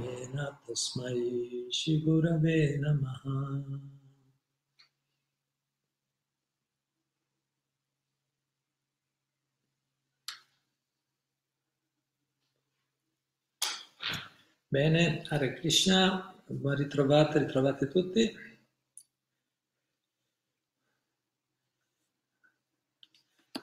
येन 0.03 0.37
तस्मै 0.67 1.17
श्रीगुरवे 1.79 2.59
नमः 2.83 3.23
Bene, 14.73 15.23
Hare 15.29 15.53
Krishna, 15.53 16.33
ben 16.49 16.75
ritrovate, 16.75 17.35
ritrovate 17.35 17.91
tutti. 17.91 18.35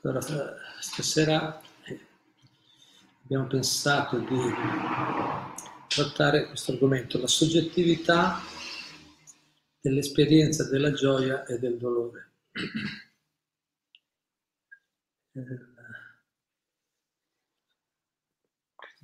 Allora, 0.02 0.22
stasera 0.80 1.60
abbiamo 3.22 3.46
pensato 3.48 4.18
di 4.18 4.40
trattare 5.88 6.46
questo 6.46 6.72
argomento, 6.72 7.20
la 7.20 7.26
soggettività 7.26 8.40
dell'esperienza 9.78 10.66
della 10.70 10.92
gioia 10.92 11.44
e 11.44 11.58
del 11.58 11.76
dolore. 11.76 12.30
Questo 15.32 15.68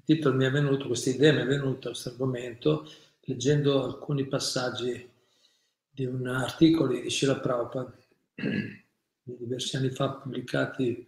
titolo 0.06 0.34
mi 0.34 0.46
è 0.46 0.50
venuto, 0.50 0.86
questa 0.86 1.10
idea 1.10 1.34
mi 1.34 1.42
è 1.42 1.46
venuta, 1.46 1.90
questo 1.90 2.08
argomento, 2.08 2.90
leggendo 3.20 3.84
alcuni 3.84 4.26
passaggi 4.26 5.10
di 5.90 6.06
un 6.06 6.26
articolo 6.26 6.98
di 6.98 7.10
Shila 7.10 7.38
Prabhupada 7.38 7.94
diversi 9.34 9.76
anni 9.76 9.90
fa 9.90 10.10
pubblicati 10.10 11.06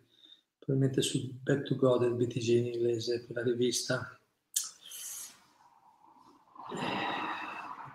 probabilmente 0.58 1.02
su 1.02 1.32
Back 1.42 1.62
to 1.62 1.76
God 1.76 2.00
del 2.00 2.14
BTG 2.14 2.48
in 2.48 2.66
inglese 2.66 3.24
per 3.24 3.36
la 3.36 3.42
rivista 3.42 4.20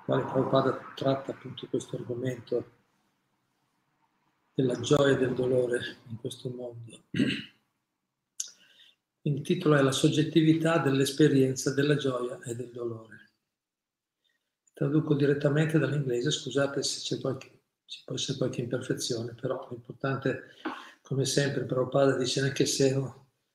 quale 0.06 0.24
Prabhupada 0.24 0.94
tratta 0.96 1.32
appunto 1.32 1.68
questo 1.68 1.96
argomento 1.96 2.72
della 4.54 4.80
gioia 4.80 5.16
e 5.16 5.18
del 5.18 5.34
dolore 5.34 5.98
in 6.10 6.18
questo 6.18 6.50
mondo. 6.50 7.04
Il 9.26 9.42
titolo 9.42 9.76
è 9.76 9.82
La 9.82 9.92
soggettività 9.92 10.80
dell'esperienza 10.80 11.74
della 11.74 11.96
gioia 11.96 12.40
e 12.44 12.56
del 12.56 12.72
dolore. 12.72 13.30
Traduco 14.74 15.14
direttamente 15.16 15.80
dall'inglese, 15.80 16.32
scusate 16.32 16.84
se 16.84 17.00
c'è 17.00 17.22
qualche, 17.22 17.62
ci 17.86 18.02
può 18.06 18.16
essere 18.16 18.38
qualche 18.38 18.62
imperfezione, 18.62 19.34
però 19.34 19.68
l'importante, 19.70 20.56
come 21.02 21.26
sempre, 21.26 21.66
Prabhupada 21.66 22.18
dice 22.18 22.42
anche 22.42 22.66
se, 22.66 22.96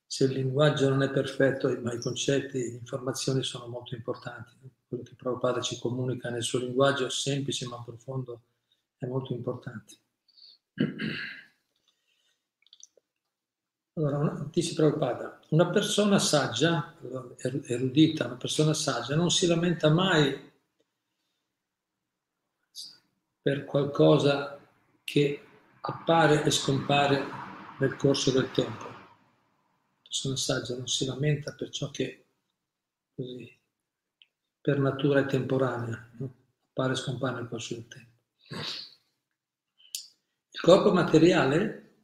se 0.05 0.23
il 0.25 0.31
linguaggio 0.31 0.89
non 0.89 1.03
è 1.03 1.09
perfetto, 1.09 1.69
ma 1.81 1.93
i 1.93 1.99
concetti, 1.99 2.59
le 2.59 2.77
informazioni 2.77 3.43
sono 3.43 3.67
molto 3.67 3.95
importanti. 3.95 4.53
Quello 4.87 5.03
che 5.03 5.15
Prabhupada 5.15 5.61
ci 5.61 5.77
comunica 5.79 6.29
nel 6.29 6.43
suo 6.43 6.59
linguaggio 6.59 7.09
semplice 7.09 7.67
ma 7.67 7.81
profondo 7.83 8.41
è 8.97 9.05
molto 9.05 9.33
importante. 9.33 9.95
Allora, 13.93 14.47
dice 14.49 14.73
Prabhupada, 14.75 15.41
una 15.49 15.69
persona 15.69 16.19
saggia, 16.19 16.95
erudita, 17.65 18.27
una 18.27 18.37
persona 18.37 18.73
saggia 18.73 19.15
non 19.15 19.29
si 19.29 19.45
lamenta 19.45 19.89
mai 19.89 20.48
per 23.41 23.65
qualcosa 23.65 24.59
che 25.03 25.43
appare 25.81 26.43
e 26.43 26.51
scompare 26.51 27.23
nel 27.79 27.95
corso 27.95 28.31
del 28.31 28.51
tempo. 28.51 28.85
Persona 30.01 30.35
saggia 30.35 30.75
non 30.75 30.87
si 30.87 31.05
lamenta 31.05 31.53
per 31.53 31.69
ciò 31.69 31.89
che 31.89 32.25
così 33.15 33.57
per 34.61 34.79
natura 34.79 35.21
è 35.21 35.25
temporanea, 35.25 36.09
no? 36.17 36.33
appare 36.69 36.93
e 36.93 36.97
scompare 36.97 37.35
nel 37.35 37.47
corso 37.47 37.75
del 37.75 37.87
tempo. 37.87 38.17
Il 40.51 40.59
corpo 40.59 40.91
materiale 40.91 42.03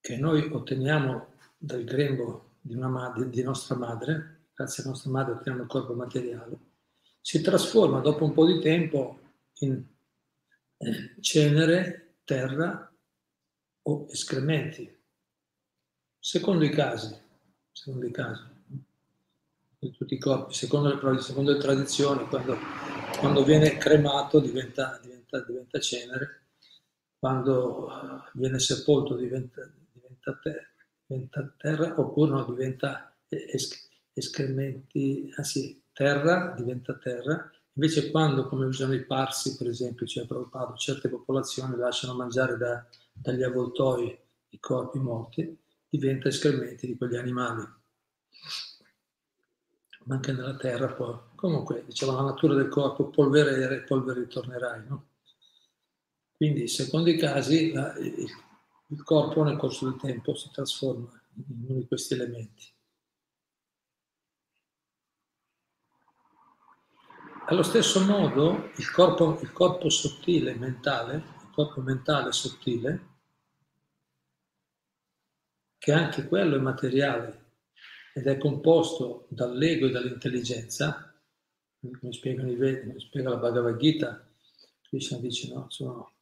che 0.00 0.16
noi 0.16 0.50
otteniamo 0.50 1.34
dal 1.56 1.84
grembo 1.84 2.56
di, 2.60 2.74
madre, 2.74 3.30
di 3.30 3.42
nostra 3.42 3.76
madre, 3.76 4.48
grazie 4.52 4.82
a 4.82 4.88
nostra 4.88 5.10
madre 5.10 5.34
otteniamo 5.34 5.62
il 5.62 5.68
corpo 5.68 5.94
materiale, 5.94 6.58
si 7.20 7.40
trasforma 7.40 8.00
dopo 8.00 8.24
un 8.24 8.32
po' 8.34 8.44
di 8.44 8.60
tempo 8.60 9.18
in 9.60 9.93
cenere, 11.20 12.16
terra 12.24 12.92
o 13.82 14.06
escrementi. 14.10 14.90
Secondo 16.18 16.64
i 16.64 16.70
casi, 16.70 17.14
secondo 17.70 18.06
i 18.06 18.10
casi, 18.10 18.42
di 19.78 19.90
tutti 19.90 20.14
i 20.14 20.18
corpi, 20.18 20.54
secondo 20.54 20.88
le, 20.88 21.20
secondo 21.20 21.52
le 21.52 21.58
tradizioni, 21.58 22.26
quando, 22.26 22.56
quando 23.18 23.44
viene 23.44 23.76
cremato 23.76 24.40
diventa, 24.40 24.98
diventa, 25.02 25.44
diventa 25.44 25.78
cenere, 25.78 26.46
quando 27.18 27.88
eh, 27.88 28.30
viene 28.34 28.58
sepolto 28.58 29.16
diventa, 29.16 29.70
diventa 29.92 30.38
terra, 30.42 31.54
terra 31.58 32.00
oppure 32.00 32.30
no, 32.30 32.44
diventa 32.44 33.14
escrementi, 34.12 35.32
anzi 35.36 35.82
terra 35.92 36.54
diventa 36.56 36.96
terra, 36.96 37.50
invece 37.74 38.10
quando, 38.10 38.46
come 38.46 38.66
usano 38.66 38.94
i 38.94 39.04
parsi 39.04 39.56
per 39.56 39.68
esempio, 39.68 40.06
cioè 40.06 40.26
Prabhupada, 40.26 40.74
certe 40.74 41.08
popolazioni 41.08 41.76
lasciano 41.76 42.14
mangiare 42.14 42.56
da, 42.56 42.84
dagli 43.12 43.42
avvoltoi 43.42 44.16
i 44.50 44.60
corpi 44.60 44.98
morti, 44.98 45.58
diventa 45.88 46.28
escrementi 46.28 46.86
di 46.86 46.96
quegli 46.96 47.16
animali. 47.16 47.62
Ma 50.06 50.14
anche 50.16 50.32
nella 50.32 50.56
terra 50.56 50.92
poi. 50.92 51.16
Comunque, 51.34 51.84
diciamo, 51.86 52.12
la 52.12 52.22
natura 52.22 52.54
del 52.54 52.68
corpo, 52.68 53.08
polvere 53.08 53.74
e 53.74 53.80
polvere 53.80 54.20
ritornerai, 54.20 54.86
no? 54.86 55.08
Quindi, 56.36 56.68
secondo 56.68 57.08
i 57.10 57.16
casi, 57.16 57.72
la, 57.72 57.96
il, 57.98 58.26
il 58.88 59.02
corpo 59.02 59.42
nel 59.42 59.56
corso 59.56 59.88
del 59.88 59.98
tempo 59.98 60.34
si 60.34 60.50
trasforma 60.52 61.10
in 61.36 61.64
uno 61.68 61.78
di 61.78 61.86
questi 61.86 62.14
elementi. 62.14 62.72
Allo 67.46 67.62
stesso 67.62 68.02
modo 68.02 68.70
il 68.78 68.90
corpo, 68.90 69.38
il 69.42 69.52
corpo 69.52 69.90
sottile, 69.90 70.54
mentale, 70.54 71.16
il 71.16 71.50
corpo 71.52 71.82
mentale 71.82 72.32
sottile, 72.32 73.08
che 75.76 75.92
anche 75.92 76.26
quello 76.26 76.56
è 76.56 76.58
materiale 76.58 77.56
ed 78.14 78.28
è 78.28 78.38
composto 78.38 79.26
dall'ego 79.28 79.86
e 79.86 79.90
dall'intelligenza, 79.90 81.14
come 81.78 82.12
spiegano 82.14 82.50
i 82.50 82.56
Vedi, 82.56 82.86
come 82.86 83.00
spiega 83.00 83.28
la 83.28 83.36
Bhagavad 83.36 83.76
Gita, 83.76 84.26
Krishna 84.80 85.18
dice 85.18 85.52
no, 85.52 85.66
sono 85.68 86.14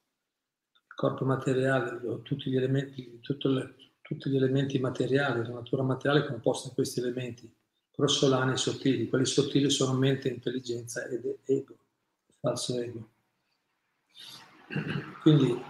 corpo 0.93 1.25
materiale, 1.25 2.01
tutti 2.23 2.51
gli 2.51 2.57
elementi, 2.57 3.21
le, 3.43 3.75
tutti 4.01 4.29
gli 4.29 4.37
elementi 4.37 4.81
materiali, 4.81 5.45
la 5.45 5.55
natura 5.55 5.85
materiale 5.85 6.25
è 6.25 6.29
composta 6.29 6.67
da 6.67 6.75
questi 6.75 6.99
elementi 6.99 7.62
grossolani 7.95 8.53
e 8.53 8.57
sottili. 8.57 9.09
Quelli 9.09 9.27
sottili 9.27 9.71
sono 9.71 9.93
mente, 9.93 10.29
intelligenza 10.29 11.07
ed 11.07 11.39
ego, 11.45 11.77
falso 12.41 12.79
ego. 12.79 13.09
Quindi, 15.21 15.61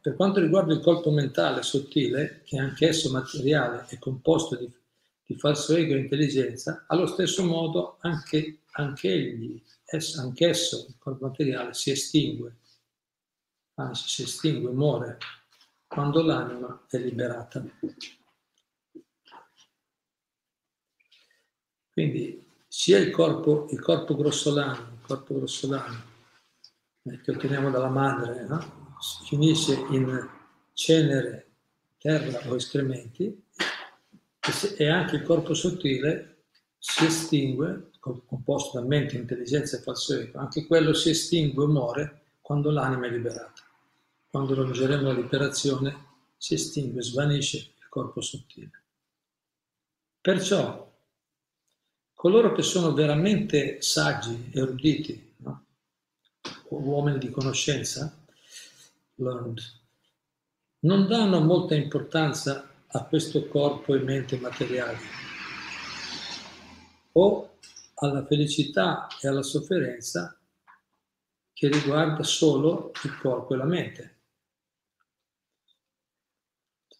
per 0.00 0.14
quanto 0.14 0.40
riguarda 0.40 0.72
il 0.72 0.80
corpo 0.80 1.10
mentale 1.10 1.62
sottile, 1.62 2.42
che 2.44 2.58
anch'esso 2.58 3.10
materiale 3.10 3.86
è 3.88 3.98
composto 3.98 4.56
di, 4.56 4.70
di 5.24 5.34
falso 5.36 5.74
ego 5.74 5.94
e 5.94 5.98
intelligenza, 5.98 6.84
allo 6.88 7.06
stesso 7.06 7.44
modo 7.44 7.96
anche, 8.00 8.60
anche 8.72 9.62
anch'esso, 10.16 10.86
il 10.88 10.94
corpo 10.98 11.26
materiale, 11.26 11.74
si 11.74 11.90
estingue 11.90 12.56
anzi 13.74 14.08
si 14.08 14.22
estingue, 14.22 14.70
muore 14.72 15.18
quando 15.86 16.22
l'anima 16.22 16.84
è 16.88 16.98
liberata. 16.98 17.64
Quindi 21.92 22.44
sia 22.66 22.98
il 22.98 23.10
corpo, 23.10 23.66
il 23.70 23.80
corpo 23.80 24.16
grossolano, 24.16 24.92
il 24.92 25.06
corpo 25.06 25.34
grossolano 25.34 26.02
eh, 27.02 27.20
che 27.20 27.30
otteniamo 27.32 27.70
dalla 27.70 27.90
madre, 27.90 28.46
no? 28.46 28.96
finisce 29.24 29.74
in 29.90 30.28
cenere, 30.72 31.50
terra 31.98 32.48
o 32.48 32.54
escrementi 32.54 33.44
e 34.76 34.88
anche 34.88 35.16
il 35.16 35.22
corpo 35.22 35.54
sottile 35.54 36.44
si 36.78 37.04
estingue, 37.04 37.90
composto 38.00 38.80
da 38.80 38.86
mente, 38.86 39.16
intelligenza 39.16 39.76
e 39.76 39.82
falso 39.82 40.18
ego, 40.18 40.38
anche 40.38 40.66
quello 40.66 40.94
si 40.94 41.10
estingue, 41.10 41.66
muore 41.66 42.22
quando 42.40 42.70
l'anima 42.70 43.06
è 43.06 43.10
liberata. 43.10 43.62
Quando 44.28 44.54
raggiungeremo 44.54 45.02
la 45.02 45.12
liberazione 45.12 46.06
si 46.36 46.54
estingue, 46.54 47.02
svanisce 47.02 47.56
il 47.58 47.88
corpo 47.88 48.20
sottile. 48.20 48.82
Perciò 50.20 50.91
coloro 52.22 52.52
che 52.52 52.62
sono 52.62 52.92
veramente 52.92 53.82
saggi, 53.82 54.50
eruditi, 54.52 55.34
no? 55.38 55.64
uomini 56.68 57.18
di 57.18 57.32
conoscenza, 57.32 58.16
learned, 59.16 59.58
non 60.82 61.08
danno 61.08 61.40
molta 61.40 61.74
importanza 61.74 62.70
a 62.86 63.04
questo 63.06 63.48
corpo 63.48 63.96
e 63.96 63.98
mente 63.98 64.38
materiali 64.38 64.98
o 67.10 67.56
alla 67.94 68.24
felicità 68.24 69.08
e 69.20 69.26
alla 69.26 69.42
sofferenza 69.42 70.38
che 71.52 71.68
riguarda 71.68 72.22
solo 72.22 72.92
il 73.02 73.18
corpo 73.18 73.54
e 73.54 73.56
la 73.56 73.64
mente. 73.64 74.18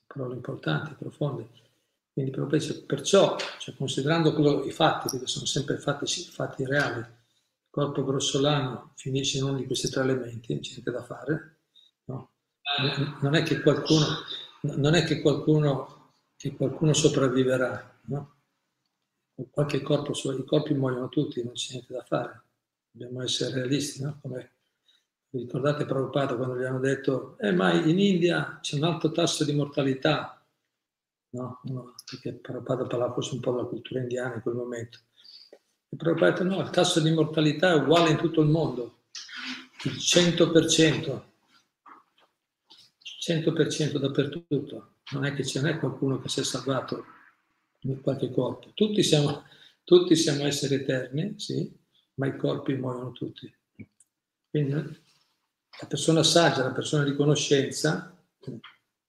Parole 0.04 0.34
importanti, 0.34 0.94
profonde. 0.94 1.48
Quindi 2.12 2.30
perciò, 2.86 3.36
cioè, 3.58 3.74
considerando 3.74 4.34
quello, 4.34 4.64
i 4.64 4.70
fatti, 4.70 5.18
che 5.18 5.26
sono 5.26 5.46
sempre 5.46 5.78
fatti, 5.78 6.06
fatti 6.06 6.66
reali, 6.66 6.98
il 6.98 7.08
corpo 7.70 8.04
grossolano 8.04 8.92
finisce 8.96 9.38
in 9.38 9.44
uno 9.44 9.56
di 9.56 9.66
questi 9.66 9.88
tre 9.88 10.02
elementi, 10.02 10.52
non 10.52 10.62
c'è 10.62 10.70
niente 10.72 10.90
da 10.90 11.02
fare. 11.02 11.60
No? 12.04 12.32
Non 13.20 13.34
è 13.34 13.42
che 13.42 13.62
qualcuno, 13.62 14.06
non 14.62 14.94
è 14.94 15.04
che 15.04 15.22
qualcuno, 15.22 16.12
che 16.36 16.54
qualcuno 16.54 16.92
sopravviverà, 16.92 18.00
no? 18.06 18.36
qualche 19.50 19.80
corpo, 19.80 20.12
i 20.12 20.44
corpi 20.44 20.74
muoiono 20.74 21.08
tutti, 21.08 21.42
non 21.42 21.54
c'è 21.54 21.72
niente 21.72 21.94
da 21.94 22.04
fare. 22.04 22.42
Dobbiamo 22.90 23.22
essere 23.22 23.54
realisti, 23.54 24.02
no? 24.02 24.18
Come 24.20 24.50
ricordate 25.30 25.86
Prabhupada 25.86 26.36
quando 26.36 26.58
gli 26.58 26.64
hanno 26.64 26.78
detto, 26.78 27.38
eh 27.38 27.52
ma 27.52 27.72
in 27.72 27.98
India 27.98 28.58
c'è 28.60 28.76
un 28.76 28.84
alto 28.84 29.12
tasso 29.12 29.44
di 29.44 29.52
mortalità, 29.54 30.41
no? 31.32 31.60
no 31.64 31.94
perché 32.08 32.32
Prabhupada 32.34 32.86
parlava 32.86 33.12
forse 33.12 33.34
un 33.34 33.40
po' 33.40 33.52
della 33.52 33.66
cultura 33.66 34.00
indiana 34.00 34.34
in 34.34 34.42
quel 34.42 34.54
momento. 34.54 34.98
E 35.88 35.96
Prabhupada 35.96 36.28
ha 36.28 36.32
detto 36.32 36.44
no, 36.44 36.60
il 36.62 36.70
tasso 36.70 37.00
di 37.00 37.10
mortalità 37.10 37.72
è 37.72 37.76
uguale 37.76 38.10
in 38.10 38.16
tutto 38.16 38.40
il 38.40 38.48
mondo, 38.48 39.04
il 39.84 39.92
100%, 39.92 41.22
100% 43.20 43.96
dappertutto. 43.98 44.88
Non 45.12 45.24
è 45.24 45.34
che 45.34 45.44
ce 45.44 45.60
n'è 45.60 45.78
qualcuno 45.78 46.18
che 46.20 46.28
si 46.28 46.40
è 46.40 46.44
salvato 46.44 47.04
in 47.80 48.00
qualche 48.00 48.30
corpo. 48.30 48.70
Tutti 48.74 49.02
siamo, 49.02 49.44
tutti 49.84 50.16
siamo 50.16 50.44
esseri 50.44 50.76
eterni, 50.76 51.34
sì, 51.38 51.70
ma 52.14 52.26
i 52.26 52.36
corpi 52.36 52.74
muoiono 52.74 53.12
tutti. 53.12 53.52
Quindi 54.48 54.72
la 54.72 55.86
persona 55.86 56.22
saggia, 56.22 56.62
la 56.62 56.72
persona 56.72 57.04
di 57.04 57.14
conoscenza, 57.14 58.16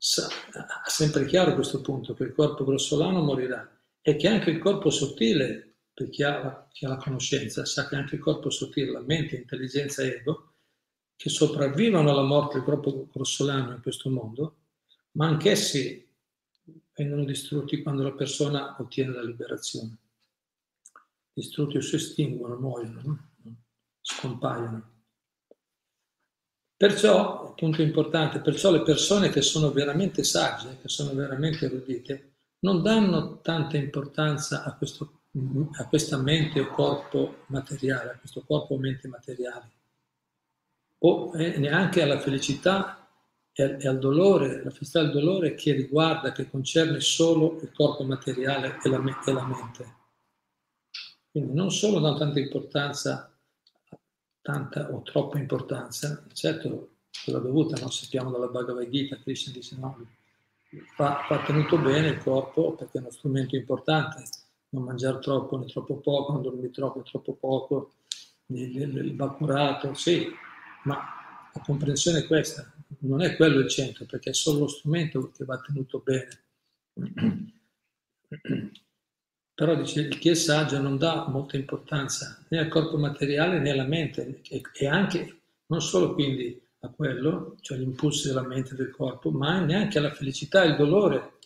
ha 0.05 0.89
sempre 0.89 1.25
chiaro 1.25 1.55
questo 1.55 1.79
punto, 1.79 2.13
che 2.13 2.23
il 2.23 2.33
corpo 2.33 2.65
grossolano 2.65 3.21
morirà 3.21 3.69
e 4.01 4.17
che 4.17 4.27
anche 4.27 4.49
il 4.49 4.59
corpo 4.59 4.89
sottile, 4.89 5.77
per 5.93 6.09
chi 6.09 6.23
ha, 6.23 6.67
chi 6.71 6.85
ha 6.85 6.89
la 6.89 6.97
conoscenza, 6.97 7.63
sa 7.63 7.87
che 7.87 7.95
anche 7.95 8.15
il 8.15 8.21
corpo 8.21 8.49
sottile, 8.49 8.91
la 8.91 9.01
mente, 9.01 9.37
intelligenza 9.37 10.03
e 10.03 10.07
ego, 10.07 10.55
che 11.15 11.29
sopravvivono 11.29 12.09
alla 12.09 12.23
morte 12.23 12.55
del 12.55 12.65
corpo 12.65 13.07
grossolano 13.13 13.75
in 13.75 13.81
questo 13.81 14.09
mondo, 14.09 14.57
ma 15.11 15.27
anch'essi 15.27 16.05
vengono 16.95 17.23
distrutti 17.23 17.81
quando 17.81 18.03
la 18.03 18.11
persona 18.11 18.75
ottiene 18.79 19.13
la 19.13 19.23
liberazione. 19.23 19.97
Distrutti 21.31 21.77
o 21.77 21.81
si 21.81 21.95
estinguono, 21.95 22.59
muoiono, 22.59 23.01
no? 23.03 23.31
scompaiono. 24.01 24.92
Perciò, 26.75 27.53
punto 27.53 27.81
importante, 27.81 28.39
perciò 28.39 28.71
le 28.71 28.81
persone 28.81 29.29
che 29.29 29.41
sono 29.41 29.71
veramente 29.71 30.23
sagge, 30.23 30.79
che 30.81 30.89
sono 30.89 31.13
veramente 31.13 31.65
erudite, 31.65 32.33
non 32.59 32.81
danno 32.81 33.39
tanta 33.41 33.77
importanza 33.77 34.63
a, 34.63 34.75
questo, 34.75 35.23
a 35.77 35.87
questa 35.87 36.17
mente 36.17 36.59
o 36.59 36.67
corpo 36.67 37.43
materiale, 37.47 38.11
a 38.11 38.17
questo 38.17 38.43
corpo 38.45 38.73
o 38.73 38.79
mente 38.79 39.07
materiale, 39.07 39.71
o 40.99 41.35
eh, 41.35 41.57
neanche 41.57 42.01
alla 42.01 42.19
felicità 42.19 42.97
e 43.55 43.87
al 43.87 43.99
dolore, 43.99 44.63
la 44.63 44.71
felicità 44.71 44.99
e 44.99 45.03
il 45.03 45.11
dolore 45.11 45.53
che 45.53 45.73
riguarda, 45.73 46.31
che 46.31 46.49
concerne 46.49 46.99
solo 47.01 47.59
il 47.61 47.71
corpo 47.71 48.03
materiale 48.03 48.79
e 48.83 48.89
la, 48.89 49.21
e 49.25 49.31
la 49.31 49.45
mente. 49.45 49.95
Quindi 51.29 51.53
non 51.53 51.71
solo 51.71 51.99
danno 51.99 52.17
tanta 52.17 52.39
importanza, 52.39 53.32
tanta 54.43 54.93
o 54.93 55.01
troppa 55.01 55.39
importanza, 55.39 56.23
certo 56.33 56.89
l'ha 57.25 57.39
dovuta, 57.39 57.79
no? 57.81 57.89
sappiamo 57.89 58.29
dalla 58.29 58.47
Bhagavad 58.47 58.87
Gita, 58.89 59.17
Krishna 59.17 59.53
dice 59.53 59.77
no, 59.79 60.05
va, 60.97 61.25
va 61.29 61.43
tenuto 61.43 61.77
bene 61.79 62.09
il 62.09 62.17
corpo 62.21 62.73
perché 62.73 62.97
è 62.97 63.01
uno 63.01 63.09
strumento 63.11 63.55
importante, 63.55 64.23
non 64.69 64.83
mangiare 64.83 65.19
troppo 65.19 65.57
né 65.57 65.65
troppo 65.65 65.95
poco, 65.97 66.33
non 66.33 66.41
dormire 66.41 66.69
troppo 66.69 66.97
né 66.99 67.05
troppo 67.05 67.33
poco, 67.33 67.93
va 68.47 69.33
curato, 69.33 69.93
sì, 69.93 70.27
ma 70.83 70.97
la 71.53 71.61
comprensione 71.61 72.19
è 72.19 72.27
questa, 72.27 72.69
non 72.99 73.21
è 73.21 73.35
quello 73.37 73.59
il 73.59 73.69
centro, 73.69 74.05
perché 74.05 74.31
è 74.31 74.33
solo 74.33 74.59
lo 74.59 74.67
strumento 74.67 75.31
che 75.31 75.45
va 75.45 75.57
tenuto 75.59 76.03
bene. 76.03 76.43
Però 79.55 79.75
dice, 79.75 80.07
chi 80.09 80.29
è 80.29 80.33
saggio 80.33 80.79
non 80.79 80.97
dà 80.97 81.27
molta 81.27 81.57
importanza 81.57 82.43
né 82.49 82.57
al 82.57 82.67
corpo 82.67 82.97
materiale 82.97 83.59
né 83.59 83.69
alla 83.71 83.85
mente 83.85 84.41
e 84.49 84.87
anche 84.87 85.41
non 85.67 85.79
solo 85.81 86.13
quindi 86.13 86.59
a 86.79 86.89
quello, 86.89 87.55
cioè 87.61 87.77
gli 87.77 87.83
impulsi 87.83 88.27
della 88.27 88.41
mente 88.41 88.73
e 88.73 88.75
del 88.75 88.91
corpo, 88.91 89.31
ma 89.31 89.59
neanche 89.59 89.99
alla 89.99 90.11
felicità 90.11 90.63
e 90.63 90.69
il 90.69 90.75
dolore, 90.75 91.37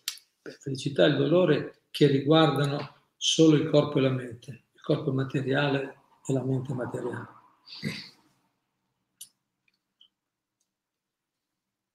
felicità 0.42 1.06
e 1.06 1.10
il 1.10 1.18
dolore 1.18 1.82
che 1.92 2.08
riguardano 2.08 2.96
solo 3.18 3.56
il 3.56 3.70
corpo 3.70 4.00
e 4.00 4.02
la 4.02 4.10
mente, 4.10 4.64
il 4.74 4.82
corpo 4.82 5.12
materiale 5.12 5.98
e 6.26 6.34
la 6.34 6.44
mente 6.44 6.74
materiale. 6.74 7.28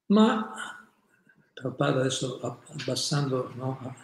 Ma 0.06 0.52
Prabhupada 1.54 2.00
adesso 2.00 2.40
abbassando, 2.40 3.52
no, 3.54 3.96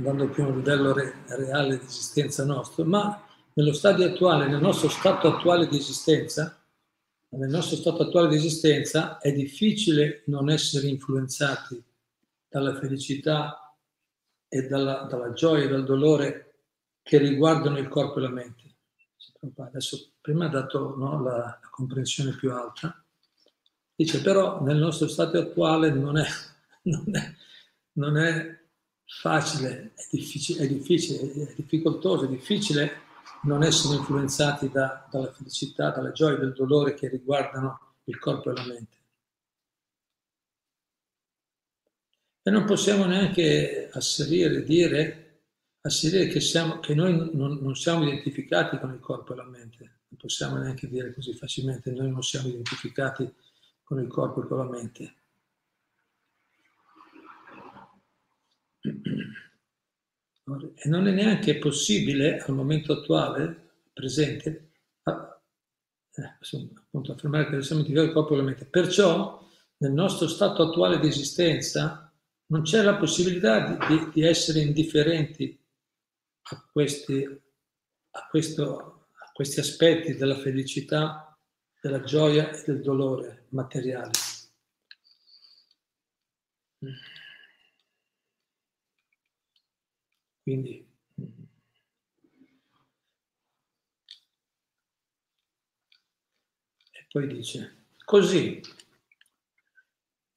andando 0.00 0.28
più 0.28 0.44
a 0.44 0.48
un 0.48 0.56
livello 0.56 0.92
re, 0.92 1.24
reale 1.28 1.78
di 1.78 1.84
esistenza 1.84 2.44
nostro, 2.44 2.84
ma 2.84 3.24
nello 3.52 3.72
stadio 3.72 4.06
attuale, 4.06 4.48
nel 4.48 4.60
nostro 4.60 4.88
stato 4.88 5.36
attuale 5.36 5.68
di 5.68 5.76
esistenza, 5.76 6.58
nel 7.30 7.50
nostro 7.50 7.76
stato 7.76 8.02
attuale 8.02 8.28
di 8.28 8.36
esistenza 8.36 9.18
è 9.18 9.32
difficile 9.32 10.22
non 10.26 10.50
essere 10.50 10.88
influenzati 10.88 11.82
dalla 12.48 12.74
felicità 12.74 13.76
e 14.48 14.66
dalla, 14.66 15.06
dalla 15.08 15.32
gioia 15.32 15.64
e 15.64 15.68
dal 15.68 15.84
dolore 15.84 16.54
che 17.02 17.18
riguardano 17.18 17.78
il 17.78 17.88
corpo 17.88 18.18
e 18.18 18.22
la 18.22 18.30
mente. 18.30 18.74
Adesso 19.56 20.14
prima 20.20 20.46
ha 20.46 20.48
dato 20.48 20.96
no, 20.96 21.22
la, 21.22 21.36
la 21.36 21.68
comprensione 21.70 22.34
più 22.34 22.52
alta, 22.52 23.04
Dice 24.00 24.22
però 24.22 24.62
nel 24.62 24.78
nostro 24.78 25.08
stato 25.08 25.38
attuale 25.38 25.90
non 25.90 26.16
è, 26.16 26.24
non 26.84 27.14
è, 27.14 27.34
non 27.92 28.16
è 28.16 28.59
facile, 29.10 29.92
è 29.96 30.06
difficile, 30.10 30.64
è 30.64 30.68
difficile, 30.68 31.32
è 31.32 31.54
difficoltoso, 31.56 32.24
è 32.24 32.28
difficile 32.28 33.08
non 33.42 33.64
essere 33.64 33.96
influenzati 33.96 34.68
da, 34.70 35.06
dalla 35.10 35.32
felicità, 35.32 35.90
dalla 35.90 36.12
gioia, 36.12 36.36
dal 36.36 36.52
dolore 36.52 36.94
che 36.94 37.08
riguardano 37.08 37.94
il 38.04 38.18
corpo 38.18 38.50
e 38.50 38.54
la 38.54 38.64
mente. 38.66 38.98
E 42.42 42.50
non 42.50 42.64
possiamo 42.64 43.04
neanche 43.04 43.90
asserire, 43.92 44.62
dire, 44.62 45.42
asserire 45.80 46.28
che, 46.28 46.40
siamo, 46.40 46.78
che 46.78 46.94
noi 46.94 47.30
non, 47.34 47.58
non 47.60 47.74
siamo 47.74 48.04
identificati 48.04 48.78
con 48.78 48.92
il 48.92 49.00
corpo 49.00 49.32
e 49.32 49.36
la 49.36 49.44
mente. 49.44 49.98
Non 50.08 50.20
possiamo 50.20 50.56
neanche 50.56 50.88
dire 50.88 51.12
così 51.12 51.34
facilmente, 51.34 51.90
noi 51.90 52.10
non 52.10 52.22
siamo 52.22 52.48
identificati 52.48 53.30
con 53.82 54.00
il 54.00 54.06
corpo 54.06 54.42
e 54.42 54.46
con 54.46 54.58
la 54.58 54.64
mente. 54.64 55.14
E 58.82 60.88
non 60.88 61.06
è 61.06 61.12
neanche 61.12 61.58
possibile 61.58 62.40
al 62.40 62.54
momento 62.54 62.92
attuale, 62.92 63.68
presente, 63.92 64.72
eh, 65.04 66.32
appunto, 66.82 67.12
affermare 67.12 67.48
che 67.48 67.62
siamo 67.62 67.82
identificati 67.82 68.06
il 68.06 68.12
corpo 68.12 68.34
la 68.34 68.42
mente. 68.42 68.64
Perciò, 68.64 69.46
nel 69.78 69.92
nostro 69.92 70.28
stato 70.28 70.62
attuale 70.62 70.98
di 70.98 71.08
esistenza, 71.08 72.10
non 72.46 72.62
c'è 72.62 72.82
la 72.82 72.96
possibilità 72.96 73.68
di, 73.68 73.86
di, 73.86 74.10
di 74.12 74.22
essere 74.22 74.60
indifferenti 74.60 75.58
a 76.42 76.68
questi, 76.72 77.24
a, 78.10 78.26
questo, 78.28 79.08
a 79.12 79.30
questi 79.32 79.60
aspetti 79.60 80.16
della 80.16 80.36
felicità 80.36 81.38
della 81.80 82.02
gioia 82.02 82.50
e 82.50 82.62
del 82.66 82.80
dolore 82.80 83.46
materiale. 83.50 84.10
Quindi 90.50 90.84
e 96.90 97.06
poi 97.08 97.26
dice 97.28 97.84
così 98.04 98.60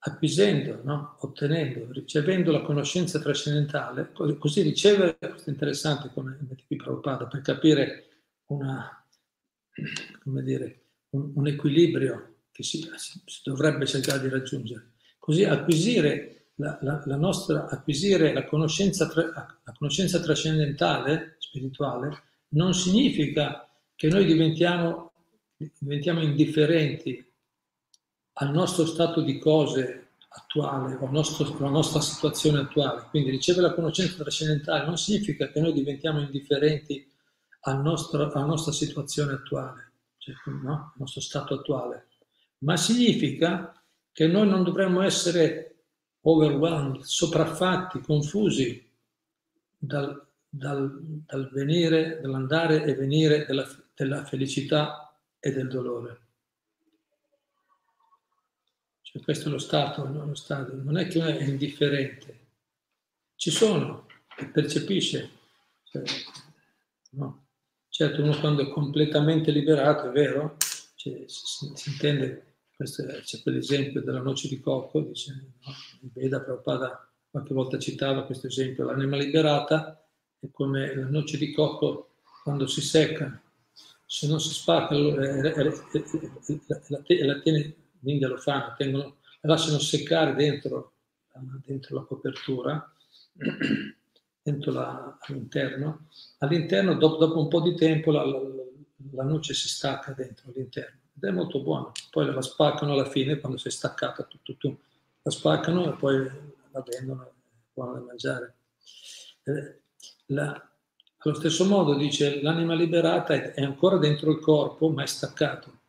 acquisendo, 0.05 0.83
no? 0.83 1.17
ottenendo, 1.21 1.91
ricevendo 1.91 2.51
la 2.51 2.61
conoscenza 2.61 3.19
trascendentale, 3.19 4.11
così 4.37 4.61
ricevere, 4.61 5.17
questo 5.17 5.49
è 5.49 5.53
interessante 5.53 6.11
come 6.13 6.37
mette 6.41 6.63
qui 6.67 6.75
Prabhupada, 6.75 7.25
per 7.25 7.41
capire 7.41 8.09
una, 8.47 9.03
dire, 10.43 10.89
un, 11.11 11.31
un 11.33 11.47
equilibrio 11.47 12.41
che 12.51 12.61
si, 12.61 12.87
si 12.97 13.41
dovrebbe 13.43 13.87
cercare 13.87 14.19
di 14.19 14.29
raggiungere. 14.29 14.91
Così 15.17 15.43
acquisire 15.45 16.42
la, 16.55 16.77
la, 16.81 17.01
la, 17.05 17.15
nostra, 17.15 17.67
acquisire 17.67 18.33
la 18.33 18.45
conoscenza, 18.45 19.11
la 19.15 19.73
conoscenza 19.77 20.19
trascendentale, 20.19 21.35
spirituale, 21.39 22.23
non 22.49 22.73
significa 22.73 23.67
che 23.95 24.07
noi 24.07 24.25
diventiamo, 24.25 25.11
diventiamo 25.79 26.21
indifferenti 26.21 27.25
al 28.33 28.51
nostro 28.51 28.85
stato 28.85 29.21
di 29.21 29.39
cose 29.39 30.09
attuale, 30.27 30.95
o 30.95 31.07
alla 31.07 31.69
nostra 31.69 32.01
situazione 32.01 32.59
attuale. 32.59 33.07
Quindi 33.09 33.29
ricevere 33.29 33.67
la 33.67 33.73
conoscenza 33.73 34.21
trascendentale 34.21 34.85
non 34.85 34.97
significa 34.97 35.49
che 35.49 35.59
noi 35.59 35.73
diventiamo 35.73 36.19
indifferenti 36.19 37.07
al 37.61 37.81
nostro, 37.81 38.31
alla 38.31 38.45
nostra 38.45 38.71
situazione 38.71 39.33
attuale, 39.33 39.93
cioè, 40.17 40.35
no? 40.63 40.73
al 40.73 40.93
nostro 40.97 41.21
stato 41.21 41.55
attuale, 41.55 42.07
ma 42.59 42.75
significa 42.77 43.73
che 44.11 44.27
noi 44.27 44.47
non 44.47 44.63
dovremmo 44.63 45.01
essere 45.01 45.72
overwhelmed, 46.23 47.01
sopraffatti, 47.01 48.01
confusi 48.01 48.89
dal, 49.77 50.25
dal, 50.47 50.99
dal 51.25 51.49
venire, 51.51 52.19
dall'andare 52.21 52.83
e 52.83 52.95
venire 52.95 53.45
della, 53.45 53.67
della 53.93 54.23
felicità 54.25 55.15
e 55.39 55.51
del 55.51 55.67
dolore. 55.67 56.21
Cioè, 59.01 59.21
questo 59.21 59.49
è 59.49 59.51
lo 59.51 59.57
stato, 59.57 60.05
lo 60.05 60.35
stato, 60.35 60.75
non 60.75 60.97
è 60.97 61.07
che 61.07 61.17
uno 61.19 61.27
è 61.27 61.43
indifferente, 61.43 62.39
ci 63.35 63.51
sono 63.51 64.07
e 64.37 64.45
percepisce. 64.47 65.29
Cioè, 65.83 66.03
no? 67.11 67.45
Certo, 67.89 68.23
uno 68.23 68.39
quando 68.39 68.63
è 68.63 68.69
completamente 68.71 69.51
liberato, 69.51 70.07
è 70.07 70.11
vero, 70.11 70.57
cioè, 70.95 71.25
si, 71.27 71.71
si, 71.75 71.89
intende, 71.89 72.52
questo, 72.75 73.03
c'è 73.03 73.41
quell'esempio 73.41 74.01
della 74.01 74.21
noce 74.21 74.47
di 74.47 74.59
cocco, 74.59 75.01
dice, 75.01 75.33
no? 75.33 75.73
il 76.01 76.09
Veda 76.13 76.41
Prabhupada 76.41 77.07
qualche 77.29 77.53
volta 77.53 77.79
citava 77.79 78.25
questo 78.25 78.47
esempio, 78.47 78.85
l'anima 78.85 79.17
liberata 79.17 80.05
è 80.39 80.47
come 80.51 80.95
la 80.95 81.07
noce 81.07 81.37
di 81.37 81.51
cocco 81.51 82.15
quando 82.43 82.67
si 82.67 82.81
secca, 82.81 83.41
se 84.05 84.27
non 84.27 84.39
si 84.39 84.53
spacca 84.53 84.95
e 84.95 85.65
la 87.25 87.39
tiene, 87.39 87.75
l'India 88.01 88.27
lo 88.27 88.37
fanno, 88.37 88.75
tengono, 88.77 89.17
la 89.41 89.49
lasciano 89.49 89.79
seccare 89.79 90.35
dentro, 90.35 90.93
dentro 91.65 91.95
la 91.95 92.03
copertura 92.03 92.93
dentro 94.43 94.71
la, 94.71 95.17
all'interno. 95.21 96.07
All'interno, 96.39 96.95
dopo, 96.95 97.25
dopo, 97.25 97.39
un 97.39 97.47
po' 97.47 97.61
di 97.61 97.75
tempo, 97.75 98.11
la, 98.11 98.25
la, 98.25 98.39
la, 99.11 99.23
noce 99.23 99.53
si 99.53 99.69
stacca 99.69 100.11
dentro 100.11 100.49
all'interno 100.49 100.99
ed 101.15 101.23
è 101.23 101.31
molto 101.31 101.61
buona. 101.61 101.91
Poi 102.09 102.25
la 102.33 102.41
spaccano 102.41 102.93
alla 102.93 103.09
fine, 103.09 103.39
quando 103.39 103.61
è 103.61 103.69
staccata, 103.69 104.23
tu, 104.23 104.37
tu, 104.41 104.57
tu, 104.57 104.77
la 105.21 105.31
spaccano 105.31 105.93
e 105.93 105.95
poi 105.95 106.17
la 106.71 106.83
vendono, 106.85 107.23
è 107.23 107.31
buona 107.73 107.93
da 107.93 108.05
mangiare. 108.05 108.55
Eh, 109.43 109.81
la, 110.27 110.69
allo 111.17 111.35
stesso 111.35 111.65
modo 111.65 111.95
dice 111.95 112.41
l'anima 112.41 112.73
liberata 112.73 113.33
è, 113.33 113.51
è 113.53 113.63
ancora 113.63 113.97
dentro 113.97 114.31
il 114.31 114.39
corpo, 114.39 114.89
ma 114.89 115.03
è 115.03 115.07
staccato 115.07 115.81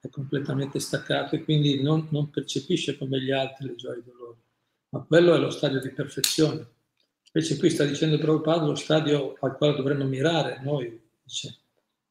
è 0.00 0.08
completamente 0.10 0.78
staccato 0.78 1.34
e 1.34 1.42
quindi 1.42 1.82
non, 1.82 2.06
non, 2.10 2.30
percepisce 2.30 2.96
come 2.96 3.20
gli 3.20 3.32
altri 3.32 3.66
le 3.66 3.74
gioie 3.74 3.96
e 3.96 4.00
i 4.00 4.04
dolori. 4.04 4.38
Ma 4.90 5.00
quello 5.00 5.34
è 5.34 5.38
lo 5.38 5.50
stadio 5.50 5.80
di 5.80 5.90
perfezione. 5.90 6.66
Invece 7.32 7.58
qui 7.58 7.68
sta 7.68 7.84
dicendo 7.84 8.18
Prabhupada 8.18 8.64
lo 8.64 8.74
stadio 8.74 9.36
al 9.40 9.56
quale 9.56 9.76
dovremmo 9.76 10.04
mirare 10.04 10.60
noi. 10.62 11.00
Dice. 11.22 11.56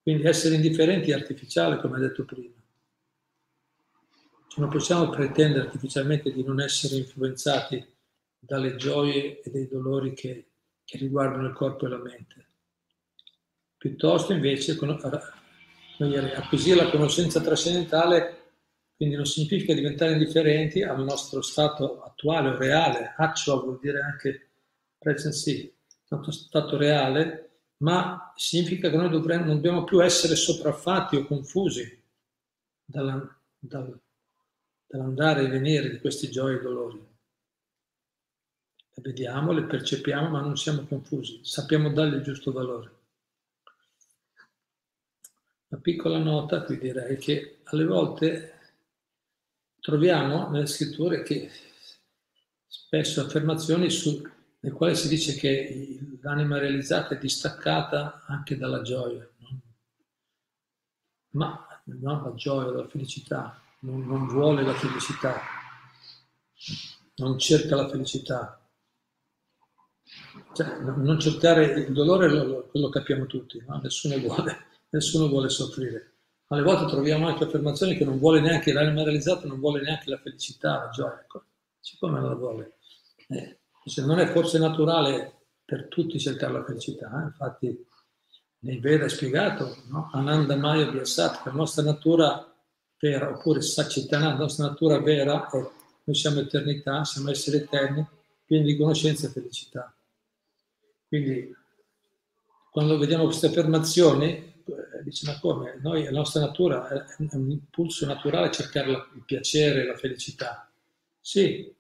Quindi 0.08 0.26
essere 0.26 0.56
indifferenti 0.56 1.12
è 1.12 1.16
artificiale, 1.16 1.82
come 1.82 1.98
ha 1.98 2.00
detto 2.00 2.24
prima. 2.24 2.56
Cioè 4.48 4.62
non 4.62 4.70
possiamo 4.70 5.10
pretendere 5.10 5.66
artificialmente 5.66 6.32
di 6.32 6.46
non 6.46 6.62
essere 6.62 6.96
influenzati 6.96 7.86
dalle 8.40 8.78
gioie 8.78 9.42
e 9.42 9.52
dei 9.52 9.68
dolori 9.68 10.14
che, 10.14 10.52
che 10.86 10.98
riguardano 10.98 11.48
il 11.48 11.54
corpo 11.54 11.86
e 11.86 11.90
la 11.90 11.98
mente. 11.98 12.48
Piuttosto 13.76 14.32
invece 14.32 14.78
acquisire 16.38 16.76
la 16.78 16.90
conoscenza 16.90 17.42
trascendentale 17.42 18.54
quindi 18.96 19.16
non 19.16 19.26
significa 19.26 19.74
diventare 19.74 20.14
indifferenti 20.14 20.84
al 20.84 21.04
nostro 21.04 21.42
stato 21.42 22.02
attuale 22.02 22.52
o 22.52 22.58
reale. 22.58 23.14
Actual 23.18 23.62
vuol 23.62 23.80
dire 23.82 24.00
anche 24.00 24.52
presency, 24.98 25.76
tanto 26.08 26.32
stato 26.32 26.78
reale, 26.78 27.47
ma 27.78 28.34
significa 28.36 28.90
che 28.90 28.98
noi 28.98 29.10
dovremmo, 29.10 29.46
non 29.46 29.56
dobbiamo 29.56 29.84
più 29.84 30.04
essere 30.04 30.36
sopraffatti 30.36 31.16
o 31.16 31.26
confusi 31.26 32.04
dalla, 32.84 33.40
dal, 33.60 34.00
dall'andare 34.86 35.44
e 35.44 35.50
venire 35.50 35.90
di 35.90 36.00
questi 36.00 36.30
gioie 36.32 36.58
e 36.58 36.62
dolori. 36.62 37.06
Le 38.94 39.02
vediamo, 39.04 39.52
le 39.52 39.64
percepiamo, 39.64 40.30
ma 40.30 40.42
non 40.42 40.58
siamo 40.58 40.86
confusi, 40.86 41.42
sappiamo 41.44 41.92
dargli 41.92 42.16
il 42.16 42.24
giusto 42.24 42.52
valore. 42.52 42.96
Una 45.70 45.82
piccola 45.82 46.18
nota 46.18 46.64
qui 46.64 46.80
direi 46.80 47.18
che 47.18 47.60
alle 47.66 47.86
volte 47.86 48.54
troviamo 49.82 50.50
nelle 50.50 50.66
scritture 50.66 51.24
che 51.24 51.52
spesso 52.66 53.22
affermazioni 53.22 53.90
su 53.90 54.22
nel 54.60 54.74
quale 54.74 54.96
si 54.96 55.08
dice 55.08 55.36
che 55.36 56.00
l'anima 56.22 56.58
realizzata 56.58 57.16
è 57.16 57.18
distaccata 57.18 58.24
anche 58.26 58.58
dalla 58.58 58.82
gioia, 58.82 59.28
no? 59.38 59.62
ma 61.32 61.68
no, 61.86 62.24
la 62.24 62.34
gioia, 62.34 62.72
la 62.72 62.88
felicità, 62.88 63.62
non, 63.82 64.06
non, 64.06 64.28
vuole 64.28 64.64
la 64.64 64.74
felicità, 64.74 65.40
non 67.18 67.38
cerca 67.38 67.76
la 67.76 67.88
felicità. 67.88 68.62
Cioè, 70.54 70.80
non 70.80 71.20
cercare 71.20 71.66
il 71.66 71.94
dolore 71.94 72.30
lo, 72.30 72.70
lo 72.72 72.90
capiamo 72.90 73.28
tutti, 73.28 73.64
no? 73.68 73.80
nessuno, 73.84 74.18
vuole, 74.18 74.58
nessuno 74.90 75.28
vuole 75.28 75.50
soffrire. 75.50 76.14
Alle 76.48 76.64
volte 76.64 76.90
troviamo 76.90 77.28
anche 77.28 77.44
affermazioni 77.44 77.96
che 77.96 78.06
non 78.06 78.18
vuole 78.18 78.40
neanche 78.40 78.72
l'anima 78.72 79.04
realizzata, 79.04 79.48
non 79.48 79.60
vuole 79.60 79.82
neanche 79.82 80.10
la 80.10 80.18
felicità, 80.18 80.78
la 80.78 80.90
gioia. 80.90 81.20
Ecco, 81.20 81.44
siccome 81.80 82.20
non 82.20 82.30
la 82.30 82.36
vuole. 82.36 82.78
Eh 83.28 83.60
Dice, 83.88 84.04
non 84.04 84.20
è 84.20 84.28
forse 84.28 84.60
naturale 84.60 85.44
per 85.64 85.88
tutti 85.88 86.20
cercare 86.20 86.52
la 86.52 86.66
felicità, 86.66 87.22
eh? 87.22 87.24
infatti 87.28 87.86
nei 88.60 88.80
Veda 88.80 89.06
è 89.06 89.10
spiegato, 89.10 89.78
no? 89.88 90.10
Ananda 90.12 90.58
Maya 90.58 90.92
Vyasat, 90.92 91.46
la 91.46 91.54
nostra 91.54 91.84
natura 91.84 92.54
vera, 93.00 93.30
oppure 93.30 93.62
Sacitana, 93.62 94.34
la 94.34 94.40
nostra 94.40 94.66
natura 94.66 95.00
vera 95.00 95.50
è 95.50 95.72
noi 96.04 96.16
siamo 96.18 96.42
eternità, 96.42 97.06
siamo 97.06 97.30
esseri 97.30 97.58
eterni, 97.60 98.06
pieni 98.44 98.66
di 98.66 98.76
conoscenza 98.76 99.28
e 99.28 99.30
felicità. 99.30 99.96
Quindi 101.08 101.56
quando 102.70 102.98
vediamo 102.98 103.24
queste 103.24 103.48
affermazioni, 103.48 104.34
eh, 104.66 105.04
dice 105.04 105.28
ma 105.28 105.40
come? 105.40 105.80
Noi, 105.82 106.04
la 106.04 106.12
nostra 106.12 106.42
natura 106.42 106.90
è 106.90 107.16
un 107.36 107.52
impulso 107.52 108.06
naturale 108.06 108.52
cercare 108.52 108.92
il 108.92 109.24
piacere, 109.26 109.86
la 109.86 109.96
felicità. 109.96 110.70
Sì, 111.22 111.74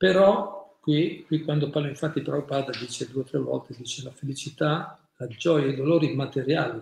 però 0.00 0.78
qui, 0.80 1.24
qui 1.26 1.42
quando 1.42 1.68
parla 1.68 1.88
infatti 1.88 2.22
Prabhupada 2.22 2.70
dice 2.70 3.10
due 3.10 3.20
o 3.20 3.24
tre 3.24 3.38
volte, 3.38 3.74
dice 3.76 4.02
la 4.02 4.10
felicità, 4.10 4.98
la 5.16 5.26
gioia 5.26 5.66
e 5.66 5.72
i 5.72 5.76
dolori 5.76 6.10
immateriali. 6.10 6.80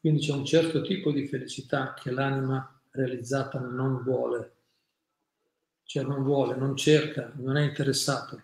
Quindi 0.00 0.20
c'è 0.20 0.32
un 0.32 0.44
certo 0.44 0.82
tipo 0.82 1.12
di 1.12 1.28
felicità 1.28 1.94
che 1.94 2.10
l'anima 2.10 2.76
realizzata 2.90 3.60
non 3.60 4.02
vuole, 4.02 4.52
cioè 5.84 6.02
non 6.02 6.24
vuole, 6.24 6.56
non 6.56 6.76
cerca, 6.76 7.30
non 7.36 7.56
è 7.56 7.62
interessato. 7.62 8.42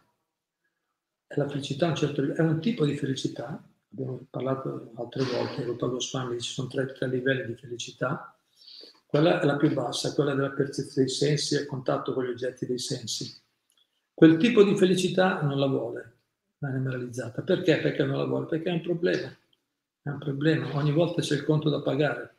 È 1.27 1.41
un 1.41 1.97
certo 1.97 2.33
è 2.33 2.41
un 2.43 2.61
tipo 2.61 2.85
di 2.85 2.97
felicità, 2.97 3.61
abbiamo 3.93 4.25
parlato 4.31 4.93
altre 4.95 5.25
volte, 5.25 5.65
Rupa 5.65 5.89
Goswami 5.89 6.35
dice 6.35 6.47
ci 6.47 6.53
sono 6.53 6.69
tre, 6.69 6.93
tre 6.93 7.09
livelli 7.09 7.45
di 7.45 7.57
felicità, 7.57 8.39
quella 9.05 9.41
è 9.41 9.45
la 9.45 9.57
più 9.57 9.73
bassa, 9.73 10.15
quella 10.15 10.33
della 10.33 10.51
percezione 10.51 11.09
dei 11.09 11.13
sensi 11.13 11.57
e 11.57 11.67
contatto 11.67 12.13
con 12.13 12.25
gli 12.25 12.31
oggetti 12.31 12.67
dei 12.67 12.79
sensi. 12.79 13.40
Quel 14.21 14.37
tipo 14.37 14.63
di 14.63 14.77
felicità 14.77 15.41
non 15.41 15.59
la 15.59 15.65
vuole 15.65 16.17
l'anima 16.59 16.91
realizzata. 16.91 17.41
Perché? 17.41 17.79
Perché 17.79 18.05
non 18.05 18.19
la 18.19 18.27
vuole? 18.27 18.45
Perché 18.45 18.69
è 18.69 18.73
un 18.75 18.83
problema. 18.83 19.35
È 20.03 20.11
un 20.11 20.19
problema. 20.19 20.77
Ogni 20.77 20.93
volta 20.93 21.23
c'è 21.23 21.37
il 21.37 21.45
conto 21.45 21.71
da 21.71 21.81
pagare. 21.81 22.35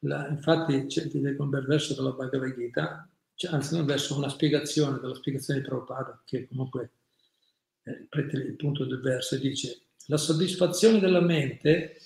La, 0.00 0.28
infatti 0.28 0.84
c'è 0.84 1.08
ti 1.08 1.18
leggo 1.22 1.44
un 1.44 1.48
bel 1.48 1.64
verso 1.64 1.94
della 1.94 2.10
Bhagavad 2.10 2.54
Gita, 2.54 3.08
cioè, 3.36 3.54
anzi 3.54 3.72
non 3.72 3.80
un 3.80 3.86
verso, 3.86 4.18
una 4.18 4.28
spiegazione 4.28 4.98
della 5.00 5.14
spiegazione 5.14 5.60
di 5.60 5.66
Prabhupada, 5.66 6.20
che 6.26 6.46
comunque 6.46 6.90
eh, 7.84 8.06
il 8.10 8.56
punto 8.58 8.84
del 8.84 9.00
verso 9.00 9.38
dice 9.38 9.80
la 10.08 10.18
soddisfazione 10.18 11.00
della 11.00 11.22
mente 11.22 11.96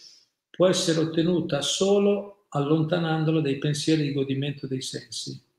può 0.48 0.68
essere 0.68 1.00
ottenuta 1.00 1.60
solo 1.60 2.44
allontanandola 2.50 3.40
dai 3.40 3.58
pensieri 3.58 4.04
di 4.04 4.12
godimento 4.12 4.68
dei 4.68 4.80
sensi 4.80 5.49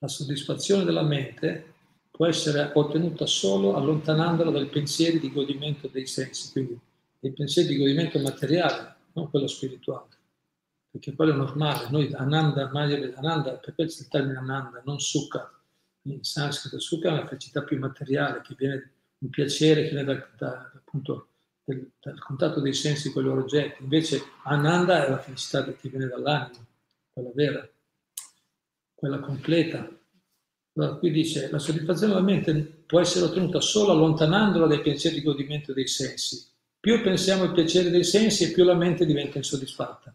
la 0.00 0.08
soddisfazione 0.08 0.84
della 0.84 1.02
mente 1.02 1.74
può 2.10 2.26
essere 2.26 2.70
ottenuta 2.74 3.26
solo 3.26 3.76
allontanandola 3.76 4.50
dai 4.50 4.66
pensieri 4.66 5.20
di 5.20 5.30
godimento 5.30 5.88
dei 5.88 6.06
sensi, 6.06 6.52
quindi 6.52 6.78
dei 7.18 7.32
pensieri 7.32 7.68
di 7.68 7.76
godimento 7.76 8.18
materiale, 8.18 8.96
non 9.12 9.30
quello 9.30 9.46
spirituale. 9.46 10.08
perché 10.90 11.14
quello 11.14 11.32
è 11.32 11.36
normale. 11.36 11.88
Noi 11.90 12.12
Ananda, 12.14 12.68
Maya, 12.72 13.12
Ananda, 13.16 13.52
per 13.52 13.74
questo 13.74 14.02
il 14.02 14.08
termine 14.08 14.38
Ananda, 14.38 14.82
non 14.84 14.98
Sukha, 14.98 15.48
in 16.02 16.24
sanscrito 16.24 16.80
Sukha 16.80 17.10
è 17.10 17.12
una 17.12 17.26
felicità 17.26 17.62
più 17.62 17.78
materiale, 17.78 18.40
che 18.42 18.54
viene 18.58 18.90
un 19.18 19.28
piacere 19.28 19.82
che 19.82 19.90
viene 19.90 20.04
da, 20.04 20.28
da, 20.36 20.72
appunto, 20.74 21.28
del, 21.62 21.90
dal 22.00 22.18
contatto 22.18 22.60
dei 22.60 22.74
sensi 22.74 23.12
con 23.12 23.22
i 23.22 23.26
loro 23.26 23.42
oggetti. 23.42 23.82
Invece 23.82 24.22
Ananda 24.44 25.06
è 25.06 25.10
la 25.10 25.18
felicità 25.18 25.62
che 25.64 25.88
viene 25.88 26.06
dall'anima, 26.06 26.66
quella 27.12 27.30
vera, 27.34 27.68
quella 29.00 29.18
completa. 29.18 29.88
Allora, 30.74 30.96
qui 30.96 31.10
dice, 31.10 31.50
la 31.50 31.58
soddisfazione 31.58 32.12
della 32.12 32.24
mente 32.24 32.54
può 32.86 33.00
essere 33.00 33.24
ottenuta 33.24 33.58
solo 33.60 33.92
allontanandola 33.92 34.66
dai 34.66 34.82
pensieri 34.82 35.16
di 35.16 35.22
godimento 35.22 35.72
dei 35.72 35.86
sensi. 35.86 36.46
Più 36.78 37.00
pensiamo 37.02 37.44
al 37.44 37.52
piacere 37.52 37.88
dei 37.88 38.04
sensi 38.04 38.44
e 38.44 38.52
più 38.52 38.62
la 38.62 38.74
mente 38.74 39.06
diventa 39.06 39.38
insoddisfatta. 39.38 40.14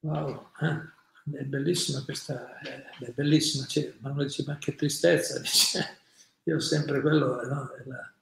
Wow, 0.00 0.50
eh? 0.60 1.38
è 1.38 1.44
bellissima 1.44 2.04
questa, 2.04 2.58
è 2.60 3.10
bellissima, 3.14 3.64
cioè, 3.64 3.94
ma 4.00 4.10
uno 4.10 4.22
dice, 4.22 4.44
ma 4.46 4.58
che 4.58 4.74
tristezza, 4.74 5.38
dice, 5.40 5.98
io 6.42 6.60
sempre 6.60 7.00
quello, 7.00 7.42
no, 7.46 7.70
è 7.72 7.82
la, 7.86 8.12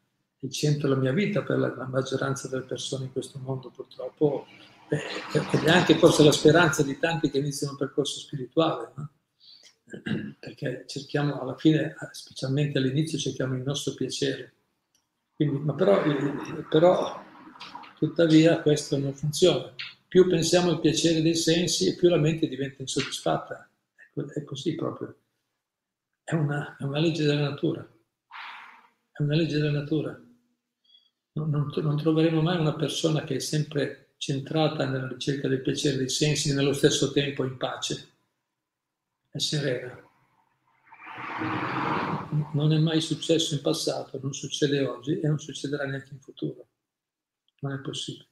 il 0.41 0.53
centro 0.53 0.89
della 0.89 1.01
mia 1.01 1.13
vita 1.13 1.43
per 1.43 1.59
la, 1.59 1.75
la, 1.75 1.87
maggioranza 1.87 2.49
delle 2.49 2.63
persone 2.63 3.07
in 3.07 3.13
questo 3.13 3.39
mondo 3.41 3.71
purtroppo, 3.71 4.47
eh, 4.89 5.01
ed 5.53 5.65
è 5.65 5.71
anche 5.71 5.97
forse 5.97 6.23
la 6.23 6.33
speranza 6.33 6.83
di 6.83 6.99
tanti 6.99 7.31
che 7.31 7.39
iniziano 7.39 7.73
un 7.73 7.79
percorso 7.79 8.19
spirituale, 8.21 8.93
no? 8.97 9.11
perché 10.39 10.85
cerchiamo 10.87 11.41
alla 11.41 11.57
fine, 11.57 11.95
specialmente 12.13 12.79
all'inizio, 12.79 13.19
cerchiamo 13.19 13.55
il 13.55 13.63
nostro 13.63 13.95
piacere. 13.95 14.55
Quindi, 15.35 15.59
ma 15.59 15.75
però, 15.75 16.03
però, 16.69 17.25
tuttavia, 17.97 18.61
questo 18.61 18.99
non 18.99 19.15
funziona. 19.15 19.73
Più 20.07 20.27
pensiamo 20.27 20.71
al 20.71 20.81
piacere 20.81 21.23
dei 21.23 21.35
sensi 21.35 21.95
più 21.97 22.09
la 22.09 22.17
mente 22.17 22.49
diventa 22.49 22.83
insoddisfatta. 22.83 23.71
È 24.35 24.45
così 24.45 24.75
proprio. 24.75 25.17
È 26.25 26.35
una, 26.35 26.77
è 26.77 26.83
una 26.83 26.99
legge 26.99 27.25
della 27.25 27.49
natura. 27.49 27.87
È 29.13 29.23
una 29.23 29.35
legge 29.35 29.59
della 29.59 29.71
natura. 29.71 30.21
Non, 31.33 31.51
non, 31.51 31.71
non 31.73 31.97
troveremo 31.97 32.43
mai 32.43 32.59
una 32.59 32.75
persona 32.75 33.23
che 33.23 33.37
è 33.37 33.39
sempre 33.39 34.08
centrata 34.19 34.85
nella 34.85 35.09
ricerca 35.09 35.49
del 35.49 35.63
piacere 35.63 35.97
dei 35.97 36.09
sensi 36.09 36.51
e 36.51 36.55
nello 36.55 36.73
stesso 36.73 37.13
tempo 37.13 37.45
in 37.45 37.57
pace 37.57 38.09
è 39.31 39.39
serena. 39.39 40.03
Non 42.53 42.73
è 42.73 42.79
mai 42.79 43.01
successo 43.01 43.55
in 43.55 43.63
passato, 43.63 44.19
non 44.21 44.35
succede 44.35 44.85
oggi 44.85 45.21
e 45.21 45.27
non 45.27 45.39
succederà 45.39 45.85
neanche 45.85 46.13
in 46.13 46.21
futuro. 46.21 46.69
Non 47.61 47.73
è 47.73 47.79
possibile. 47.79 48.27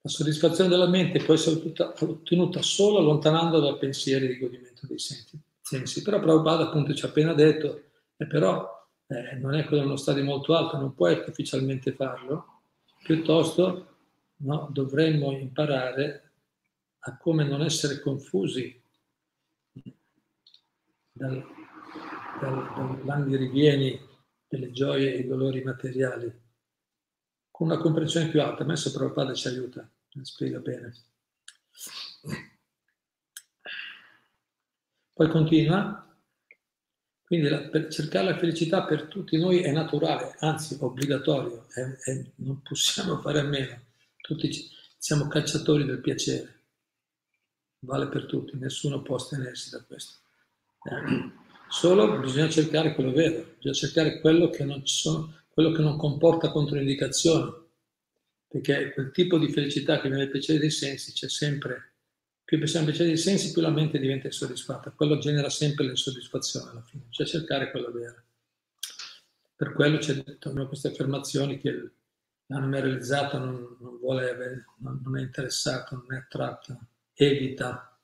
La 0.00 0.10
soddisfazione 0.10 0.68
della 0.68 0.88
mente 0.88 1.24
può 1.24 1.32
essere 1.32 1.62
ottenuta 2.00 2.60
solo 2.60 2.98
allontanando 2.98 3.60
dal 3.60 3.78
pensiero 3.78 4.26
di 4.26 4.38
godimento 4.38 4.86
dei 4.86 4.98
sensi. 4.98 6.02
Però 6.02 6.20
Prabhupada 6.20 6.64
appunto 6.64 6.92
ci 6.92 7.04
ha 7.04 7.08
appena 7.08 7.32
detto, 7.32 7.84
e 8.16 8.26
però 8.26 8.68
eh, 9.06 9.36
non 9.36 9.54
è 9.54 9.64
quello 9.64 9.84
uno 9.84 9.96
stadio 9.96 10.22
molto 10.22 10.54
alto, 10.54 10.76
non 10.76 10.94
puoi 10.94 11.14
artificialmente 11.14 11.92
farlo, 11.92 12.62
piuttosto 13.02 13.93
no, 14.44 14.68
dovremmo 14.70 15.32
imparare 15.32 16.30
a 17.06 17.16
come 17.16 17.44
non 17.44 17.62
essere 17.62 18.00
confusi 18.00 18.80
dal, 21.12 21.44
dal, 22.40 22.74
dall'andirivieni 22.74 24.00
delle 24.48 24.70
gioie 24.72 25.14
e 25.14 25.18
i 25.18 25.26
dolori 25.26 25.62
materiali, 25.62 26.32
con 27.50 27.68
una 27.68 27.78
comprensione 27.78 28.28
più 28.28 28.40
alta. 28.40 28.62
A 28.62 28.66
me 28.66 28.74
Prabhupada 28.74 29.34
ci 29.34 29.48
aiuta, 29.48 29.88
spiega 30.22 30.58
bene. 30.60 30.94
Poi 35.12 35.28
continua, 35.28 36.04
quindi 37.24 37.48
la, 37.48 37.68
per 37.68 37.88
cercare 37.88 38.26
la 38.26 38.38
felicità 38.38 38.84
per 38.84 39.04
tutti 39.04 39.36
noi 39.38 39.60
è 39.60 39.70
naturale, 39.70 40.34
anzi 40.40 40.76
obbligatorio, 40.80 41.66
è, 41.68 41.80
è, 41.80 42.24
non 42.36 42.62
possiamo 42.62 43.20
fare 43.20 43.40
a 43.40 43.44
meno. 43.44 43.92
Tutti 44.24 44.70
siamo 44.96 45.28
cacciatori 45.28 45.84
del 45.84 46.00
piacere, 46.00 46.60
vale 47.80 48.08
per 48.08 48.24
tutti, 48.24 48.56
nessuno 48.56 49.02
può 49.02 49.16
astenersi 49.16 49.68
da 49.68 49.82
questo. 49.82 50.20
Solo 51.68 52.20
bisogna 52.20 52.48
cercare 52.48 52.94
quello 52.94 53.12
vero, 53.12 53.52
bisogna 53.56 53.74
cercare 53.74 54.20
quello 54.20 54.48
che 54.48 54.64
non, 54.64 54.86
sono, 54.86 55.42
quello 55.50 55.72
che 55.72 55.82
non 55.82 55.98
comporta 55.98 56.50
controindicazioni, 56.50 57.52
perché 58.48 58.94
quel 58.94 59.10
tipo 59.10 59.36
di 59.36 59.52
felicità 59.52 60.00
che 60.00 60.08
viene 60.08 60.22
dal 60.22 60.32
piacere 60.32 60.58
dei 60.58 60.70
sensi 60.70 61.12
c'è 61.12 61.28
sempre. 61.28 61.92
Più 62.42 62.56
pensiamo 62.56 62.86
al 62.86 62.92
piacere 62.92 63.12
dei 63.12 63.22
sensi, 63.22 63.52
più 63.52 63.60
la 63.60 63.68
mente 63.68 63.98
diventa 63.98 64.28
insoddisfatta. 64.28 64.92
Quello 64.92 65.18
genera 65.18 65.50
sempre 65.50 65.84
l'insoddisfazione 65.84 66.70
alla 66.70 66.82
fine, 66.82 67.04
bisogna 67.08 67.28
cercare 67.28 67.70
quello 67.70 67.92
vero. 67.92 68.22
Per 69.54 69.74
quello 69.74 69.98
c'è 69.98 70.38
tornano 70.38 70.66
queste 70.66 70.88
affermazioni 70.88 71.58
che 71.60 71.90
l'anima 72.46 72.80
realizzato 72.80 73.38
non, 73.38 73.76
non 73.80 73.98
vuole, 73.98 74.66
non, 74.78 75.00
non 75.02 75.18
è 75.18 75.22
interessato, 75.22 75.96
non 75.96 76.14
è 76.14 76.18
attratto, 76.18 76.78
evita 77.14 77.98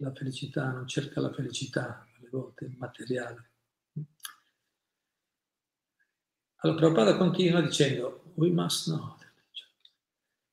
la 0.00 0.12
felicità, 0.12 0.70
non 0.70 0.86
cerca 0.86 1.20
la 1.20 1.32
felicità 1.32 2.06
alle 2.18 2.28
volte 2.30 2.72
materiale. 2.76 3.50
Allora 6.60 6.78
Prabhupada 6.78 7.16
continua 7.16 7.60
dicendo, 7.60 8.32
we 8.34 8.50
must 8.50 8.88
know. 8.88 9.16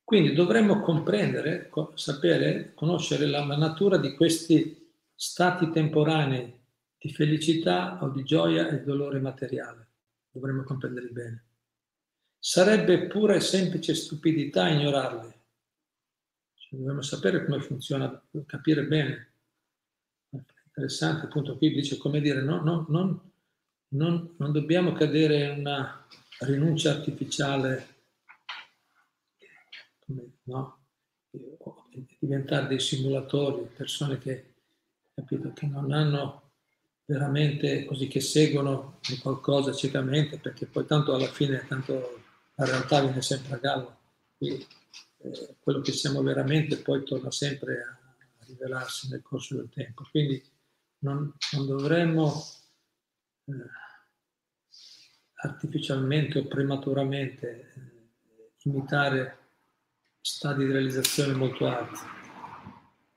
Quindi 0.06 0.34
dovremmo 0.34 0.82
comprendere, 0.82 1.68
sapere, 1.94 2.74
conoscere 2.74 3.26
la 3.26 3.44
natura 3.56 3.98
di 3.98 4.14
questi 4.14 4.92
stati 5.12 5.68
temporanei 5.70 6.60
di 6.96 7.12
felicità 7.12 7.98
o 8.00 8.10
di 8.10 8.22
gioia 8.22 8.68
e 8.68 8.84
dolore 8.84 9.18
materiale. 9.18 9.88
Dovremmo 10.30 10.62
comprenderli 10.62 11.10
bene. 11.10 11.45
Sarebbe 12.48 13.08
pura 13.08 13.34
e 13.34 13.40
semplice 13.40 13.92
stupidità 13.96 14.68
ignorarli. 14.68 15.34
Cioè, 16.54 16.78
dovremmo 16.78 17.02
sapere 17.02 17.44
come 17.44 17.60
funziona, 17.60 18.22
capire 18.46 18.86
bene 18.86 19.32
interessante, 20.66 21.26
appunto 21.26 21.56
qui 21.56 21.72
dice 21.72 21.96
come 21.96 22.20
dire, 22.20 22.42
no, 22.42 22.62
no, 22.62 22.86
non, 22.88 23.20
non, 23.88 24.36
non 24.38 24.52
dobbiamo 24.52 24.92
cadere 24.92 25.54
in 25.54 25.58
una 25.58 26.06
rinuncia 26.38 26.92
artificiale, 26.92 27.86
no? 30.44 30.78
diventare 32.20 32.68
dei 32.68 32.78
simulatori, 32.78 33.68
persone 33.74 34.18
che, 34.18 34.54
capito, 35.12 35.52
che 35.52 35.66
non 35.66 35.90
hanno 35.90 36.52
veramente 37.06 37.84
così 37.86 38.06
che 38.06 38.20
seguono 38.20 39.00
qualcosa 39.20 39.72
ciecamente, 39.72 40.38
perché 40.38 40.66
poi 40.66 40.86
tanto 40.86 41.12
alla 41.12 41.26
fine 41.26 41.66
tanto 41.66 42.22
la 42.56 42.64
realtà 42.64 43.00
viene 43.00 43.22
sempre 43.22 43.54
a 43.54 43.58
galla. 43.58 43.98
Quindi, 44.36 44.66
eh, 45.18 45.56
quello 45.60 45.80
che 45.80 45.92
siamo 45.92 46.22
veramente 46.22 46.78
poi 46.78 47.04
torna 47.04 47.30
sempre 47.30 47.82
a, 47.82 47.90
a 47.90 48.44
rivelarsi 48.46 49.08
nel 49.08 49.22
corso 49.22 49.56
del 49.56 49.68
tempo. 49.68 50.06
Quindi 50.10 50.42
non, 51.00 51.32
non 51.52 51.66
dovremmo 51.66 52.42
eh, 53.44 53.52
artificialmente 55.34 56.38
o 56.38 56.46
prematuramente 56.46 57.48
eh, 57.48 58.52
imitare 58.64 59.38
stadi 60.20 60.64
di 60.64 60.72
realizzazione 60.72 61.34
molto 61.34 61.66
alti. 61.66 62.00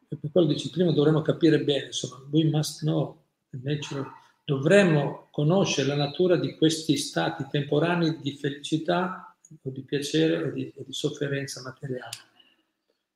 E 0.10 0.18
per 0.18 0.32
quello 0.32 0.48
dici, 0.48 0.70
prima 0.70 0.92
dovremmo 0.92 1.22
capire 1.22 1.64
bene, 1.64 1.88
insomma, 1.88 2.26
we 2.32 2.44
must 2.46 2.82
know 2.82 3.24
the 3.50 3.60
nature, 3.62 4.06
dovremmo 4.44 5.28
conoscere 5.32 5.88
la 5.88 5.96
natura 5.96 6.36
di 6.36 6.56
questi 6.56 6.98
stati 6.98 7.46
temporanei 7.50 8.20
di 8.20 8.36
felicità 8.36 9.29
o 9.62 9.70
di 9.70 9.84
piacere 9.84 10.44
o 10.44 10.52
di, 10.52 10.72
o 10.76 10.84
di 10.86 10.94
sofferenza 10.94 11.62
materiale. 11.62 12.18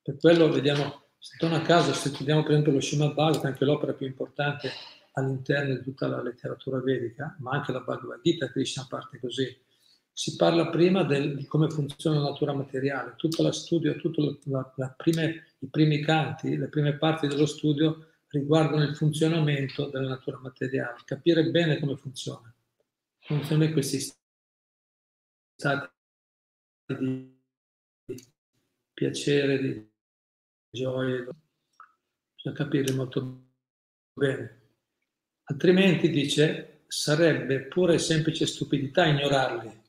Per 0.02 0.17
quello 0.17 0.52
vediamo 0.52 1.04
se 1.17 1.38
torna 1.38 1.58
a 1.58 1.62
caso, 1.62 1.93
se 1.93 2.10
studiamo 2.10 2.41
per 2.41 2.52
esempio 2.52 2.74
lo 2.74 2.82
Srimad 2.82 3.13
Bhagavatam, 3.13 3.52
anche 3.52 3.63
l'opera 3.63 3.93
più 3.93 4.06
importante 4.06 4.69
all'interno 5.13 5.76
di 5.76 5.82
tutta 5.82 6.08
la 6.08 6.22
letteratura 6.22 6.82
vedica, 6.82 7.36
ma 7.39 7.52
anche 7.52 7.72
la 7.72 7.80
Bhagavad 7.80 8.19
Gita, 8.22 8.50
Krishna 8.50 8.86
parte 8.89 9.19
così, 9.19 9.58
si 10.12 10.36
parla 10.36 10.69
prima 10.69 11.04
del, 11.04 11.38
di 11.38 11.46
come 11.46 11.69
funziona 11.69 12.19
la 12.19 12.30
natura 12.30 12.54
materiale. 12.54 13.13
Tutto 13.15 13.41
lo 13.41 13.52
studio, 13.52 13.96
tutti 13.96 14.19
i 14.22 15.67
primi 15.72 16.02
canti, 16.02 16.58
le 16.58 16.67
prime 16.67 16.98
parti 16.98 17.28
dello 17.28 17.46
studio 17.46 18.08
riguardano 18.28 18.84
il 18.84 18.96
funzionamento 18.96 19.88
della 19.88 20.10
natura 20.10 20.39
materiale, 20.39 20.98
capire 21.06 21.50
bene 21.50 21.80
come 21.80 21.96
funziona. 21.96 22.54
Funzionano 23.19 23.72
questi 23.72 24.00
stati 25.56 25.89
di 26.86 27.32
piacere, 28.93 29.60
di 29.60 29.91
gioie, 30.69 31.28
bisogna 32.36 32.56
capire 32.56 32.93
molto 32.93 33.46
bene. 34.13 34.62
Altrimenti, 35.46 36.10
dice, 36.10 36.84
sarebbe 36.88 37.62
pure 37.62 37.98
semplice 37.98 38.46
stupidità 38.46 39.06
ignorarli, 39.06 39.82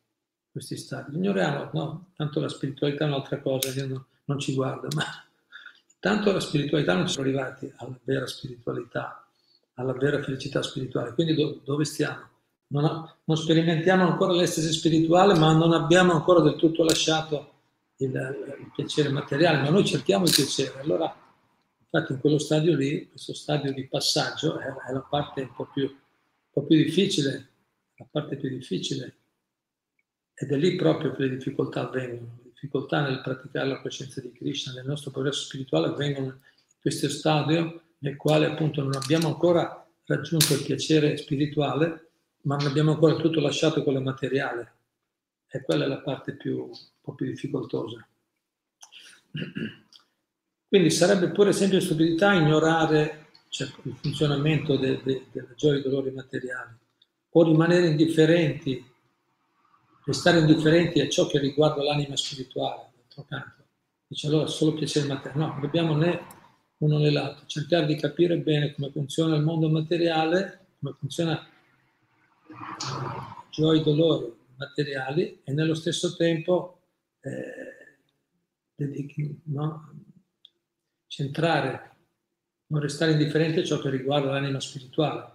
questi 0.51 0.77
stati. 0.77 1.15
Ignoriamo, 1.15 1.71
no, 1.73 2.13
tanto 2.17 2.41
la 2.41 2.49
spiritualità 2.49 3.05
è 3.05 3.09
un'altra 3.09 3.41
cosa, 3.41 3.87
non, 3.87 4.05
non 4.25 4.39
ci 4.39 4.55
guarda, 4.55 4.89
ma 4.95 5.05
tanto 5.99 6.33
la 6.33 6.41
spiritualità 6.41 6.95
non 6.95 7.09
siamo 7.09 7.29
arrivati 7.29 7.73
alla 7.77 7.99
vera 8.03 8.27
spiritualità, 8.27 9.27
alla 9.75 9.93
vera 9.93 10.23
felicità 10.23 10.63
spirituale. 10.63 11.13
Quindi 11.15 11.35
do, 11.35 11.61
dove 11.65 11.85
stiamo? 11.85 12.33
Non, 12.69 12.85
ha, 12.85 13.17
non, 13.25 13.37
sperimentiamo 13.37 14.07
ancora 14.09 14.33
l'estasi 14.33 14.73
spirituale, 14.73 15.39
ma 15.39 15.53
non 15.53 15.73
abbiamo 15.73 16.13
ancora 16.13 16.41
del 16.41 16.57
tutto 16.57 16.83
lasciato 16.83 17.53
il, 17.97 18.11
il 18.11 18.73
piacere 18.75 19.11
materiale, 19.11 19.63
ma 19.63 19.71
noi 19.71 19.85
cerchiamo 19.85 20.25
il 20.25 20.33
piacere. 20.35 20.81
Allora, 20.81 21.15
infatti 21.79 22.13
in 22.13 22.21
quello 22.21 22.39
stadio 22.39 22.75
lì, 22.75 23.09
questo 23.09 23.35
stadio 23.35 23.73
di 23.73 23.87
passaggio 23.87 24.59
è, 24.59 24.67
è 24.67 24.93
la 24.93 25.07
parte 25.09 25.43
un 25.43 25.55
po' 25.55 25.69
più, 25.73 25.85
un 25.85 26.51
po' 26.51 26.63
più 26.63 26.77
difficile, 26.77 27.49
la 27.97 28.07
parte 28.11 28.37
più 28.37 28.49
difficile 28.49 29.19
ed 30.35 30.51
è 30.51 30.57
lì 30.57 30.75
proprio 30.75 31.15
che 31.15 31.23
le 31.23 31.37
difficoltà 31.37 31.83
avvengono. 31.83 32.39
Le 32.43 32.51
difficoltà 32.51 33.03
nel 33.03 33.21
praticare 33.21 33.69
la 33.69 33.81
coscienza 33.81 34.21
di 34.21 34.33
Krishna, 34.33 34.73
nel 34.73 34.85
nostro 34.85 35.13
progresso 35.13 35.45
spirituale, 35.45 35.87
avvengono 35.87 36.27
in 36.27 36.37
questo 36.81 37.09
stadio 37.09 37.83
nel 37.99 38.17
quale 38.17 38.47
appunto 38.47 38.83
non 38.83 38.95
abbiamo 38.95 39.29
ancora 39.29 39.87
raggiunto 40.07 40.55
il 40.55 40.65
piacere 40.65 41.17
spirituale, 41.17 42.11
ma 42.45 42.57
non 42.57 42.67
abbiamo 42.67 42.93
ancora 42.93 43.17
tutto 43.17 43.41
lasciato 43.41 43.83
quello 43.83 44.01
materiale. 44.01 44.73
E 45.49 45.63
quella 45.63 45.85
è 45.85 45.89
la 45.89 46.01
parte 46.01 46.35
più, 46.35 46.65
un 46.65 46.71
po' 47.01 47.15
più 47.15 47.27
difficoltosa. 47.27 48.07
Quindi 50.67 50.91
sarebbe 50.91 51.31
pure 51.31 51.53
semplice 51.53 51.85
stupidità 51.85 52.33
ignorare 52.33 53.29
cioè, 53.49 53.69
il 53.83 53.97
funzionamento 54.01 54.77
de, 54.77 55.01
de, 55.05 55.27
della 55.31 55.55
gioia 55.55 55.79
e 55.79 55.83
dei 55.83 55.91
dolori 55.91 56.11
materiali 56.11 56.77
o 57.37 57.43
rimanere 57.45 57.89
indifferenti 57.89 58.93
restare 60.05 60.41
indifferenti 60.41 61.01
a 61.01 61.09
ciò 61.09 61.27
che 61.27 61.39
riguarda 61.39 61.83
l'anima 61.83 62.17
spirituale, 62.17 62.91
d'altro 62.95 63.25
canto. 63.29 63.63
Dice 64.07 64.27
allora 64.27 64.47
solo 64.47 64.75
piacere 64.75 65.07
materiale. 65.07 65.47
No, 65.47 65.59
dobbiamo 65.61 65.97
né 65.97 66.21
uno 66.79 66.99
né 66.99 67.11
l'altro, 67.11 67.47
cercare 67.47 67.87
di 67.87 67.97
capire 67.97 68.37
bene 68.39 68.75
come 68.75 68.91
funziona 68.91 69.37
il 69.37 69.43
mondo 69.43 69.71
materiale, 69.71 70.67
come 70.79 70.95
funziona 70.99 71.49
gioia 73.51 73.81
e 73.81 73.85
dolori 73.85 74.33
materiali 74.57 75.41
e 75.45 75.53
nello 75.53 75.75
stesso 75.75 76.17
tempo 76.17 76.81
eh, 77.21 77.99
no? 79.45 79.93
centrare, 81.07 81.97
non 82.67 82.81
restare 82.81 83.13
indifferenti 83.13 83.61
a 83.61 83.65
ciò 83.65 83.79
che 83.79 83.91
riguarda 83.91 84.31
l'anima 84.31 84.61
spirituale 84.61 85.33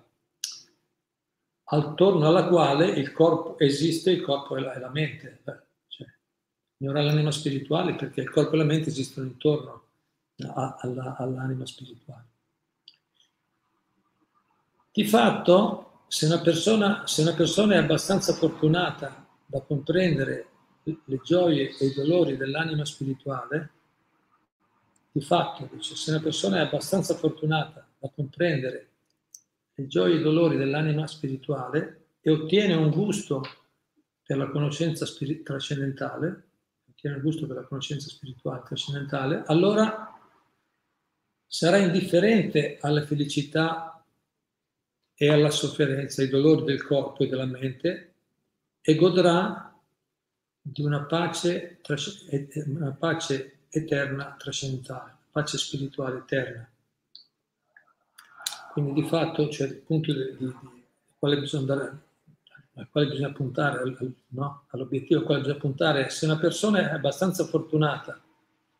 attorno 1.72 2.28
alla 2.28 2.48
quale 2.48 2.88
il 2.88 3.12
corpo 3.12 3.58
esiste, 3.60 4.12
il 4.12 4.22
corpo 4.22 4.58
è 4.58 4.60
la, 4.60 4.74
è 4.74 4.80
la 4.80 4.90
mente. 4.90 5.42
Cioè, 5.88 6.08
ignorare 6.78 7.06
l'anima 7.06 7.32
spirituale 7.32 7.96
perché 7.96 8.22
il 8.22 8.30
corpo 8.30 8.54
e 8.54 8.58
la 8.58 8.64
mente 8.64 8.90
esistono 8.90 9.28
intorno 9.28 9.84
a, 10.54 10.78
alla, 10.82 11.16
all'anima 11.18 11.66
spirituale. 11.66 12.28
Di 14.92 15.06
fatto, 15.06 15.89
se 16.10 16.26
una, 16.26 16.42
persona, 16.42 17.06
se 17.06 17.22
una 17.22 17.36
persona 17.36 17.76
è 17.76 17.78
abbastanza 17.78 18.34
fortunata 18.34 19.28
da 19.46 19.62
comprendere 19.62 20.48
le 20.84 21.22
gioie 21.24 21.78
e 21.78 21.86
i 21.86 21.94
dolori 21.94 22.36
dell'anima 22.36 22.84
spirituale, 22.84 23.70
di 25.12 25.22
fatto, 25.22 25.70
dice, 25.72 25.96
se 25.96 26.10
una 26.10 26.20
persona 26.20 26.58
è 26.58 26.62
abbastanza 26.62 27.14
fortunata 27.14 27.88
da 28.00 28.10
comprendere 28.10 28.90
le 29.76 29.86
gioie 29.86 30.16
e 30.16 30.18
i 30.18 30.24
dolori 30.24 30.58
dell'anima 30.58 31.06
spirituale 31.06 32.08
e 32.22 32.32
ottiene 32.32 32.74
un 32.74 32.90
gusto 32.90 33.44
per 34.24 34.38
la 34.38 34.50
conoscenza 34.50 35.06
spir- 35.06 35.44
trascendentale, 35.44 36.50
ottiene 36.90 37.18
il 37.18 37.22
gusto 37.22 37.46
per 37.46 37.58
la 37.58 37.66
conoscenza 37.66 38.10
spirituale 38.10 38.64
trascendentale, 38.66 39.44
allora 39.46 40.12
sarà 41.46 41.78
indifferente 41.78 42.80
alla 42.82 43.06
felicità 43.06 43.99
e 45.22 45.30
alla 45.30 45.50
sofferenza, 45.50 46.22
ai 46.22 46.30
dolori 46.30 46.64
del 46.64 46.82
corpo 46.82 47.26
e 47.26 47.28
della 47.28 47.44
mente 47.44 48.14
e 48.80 48.96
godrà 48.96 49.78
di 50.62 50.82
una 50.82 51.02
pace, 51.02 51.82
una 52.68 52.96
pace 52.98 53.64
eterna 53.68 54.38
trascendentale, 54.40 55.14
pace 55.30 55.58
spirituale 55.58 56.20
eterna. 56.20 56.70
Quindi 58.72 59.02
di 59.02 59.08
fatto 59.10 59.50
c'è 59.50 59.66
il 59.66 59.76
punto 59.76 60.14
di, 60.14 60.38
di, 60.38 60.56
quale 61.18 61.46
andare, 61.52 62.00
al 62.76 62.88
quale 62.90 63.08
bisogna 63.08 63.34
puntare, 63.34 63.96
no? 64.30 64.64
all'obiettivo 64.70 65.20
al 65.20 65.26
quale 65.26 65.42
bisogna 65.42 65.60
puntare. 65.60 66.10
Se 66.12 66.24
una 66.24 66.38
persona 66.38 66.92
è 66.92 66.94
abbastanza 66.94 67.44
fortunata 67.44 68.18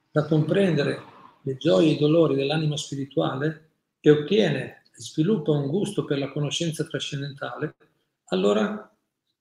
da 0.10 0.26
comprendere 0.26 1.04
le 1.42 1.58
gioie 1.58 1.90
e 1.90 1.92
i 1.96 1.98
dolori 1.98 2.36
dell'anima 2.36 2.78
spirituale 2.78 3.72
e 4.00 4.10
ottiene 4.10 4.79
sviluppa 5.00 5.52
un 5.52 5.68
gusto 5.68 6.04
per 6.04 6.18
la 6.18 6.30
conoscenza 6.30 6.84
trascendentale, 6.84 7.76
allora 8.26 8.94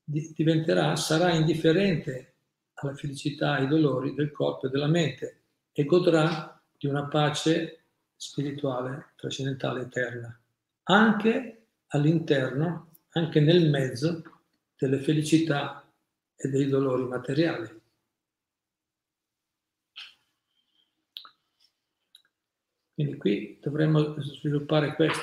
diventerà, 0.04 0.94
sarà 0.94 1.32
indifferente 1.32 2.34
alla 2.74 2.94
felicità 2.94 3.54
ai 3.54 3.66
dolori 3.66 4.14
del 4.14 4.30
corpo 4.30 4.66
e 4.66 4.70
della 4.70 4.86
mente 4.86 5.42
e 5.72 5.84
godrà 5.84 6.62
di 6.76 6.86
una 6.86 7.06
pace 7.08 7.86
spirituale 8.14 9.12
trascendentale 9.16 9.82
eterna, 9.82 10.40
anche 10.84 11.66
all'interno, 11.88 12.92
anche 13.10 13.40
nel 13.40 13.68
mezzo 13.68 14.22
delle 14.76 15.00
felicità 15.00 15.84
e 16.36 16.48
dei 16.48 16.68
dolori 16.68 17.02
materiali. 17.04 17.80
Quindi 22.94 23.16
qui 23.16 23.58
dovremmo 23.60 24.20
sviluppare 24.20 24.94
questo, 24.96 25.22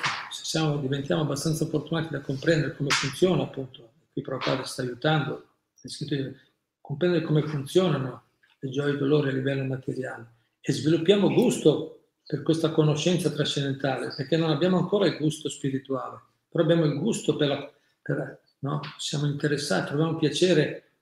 siamo, 0.56 0.78
diventiamo 0.78 1.20
abbastanza 1.20 1.66
fortunati 1.66 2.08
da 2.10 2.20
comprendere 2.20 2.74
come 2.74 2.88
funziona, 2.88 3.42
appunto, 3.42 3.90
qui 4.10 4.22
Prabhupada 4.22 4.64
sta 4.64 4.80
aiutando, 4.80 5.48
è 5.82 5.86
scritto, 5.88 6.34
comprendere 6.80 7.24
come 7.24 7.42
funzionano 7.42 8.22
le 8.60 8.70
gioie 8.70 8.92
e 8.92 8.94
i 8.94 8.98
dolori 8.98 9.28
a 9.28 9.32
livello 9.32 9.64
materiale 9.64 10.32
e 10.62 10.72
sviluppiamo 10.72 11.30
gusto 11.30 12.08
per 12.26 12.42
questa 12.42 12.70
conoscenza 12.70 13.30
trascendentale, 13.30 14.14
perché 14.16 14.38
non 14.38 14.50
abbiamo 14.50 14.78
ancora 14.78 15.06
il 15.06 15.18
gusto 15.18 15.50
spirituale, 15.50 16.20
però 16.48 16.64
abbiamo 16.64 16.86
il 16.86 16.98
gusto 16.98 17.36
per 17.36 17.48
la... 17.48 17.72
Per, 18.00 18.40
no? 18.60 18.80
Siamo 18.96 19.26
interessati, 19.26 19.88
troviamo 19.88 20.16
piacere, 20.16 20.92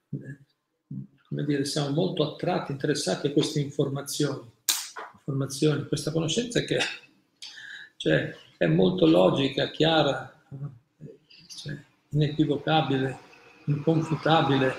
come 1.28 1.44
dire, 1.44 1.64
siamo 1.64 1.90
molto 1.90 2.24
attratti, 2.24 2.72
interessati 2.72 3.28
a 3.28 3.32
queste 3.32 3.60
informazioni, 3.60 4.50
informazioni 5.14 5.86
questa 5.86 6.10
conoscenza 6.10 6.60
che 6.60 6.78
cioè, 7.96 8.36
è 8.56 8.66
molto 8.66 9.06
logica, 9.06 9.70
chiara, 9.70 10.32
cioè, 11.48 11.76
inequivocabile, 12.10 13.18
inconfutabile, 13.66 14.74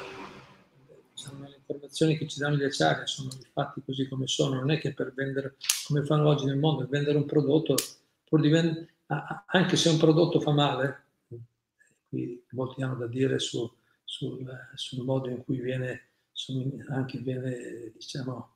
sono 1.14 1.46
le 1.48 1.56
informazioni 1.58 2.18
che 2.18 2.28
ci 2.28 2.40
danno 2.40 2.56
gli 2.56 2.64
acciari, 2.64 3.08
sono 3.08 3.30
i 3.30 3.48
fatti 3.52 3.82
così 3.84 4.08
come 4.08 4.28
sono, 4.28 4.56
non 4.56 4.72
è 4.72 4.80
che 4.80 4.94
per 4.94 5.14
vendere, 5.14 5.56
come 5.88 6.04
fanno 6.04 6.28
oggi 6.28 6.46
nel 6.46 6.58
mondo, 6.58 6.82
per 6.82 6.90
vendere 6.90 7.18
un 7.18 7.26
prodotto, 7.26 7.76
vend- 8.30 8.88
anche 9.48 9.76
se 9.76 9.90
un 9.90 9.98
prodotto 9.98 10.40
fa 10.40 10.52
male, 10.52 11.04
qui 12.08 12.44
molti 12.52 12.82
hanno 12.82 12.96
da 12.96 13.08
dire 13.08 13.40
su, 13.40 13.70
sul, 14.04 14.48
sul, 14.76 15.04
modo 15.04 15.30
in 15.30 15.44
cui 15.44 15.60
viene, 15.60 16.10
anche 16.90 17.20
viene 17.20 17.92
diciamo, 17.94 18.54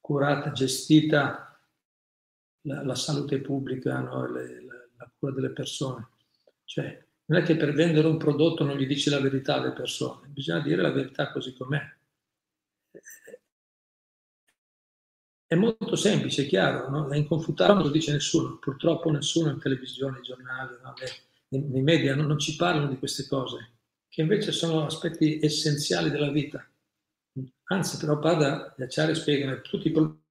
curata, 0.00 0.52
gestita 0.52 1.55
la, 2.66 2.84
la 2.84 2.94
salute 2.94 3.40
pubblica, 3.40 4.00
no? 4.00 4.30
Le, 4.30 4.64
la, 4.64 4.74
la 4.98 5.10
cura 5.18 5.32
delle 5.32 5.50
persone. 5.50 6.08
Cioè, 6.64 7.04
non 7.26 7.40
è 7.40 7.42
che 7.42 7.56
per 7.56 7.72
vendere 7.72 8.06
un 8.06 8.18
prodotto 8.18 8.64
non 8.64 8.76
gli 8.76 8.86
dici 8.86 9.10
la 9.10 9.20
verità 9.20 9.56
alle 9.56 9.72
persone, 9.72 10.28
bisogna 10.28 10.60
dire 10.60 10.82
la 10.82 10.92
verità 10.92 11.32
così 11.32 11.54
com'è. 11.54 11.94
È 15.48 15.54
molto 15.54 15.94
semplice, 15.94 16.42
è 16.42 16.46
chiaro, 16.46 16.88
no? 16.88 17.08
è 17.08 17.16
inconfutabile, 17.16 17.76
non 17.76 17.86
lo 17.86 17.92
dice 17.92 18.12
nessuno, 18.12 18.58
purtroppo 18.58 19.10
nessuno 19.10 19.50
in 19.50 19.60
televisione, 19.60 20.14
nei 20.14 20.22
giornali, 20.22 20.76
no? 20.82 20.94
nei, 21.48 21.82
media 21.82 22.16
non, 22.16 22.26
non, 22.26 22.38
ci 22.38 22.56
parlano 22.56 22.88
di 22.88 22.98
queste 22.98 23.28
cose, 23.28 23.74
che 24.08 24.22
invece 24.22 24.50
sono 24.50 24.84
aspetti 24.84 25.38
essenziali 25.40 26.10
della 26.10 26.30
vita. 26.30 26.68
Anzi, 27.68 27.96
però 27.98 28.18
Pada 28.18 28.74
gli 28.76 28.82
acciari 28.82 29.14
spiegano 29.14 29.60
tutti 29.60 29.88
i 29.88 29.92
problemi 29.92 30.24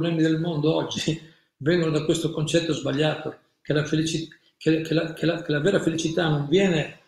del 0.00 0.40
mondo 0.40 0.74
oggi 0.74 1.20
vengono 1.58 1.90
da 1.90 2.04
questo 2.04 2.30
concetto 2.30 2.72
sbagliato, 2.72 3.36
che 3.62 3.72
la 3.72 3.84
felicità 3.84 4.34
che, 4.60 4.82
che, 4.82 4.92
la, 4.92 5.14
che, 5.14 5.24
la, 5.24 5.42
la, 5.46 5.60
vera 5.60 5.80
felicità 5.80 6.28
non 6.28 6.46
viene 6.46 6.98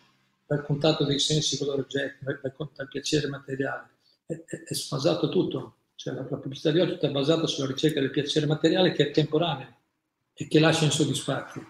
dal 0.47 0.65
contatto 0.65 1.05
dei 1.05 1.19
sensi 1.19 1.55
con 1.59 1.67
l'oggetto, 1.67 2.25
dal, 2.25 2.69
dal 2.73 2.87
piacere 2.87 3.27
materiale, 3.27 3.89
è, 4.25 4.33
è, 4.33 4.63
è 4.63 4.73
sfasato 4.73 5.29
tutto. 5.29 5.75
Cioè, 5.93 6.15
la, 6.15 6.25
la 6.27 6.37
pubblicità 6.37 6.71
di 6.71 6.79
oggi 6.79 6.97
è 6.99 7.11
basata 7.11 7.45
sulla 7.45 7.67
ricerca 7.67 7.99
del 7.99 8.09
piacere 8.09 8.47
materiale 8.47 8.91
che 8.91 9.09
è 9.09 9.11
temporaneo 9.11 9.81
e 10.33 10.47
che 10.47 10.59
lascia 10.59 10.85
insoddisfatti, 10.85 11.63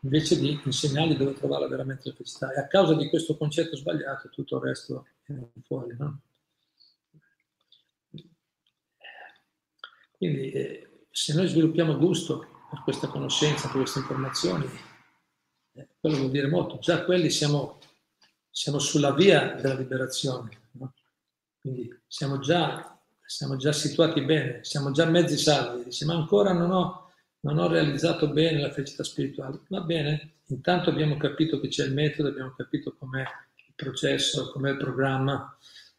invece 0.00 0.38
di 0.38 0.58
insegnargli 0.64 1.16
dove 1.16 1.34
trovare 1.34 1.68
veramente 1.68 2.08
la 2.08 2.14
felicità. 2.14 2.50
E 2.50 2.60
a 2.60 2.66
causa 2.66 2.94
di 2.94 3.10
questo 3.10 3.36
concetto 3.36 3.76
sbagliato 3.76 4.30
tutto 4.30 4.56
il 4.56 4.62
resto 4.62 5.06
è 5.24 5.34
fuori. 5.66 5.94
No? 5.98 6.20
Quindi 10.24 10.52
eh, 10.52 10.88
se 11.10 11.34
noi 11.34 11.46
sviluppiamo 11.48 11.98
gusto 11.98 12.46
per 12.70 12.80
questa 12.82 13.08
conoscenza, 13.08 13.68
per 13.68 13.82
queste 13.82 13.98
informazioni, 13.98 14.66
eh, 15.74 15.88
quello 16.00 16.16
vuol 16.16 16.30
dire 16.30 16.48
molto. 16.48 16.78
Già 16.78 17.04
quelli 17.04 17.28
siamo, 17.28 17.78
siamo 18.48 18.78
sulla 18.78 19.12
via 19.12 19.52
della 19.52 19.74
liberazione, 19.74 20.68
no? 20.72 20.94
quindi 21.60 21.94
siamo 22.06 22.38
già, 22.38 22.98
siamo 23.26 23.56
già, 23.56 23.72
situati 23.72 24.22
bene, 24.22 24.64
siamo 24.64 24.92
già 24.92 25.04
mezzi 25.04 25.36
salvi. 25.36 25.84
Dice, 25.84 26.06
ma 26.06 26.14
ancora 26.14 26.54
non 26.54 26.70
ho, 26.70 27.12
non 27.40 27.58
ho 27.58 27.68
realizzato 27.68 28.30
bene 28.30 28.62
la 28.62 28.72
felicità 28.72 29.04
spirituale. 29.04 29.60
Va 29.68 29.82
bene, 29.82 30.36
intanto 30.46 30.88
abbiamo 30.88 31.18
capito 31.18 31.60
che 31.60 31.68
c'è 31.68 31.84
il 31.84 31.92
metodo, 31.92 32.30
abbiamo 32.30 32.54
capito 32.56 32.96
com'è 32.98 33.20
il 33.66 33.74
processo, 33.76 34.50
com'è 34.52 34.70
il 34.70 34.78
programma 34.78 35.54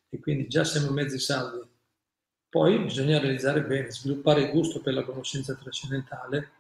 e 0.09 0.19
quindi 0.19 0.47
già 0.47 0.63
siamo 0.63 0.89
mezzi 0.89 1.19
salvi. 1.19 1.73
Poi 2.55 2.79
bisogna 2.79 3.19
realizzare 3.19 3.63
bene, 3.63 3.91
sviluppare 3.91 4.43
il 4.43 4.51
gusto 4.51 4.79
per 4.79 4.93
la 4.93 5.03
conoscenza 5.03 5.53
trascendentale, 5.55 6.51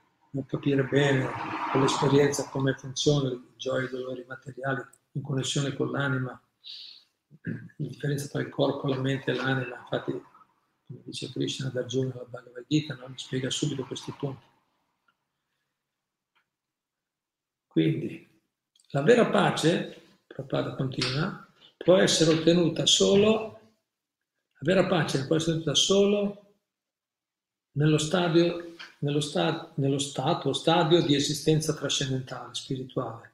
capire 0.45 0.83
bene 0.83 1.25
con 1.71 1.79
l'esperienza 1.79 2.49
come 2.49 2.75
funzionano 2.75 3.29
le 3.29 3.39
gioie 3.55 3.83
e 3.83 3.85
i 3.85 3.89
dolori 3.89 4.25
materiali 4.27 4.83
in 5.13 5.21
connessione 5.21 5.73
con 5.73 5.91
l'anima, 5.91 6.37
la 7.43 7.59
differenza 7.77 8.27
tra 8.27 8.41
il 8.41 8.49
corpo, 8.49 8.89
la 8.89 8.99
mente 8.99 9.31
e 9.31 9.35
l'anima. 9.35 9.77
Infatti, 9.79 10.11
come 10.11 10.99
dice 11.05 11.31
Krishna 11.31 11.67
ad 11.67 11.77
Arjuna 11.77 12.09
nella 12.09 12.25
Bhagavad 12.25 12.65
Gita, 12.67 12.95
no? 12.95 13.07
mi 13.07 13.17
spiega 13.17 13.49
subito 13.49 13.85
questi 13.85 14.13
punti. 14.19 14.43
Quindi, 17.67 18.27
la 18.89 19.01
vera 19.01 19.27
pace, 19.27 20.01
Prabhupada 20.27 20.75
continua, 20.75 21.47
può 21.77 21.95
essere 21.95 22.37
ottenuta 22.37 22.85
solo 22.85 23.54
la 24.57 24.73
vera 24.73 24.87
pace 24.87 25.25
può 25.25 25.35
essere 25.35 25.57
ottenuta 25.57 25.75
solo 25.75 26.53
nello, 27.73 27.97
stadio, 27.97 28.75
nello, 28.99 29.19
sta, 29.19 29.71
nello 29.75 29.99
stato, 29.99 30.53
stadio 30.53 31.01
di 31.01 31.13
esistenza 31.13 31.73
trascendentale, 31.73 32.53
spirituale. 32.53 33.33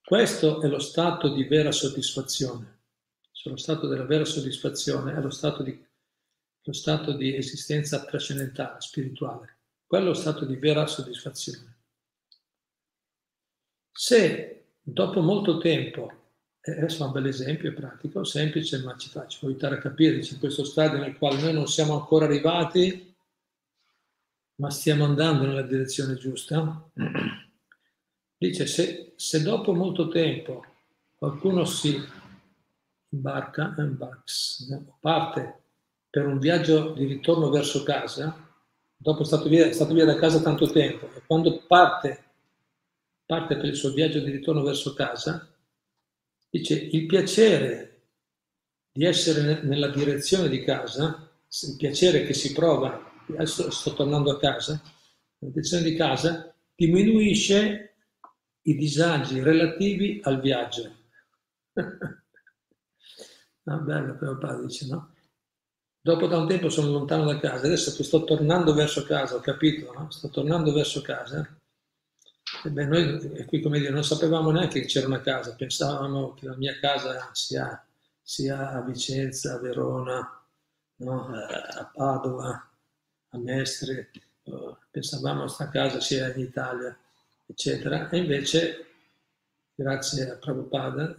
Questo 0.00 0.62
è 0.62 0.68
lo 0.68 0.78
stato 0.78 1.28
di 1.28 1.44
vera 1.44 1.72
soddisfazione. 1.72 2.76
Lo 3.44 3.56
stato 3.56 3.86
della 3.86 4.04
vera 4.04 4.24
soddisfazione 4.24 5.14
è 5.14 5.20
lo 5.20 5.30
stato 5.30 5.62
di, 5.62 5.86
lo 6.62 6.72
stato 6.72 7.12
di 7.12 7.34
esistenza 7.34 8.04
trascendentale, 8.04 8.80
spirituale. 8.80 9.56
Quello 9.86 10.04
è 10.04 10.08
lo 10.08 10.14
stato 10.14 10.44
di 10.44 10.56
vera 10.56 10.86
soddisfazione. 10.86 11.76
Se 13.90 14.66
dopo 14.80 15.20
molto 15.20 15.58
tempo 15.58 16.17
adesso 16.70 17.02
è 17.02 17.06
un 17.06 17.12
bel 17.12 17.26
esempio, 17.26 17.72
pratico, 17.72 18.24
semplice, 18.24 18.82
ma 18.82 18.96
ci, 18.96 19.08
fa, 19.08 19.26
ci 19.26 19.38
può 19.38 19.48
aiutare 19.48 19.76
a 19.76 19.80
capire. 19.80 20.18
C'è 20.18 20.38
questo 20.38 20.64
stadio 20.64 20.98
nel 20.98 21.16
quale 21.16 21.40
noi 21.40 21.52
non 21.52 21.66
siamo 21.66 21.94
ancora 21.94 22.24
arrivati, 22.24 23.14
ma 24.56 24.70
stiamo 24.70 25.04
andando 25.04 25.46
nella 25.46 25.62
direzione 25.62 26.14
giusta. 26.14 26.90
Dice, 28.36 28.66
se, 28.66 29.12
se 29.16 29.42
dopo 29.42 29.74
molto 29.74 30.08
tempo 30.08 30.64
qualcuno 31.16 31.64
si 31.64 32.00
imbarca, 33.10 33.74
imbarks, 33.78 34.84
parte 35.00 35.62
per 36.10 36.26
un 36.26 36.38
viaggio 36.38 36.92
di 36.92 37.04
ritorno 37.04 37.50
verso 37.50 37.82
casa, 37.82 38.46
dopo 38.96 39.22
è 39.22 39.24
stato 39.24 39.48
via, 39.48 39.66
è 39.66 39.72
stato 39.72 39.94
via 39.94 40.04
da 40.04 40.16
casa 40.16 40.40
tanto 40.40 40.70
tempo, 40.70 41.10
e 41.14 41.22
quando 41.26 41.64
parte, 41.66 42.24
parte 43.26 43.56
per 43.56 43.66
il 43.66 43.76
suo 43.76 43.92
viaggio 43.92 44.20
di 44.20 44.30
ritorno 44.30 44.62
verso 44.62 44.94
casa, 44.94 45.48
Dice, 46.50 46.74
il 46.74 47.06
piacere 47.06 47.88
di 48.90 49.04
essere 49.04 49.62
nella 49.62 49.88
direzione 49.88 50.48
di 50.48 50.64
casa, 50.64 51.30
il 51.46 51.76
piacere 51.76 52.24
che 52.24 52.34
si 52.34 52.52
prova, 52.52 53.12
adesso 53.28 53.70
sto 53.70 53.94
tornando 53.94 54.30
a 54.30 54.38
casa, 54.38 54.80
nella 55.38 55.52
direzione 55.52 55.82
di 55.82 55.94
casa, 55.94 56.54
diminuisce 56.74 57.96
i 58.62 58.76
disagi 58.76 59.42
relativi 59.42 60.20
al 60.22 60.40
viaggio. 60.40 60.96
no, 63.62 63.78
bello, 63.84 64.16
Prabhupada 64.16 64.62
dice, 64.62 64.86
no? 64.86 65.14
Dopo 66.00 66.26
da 66.26 66.38
un 66.38 66.46
tempo 66.46 66.70
sono 66.70 66.90
lontano 66.90 67.24
da 67.24 67.38
casa, 67.38 67.66
adesso 67.66 67.94
che 67.94 68.04
sto 68.04 68.24
tornando 68.24 68.72
verso 68.72 69.04
casa, 69.04 69.34
ho 69.34 69.40
capito, 69.40 69.92
no? 69.92 70.10
Sto 70.10 70.30
tornando 70.30 70.72
verso 70.72 71.02
casa, 71.02 71.57
beh, 72.64 72.84
noi 72.86 73.44
qui 73.46 73.60
come 73.60 73.78
dire, 73.78 73.90
non 73.90 74.04
sapevamo 74.04 74.50
neanche 74.50 74.80
che 74.80 74.86
c'era 74.86 75.06
una 75.06 75.20
casa, 75.20 75.54
pensavamo 75.54 76.34
che 76.34 76.46
la 76.46 76.56
mia 76.56 76.78
casa 76.78 77.30
sia, 77.32 77.84
sia 78.22 78.70
a 78.70 78.80
Vicenza, 78.82 79.54
a 79.54 79.58
Verona, 79.58 80.42
no? 80.96 81.26
a 81.28 81.90
Padova, 81.92 82.70
a 83.28 83.38
Mestre, 83.38 84.10
pensavamo 84.90 85.40
che 85.40 85.46
questa 85.46 85.68
casa 85.68 86.00
sia 86.00 86.32
in 86.34 86.40
Italia, 86.40 86.96
eccetera. 87.46 88.08
E 88.08 88.16
invece, 88.18 88.86
grazie 89.74 90.30
a 90.30 90.36
Prabhupada, 90.36 91.16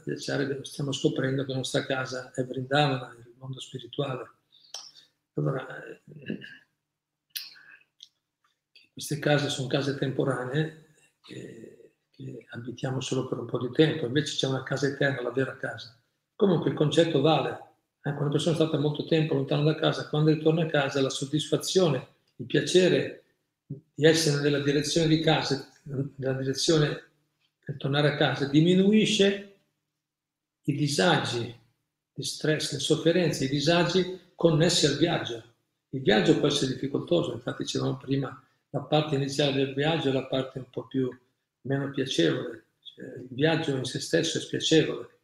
stiamo 0.63 0.91
scoprendo 0.91 1.43
che 1.45 1.51
la 1.51 1.57
nostra 1.57 1.85
casa 1.85 2.31
è 2.33 2.43
Vrindavana, 2.43 3.15
il 3.17 3.33
mondo 3.37 3.59
spirituale. 3.59 4.31
Allora, 5.33 5.65
queste 8.91 9.19
case 9.19 9.49
sono 9.49 9.67
case 9.67 9.95
temporanee 9.95 10.87
che, 11.29 11.91
che 12.09 12.45
abitiamo 12.49 12.99
solo 12.99 13.27
per 13.27 13.37
un 13.37 13.45
po' 13.45 13.59
di 13.59 13.71
tempo, 13.71 14.07
invece 14.07 14.35
c'è 14.35 14.47
una 14.47 14.63
casa 14.63 14.87
eterna, 14.87 15.21
la 15.21 15.31
vera 15.31 15.55
casa. 15.57 15.95
Comunque 16.35 16.71
il 16.71 16.75
concetto 16.75 17.21
vale. 17.21 17.49
Eh, 18.01 18.13
quando 18.13 18.21
una 18.21 18.31
persona 18.31 18.55
è 18.55 18.59
stata 18.59 18.79
molto 18.79 19.05
tempo 19.05 19.35
lontano 19.35 19.63
da 19.63 19.75
casa, 19.75 20.07
quando 20.09 20.31
ritorna 20.31 20.63
a 20.63 20.67
casa, 20.67 21.01
la 21.01 21.09
soddisfazione, 21.09 22.07
il 22.37 22.45
piacere 22.45 23.23
di 23.65 24.05
essere 24.05 24.41
nella 24.41 24.61
direzione 24.61 25.07
di 25.07 25.19
casa, 25.19 25.69
nella 25.83 26.33
direzione 26.33 27.03
per 27.63 27.77
tornare 27.77 28.13
a 28.13 28.15
casa, 28.15 28.45
diminuisce 28.45 29.45
i 30.63 30.75
disagi, 30.75 31.55
gli 32.13 32.23
stress, 32.23 32.73
le 32.73 32.79
sofferenze, 32.79 33.45
i 33.45 33.49
disagi 33.49 34.31
connessi 34.33 34.85
al 34.87 34.97
viaggio. 34.97 35.43
Il 35.89 36.01
viaggio 36.01 36.37
può 36.39 36.47
essere 36.47 36.73
difficoltoso, 36.73 37.33
infatti 37.33 37.63
dicevamo 37.63 37.97
prima, 37.97 38.43
la 38.71 38.81
parte 38.81 39.15
iniziale 39.15 39.53
del 39.53 39.73
viaggio 39.73 40.09
è 40.09 40.11
la 40.11 40.25
parte 40.25 40.59
un 40.59 40.69
po' 40.69 40.85
più 40.87 41.09
meno 41.61 41.89
piacevole. 41.89 42.65
Cioè, 42.81 43.05
il 43.05 43.27
viaggio 43.29 43.75
in 43.75 43.85
se 43.85 43.99
stesso 43.99 44.37
è 44.37 44.41
spiacevole, 44.41 45.19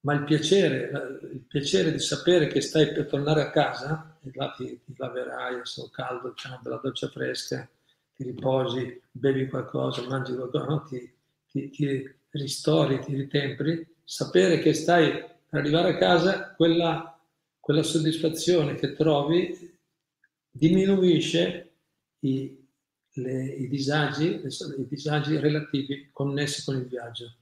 ma 0.00 0.14
il 0.14 0.24
piacere, 0.24 1.18
il 1.32 1.44
piacere 1.46 1.92
di 1.92 1.98
sapere 1.98 2.46
che 2.46 2.60
stai 2.60 2.92
per 2.92 3.06
tornare 3.06 3.42
a 3.42 3.50
casa, 3.50 4.18
e 4.22 4.30
là 4.34 4.52
ti, 4.56 4.80
ti 4.84 4.94
laverai, 4.96 5.60
è 5.60 5.64
solo 5.64 5.88
caldo, 5.90 6.32
c'è 6.32 6.48
una 6.48 6.60
bella 6.62 6.80
doccia 6.82 7.08
fresca, 7.08 7.68
ti 8.14 8.22
riposi, 8.22 9.00
bevi 9.10 9.48
qualcosa, 9.48 10.06
mangi 10.06 10.34
qualcosa, 10.34 10.64
no? 10.66 10.82
ti, 10.82 11.10
ti, 11.50 11.70
ti 11.70 12.14
ristori, 12.30 13.00
ti 13.00 13.14
ritempri, 13.14 13.86
sapere 14.04 14.58
che 14.58 14.74
stai 14.74 15.10
per 15.10 15.60
arrivare 15.60 15.90
a 15.90 15.96
casa, 15.96 16.52
quella, 16.54 17.18
quella 17.58 17.82
soddisfazione 17.82 18.74
che 18.74 18.92
trovi 18.92 19.72
diminuisce 20.50 21.73
i, 22.24 22.66
le, 23.12 23.44
i, 23.44 23.68
disagi, 23.68 24.40
i 24.42 24.86
disagi 24.88 25.38
relativi 25.38 26.08
connessi 26.10 26.64
con 26.64 26.76
il 26.76 26.86
viaggio. 26.86 27.36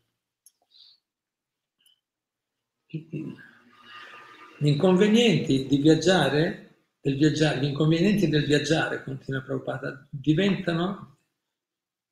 Gli 2.87 4.67
inconvenienti 4.69 5.67
viaggiare, 5.79 6.75
del 7.01 7.17
viaggiare, 7.17 7.61
gli 7.61 7.65
inconvenienti 7.65 8.29
del 8.29 8.45
viaggiare, 8.45 9.03
continua 9.03 9.41
Prabhupada, 9.41 10.07
diventano, 10.11 11.19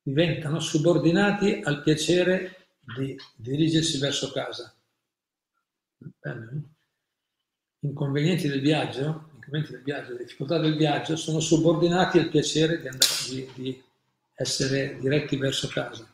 diventano 0.01 0.59
subordinati 0.59 1.61
al 1.63 1.83
piacere 1.83 2.67
di 2.95 3.15
dirigersi 3.35 3.99
verso 3.99 4.31
casa. 4.31 4.75
Inconvenienti 7.79 8.47
del 8.47 8.61
viaggio 8.61 9.30
momenti 9.47 9.71
del 9.71 9.83
viaggio, 9.83 10.13
le 10.13 10.23
difficoltà 10.23 10.57
del 10.59 10.75
viaggio 10.75 11.15
sono 11.15 11.39
subordinati 11.39 12.19
al 12.19 12.29
piacere 12.29 12.79
di, 12.79 12.87
andare, 12.87 13.13
di, 13.29 13.49
di 13.55 13.83
essere 14.33 14.97
diretti 14.99 15.37
verso 15.37 15.67
casa. 15.67 16.07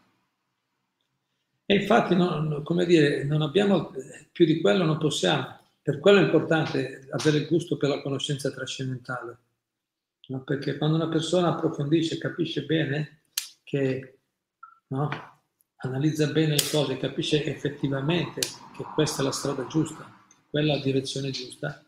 E 1.66 1.76
infatti, 1.76 2.16
non, 2.16 2.62
come 2.64 2.86
dire, 2.86 3.24
non 3.24 3.42
abbiamo 3.42 3.92
più 4.32 4.46
di 4.46 4.62
quello, 4.62 4.86
non 4.86 4.98
possiamo. 4.98 5.60
Per 5.82 6.00
quello 6.00 6.20
è 6.20 6.24
importante 6.24 7.08
avere 7.12 7.38
il 7.38 7.48
gusto 7.48 7.78
per 7.78 7.90
la 7.90 8.02
conoscenza 8.02 8.52
trascendentale. 8.52 9.38
No? 10.28 10.44
Perché 10.44 10.78
quando 10.78 10.96
una 10.96 11.10
persona 11.10 11.50
approfondisce, 11.50 12.18
capisce 12.18 12.64
bene 12.64 13.22
che 13.64 14.20
no? 14.88 15.10
analizza 15.78 16.28
bene 16.28 16.56
le 16.56 16.70
cose, 16.72 16.98
capisce 16.98 17.44
effettivamente 17.44 18.40
che 18.76 18.84
questa 18.94 19.22
è 19.22 19.26
la 19.26 19.32
strada 19.32 19.68
giusta, 19.68 20.10
quella 20.50 20.74
è 20.74 20.78
la 20.78 20.84
direzione 20.84 21.32
giusta, 21.32 21.84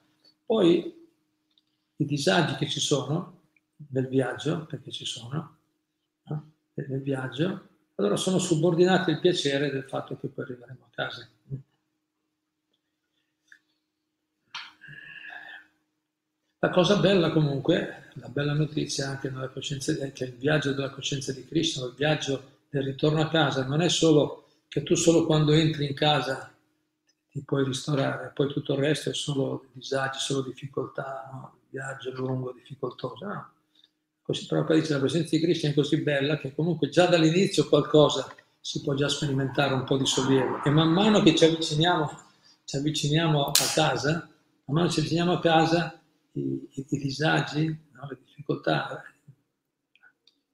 poi 0.46 0.99
i 2.00 2.06
disagi 2.06 2.56
che 2.56 2.68
ci 2.68 2.80
sono 2.80 3.42
nel 3.90 4.08
viaggio, 4.08 4.66
perché 4.66 4.92
ci 4.92 5.06
sono, 5.06 5.58
no? 6.24 6.52
nel 6.74 7.02
viaggio, 7.02 7.68
allora 7.96 8.16
sono 8.16 8.38
subordinati 8.38 9.12
al 9.12 9.20
piacere 9.20 9.70
del 9.70 9.84
fatto 9.84 10.18
che 10.18 10.28
poi 10.28 10.46
arriveremo 10.46 10.86
a 10.86 10.90
casa. 10.92 11.28
La 16.62 16.70
cosa 16.70 16.98
bella 16.98 17.32
comunque, 17.32 18.12
la 18.14 18.30
bella 18.30 18.54
notizia 18.54 19.10
anche 19.10 19.30
nella 19.30 19.50
coscienza, 19.50 19.94
che 20.12 20.24
il 20.24 20.36
viaggio 20.36 20.74
della 20.74 20.92
coscienza 20.92 21.34
di 21.34 21.46
Krishna, 21.46 21.86
il 21.86 21.94
viaggio 21.96 22.60
del 22.70 22.84
ritorno 22.84 23.22
a 23.22 23.30
casa, 23.30 23.66
non 23.66 23.82
è 23.82 23.90
solo 23.90 24.48
che 24.70 24.84
tu 24.84 24.96
solo 24.96 25.26
quando 25.26 25.52
entri 25.52 25.86
in 25.86 25.94
casa 25.94 26.54
ti 27.30 27.44
puoi 27.44 27.66
ristorare, 27.66 28.32
poi 28.34 28.48
tutto 28.52 28.74
il 28.74 28.80
resto 28.80 29.10
è 29.10 29.14
solo 29.14 29.66
disagi, 29.74 30.20
solo 30.20 30.42
difficoltà, 30.42 31.30
no? 31.32 31.59
Viaggio 31.70 32.12
lungo, 32.14 32.52
difficoltoso. 32.54 33.26
No. 33.26 33.54
Così 34.22 34.46
proprio 34.46 34.80
dice 34.80 34.94
la 34.94 35.00
presenza 35.00 35.36
di 35.36 35.42
Krishna 35.42 35.70
è 35.70 35.74
così 35.74 36.02
bella 36.02 36.38
che 36.38 36.54
comunque 36.54 36.90
già 36.90 37.08
dall'inizio 37.08 37.68
qualcosa 37.68 38.32
si 38.60 38.82
può 38.82 38.94
già 38.94 39.10
sperimentare 39.10 39.74
un 39.74 39.86
po' 39.86 39.98
di 39.98 40.06
sollievo 40.06 40.64
e 40.64 40.70
man 40.70 40.92
mano 40.92 41.24
che 41.24 41.36
ci 41.36 41.46
avviciniamo, 41.46 42.12
ci 42.64 42.76
avviciniamo 42.76 43.46
a 43.46 43.52
casa, 43.74 44.30
man 44.66 44.76
mano 44.76 44.88
che 44.88 44.94
ci 44.94 45.00
avviciniamo 45.00 45.32
a 45.34 45.40
casa 45.40 46.00
i, 46.34 46.70
i, 46.74 46.86
i 46.90 46.98
disagi, 47.00 47.66
no? 47.66 48.08
le 48.08 48.20
difficoltà 48.24 49.04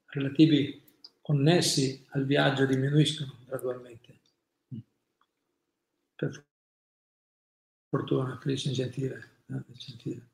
relativi 0.06 0.82
connessi 1.22 2.06
al 2.12 2.26
viaggio 2.26 2.66
diminuiscono 2.66 3.40
gradualmente. 3.46 4.20
Per 6.16 6.46
fortuna, 7.90 8.38
Krishna 8.38 8.72
è 8.72 8.76
gentile. 8.76 9.42
Eh, 9.48 9.64
gentile. 9.74 10.30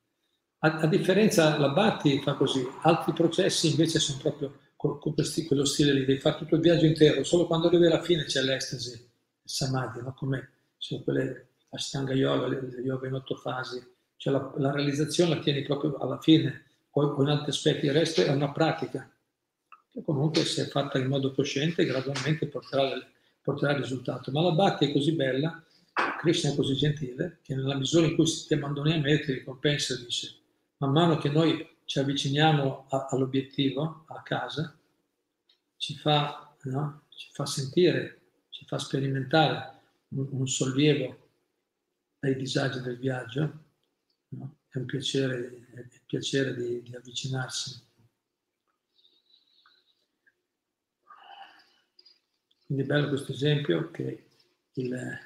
A, 0.63 0.78
a, 0.82 0.86
differenza, 0.86 1.58
la 1.58 1.69
Bhatti 1.69 2.19
fa 2.19 2.36
così, 2.36 2.63
altri 2.82 3.13
processi 3.13 3.71
invece 3.71 3.97
sono 3.97 4.19
proprio 4.19 4.60
con, 4.76 5.00
con 5.00 5.15
questi, 5.15 5.45
quello 5.45 5.65
stile 5.65 5.91
lì, 5.91 6.06
devi 6.06 6.19
fare 6.19 6.38
tutto 6.38 6.54
il 6.54 6.62
viaggio 6.62 6.86
intero, 6.86 7.24
solo 7.24 7.47
quando 7.47 7.65
arrivi 7.65 7.88
alla 7.88 8.04
fine 8.04 8.26
c'è 8.26 8.41
l'estasi, 8.41 8.91
il 8.91 9.10
samadhi, 9.43 10.02
no? 10.02 10.13
come 10.13 10.50
sono 10.78 11.02
quelle 11.02 11.47
Ashtanga 11.71 12.13
Yoga, 12.13 12.47
le, 12.47 12.62
le 12.62 12.82
yoga 12.82 13.08
in 13.08 13.13
otto 13.15 13.36
fasi, 13.36 13.84
cioè 14.17 14.34
la, 14.34 14.54
la, 14.58 14.71
realizzazione 14.71 15.34
la 15.36 15.41
tieni 15.41 15.63
proprio 15.63 15.97
alla 15.97 16.19
fine, 16.19 16.65
poi 16.91 17.12
in 17.24 17.30
altri 17.30 17.50
aspetti, 17.50 17.88
il 17.88 17.93
resto 17.93 18.21
è 18.21 18.30
una 18.30 18.52
pratica 18.52 19.10
che 19.89 20.04
comunque 20.04 20.43
se 20.43 20.67
fatta 20.67 21.00
in 21.00 21.08
modo 21.08 21.34
cosciente 21.34 21.86
gradualmente 21.86 22.45
porterà, 22.45 22.89
porterà 23.41 23.76
risultato. 23.76 24.32
Ma 24.32 24.41
la 24.41 24.52
Bhakti 24.52 24.86
è 24.86 24.93
così 24.93 25.13
bella, 25.13 25.63
Krishna 26.19 26.52
è 26.52 26.56
così 26.56 26.76
gentile, 26.76 27.39
che 27.41 27.56
nella 27.56 27.76
misura 27.76 28.06
in 28.06 28.15
cui 28.15 28.26
ti 28.26 28.54
abbandoni 28.54 28.93
a 28.93 29.00
me 29.00 29.19
ti 29.21 29.34
ricompensa, 29.34 29.95
dice, 29.95 30.40
man 30.82 30.91
mano 30.91 31.17
che 31.17 31.30
noi 31.30 31.78
ci 31.86 32.00
avviciniamo 32.00 32.88
a, 32.89 33.08
all'obiettivo, 33.12 34.06
a 34.08 34.22
casa, 34.24 34.76
ci 35.78 35.96
fa, 35.96 36.56
no? 36.63 37.04
ci 37.10 37.30
fa 37.32 37.46
sentire, 37.46 38.22
ci 38.50 38.65
fa 38.65 38.80
sperimentare 38.80 39.80
un, 40.10 40.28
un 40.32 40.48
sollievo 40.48 41.30
dai 42.20 42.36
disagi 42.36 42.82
del 42.82 42.98
viaggio, 42.98 43.63
no? 44.30 44.56
è 44.70 44.78
un 44.80 44.86
piacere, 44.86 45.67
è 45.72 45.80
un 45.80 45.89
piacere 46.08 46.56
di, 46.56 46.82
di 46.82 46.96
avvicinarsi. 46.96 47.89
Quindi 52.65 52.84
è 52.84 52.88
bello 52.88 53.10
questo 53.10 53.34
esempio 53.34 53.91
che 53.91 54.30
il, 54.74 55.20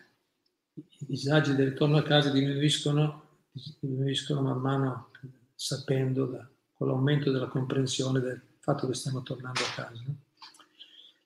i 0.73 1.05
disagi 1.05 1.55
del 1.55 1.69
ritorno 1.69 1.97
a 1.97 2.03
casa 2.03 2.29
diminuiscono, 2.29 3.39
diminuiscono 3.79 4.41
man 4.41 4.59
mano 4.59 5.11
sapendo 5.55 6.25
da, 6.25 6.47
con 6.73 6.87
l'aumento 6.87 7.31
della 7.31 7.47
comprensione 7.47 8.19
del 8.19 8.41
fatto 8.59 8.87
che 8.87 8.93
stiamo 8.93 9.23
tornando 9.23 9.61
a 9.61 9.73
casa. 9.75 10.03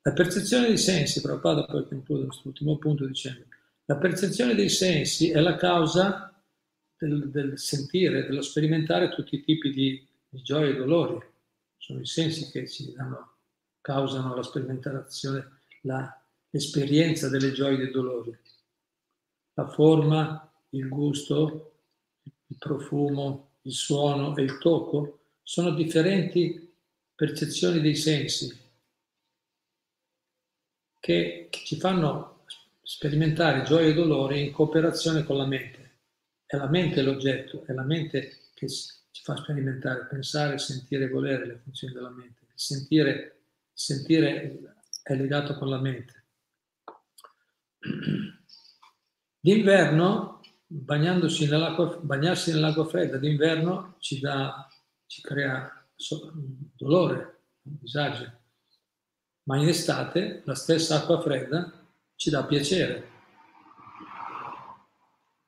La 0.01 0.13
percezione 0.13 0.67
dei 0.67 0.77
sensi, 0.77 1.21
Prabhupada 1.21 1.65
poi 1.65 1.85
conclude 1.87 2.25
questo 2.25 2.47
ultimo 2.47 2.77
punto 2.77 3.05
dicendo, 3.05 3.45
la 3.85 3.97
percezione 3.97 4.55
dei 4.55 4.69
sensi 4.69 5.29
è 5.31 5.39
la 5.39 5.55
causa 5.55 6.33
del, 6.97 7.29
del 7.29 7.57
sentire, 7.57 8.25
dello 8.25 8.41
sperimentare 8.41 9.09
tutti 9.09 9.35
i 9.35 9.43
tipi 9.43 9.71
di, 9.71 10.07
di 10.29 10.41
gioie 10.41 10.71
e 10.71 10.75
dolori. 10.75 11.19
Sono 11.77 12.01
i 12.01 12.05
sensi 12.05 12.51
che 12.51 12.67
ci 12.67 12.93
danno, 12.93 13.37
causano 13.81 14.35
la 14.35 14.43
sperimentazione 14.43 15.57
l'esperienza 16.51 17.29
delle 17.29 17.51
gioie 17.51 17.75
e 17.75 17.77
dei 17.77 17.91
dolori. 17.91 18.37
La 19.53 19.67
forma, 19.67 20.51
il 20.69 20.87
gusto, 20.87 21.81
il 22.23 22.57
profumo, 22.57 23.48
il 23.69 23.75
suono 23.75 24.35
e 24.35 24.41
il 24.41 24.57
tocco 24.57 25.19
sono 25.43 25.69
differenti 25.71 26.73
percezioni 27.13 27.79
dei 27.79 27.95
sensi 27.95 28.67
che 30.99 31.49
ci 31.51 31.77
fanno 31.77 32.45
sperimentare 32.81 33.63
gioia 33.63 33.89
e 33.89 33.93
dolore 33.93 34.39
in 34.39 34.51
cooperazione 34.51 35.23
con 35.23 35.37
la 35.37 35.45
mente. 35.45 35.97
È 36.45 36.57
la 36.57 36.67
mente 36.67 37.03
l'oggetto, 37.03 37.63
è 37.65 37.73
la 37.73 37.83
mente 37.83 38.49
che 38.55 38.67
ci 38.67 39.21
fa 39.23 39.35
sperimentare, 39.35 40.07
pensare, 40.07 40.57
sentire 40.57 41.05
e 41.05 41.09
volere 41.09 41.45
le 41.45 41.59
funzioni 41.63 41.93
della 41.93 42.09
mente. 42.09 42.45
Il 42.47 42.53
sentire, 42.55 43.41
sentire 43.71 44.59
è 45.03 45.15
legato 45.15 45.55
con 45.55 45.69
la 45.69 45.79
mente. 45.79 46.25
D'inverno, 49.39 50.38
bagnandosi 50.71 51.47
nell'acqua, 51.47 51.97
bagnarsi 51.99 52.51
nell'acqua 52.51 52.85
fredda 52.85 53.17
d'inverno 53.17 53.95
ci, 53.97 54.19
dà, 54.19 54.67
ci 55.07 55.21
crea 55.21 55.87
dolore, 56.75 57.41
disagio, 57.61 58.31
ma 59.43 59.57
in 59.57 59.67
estate 59.67 60.43
la 60.45 60.53
stessa 60.53 60.97
acqua 60.97 61.19
fredda 61.21 61.71
ci 62.15 62.29
dà 62.29 62.43
piacere. 62.45 63.07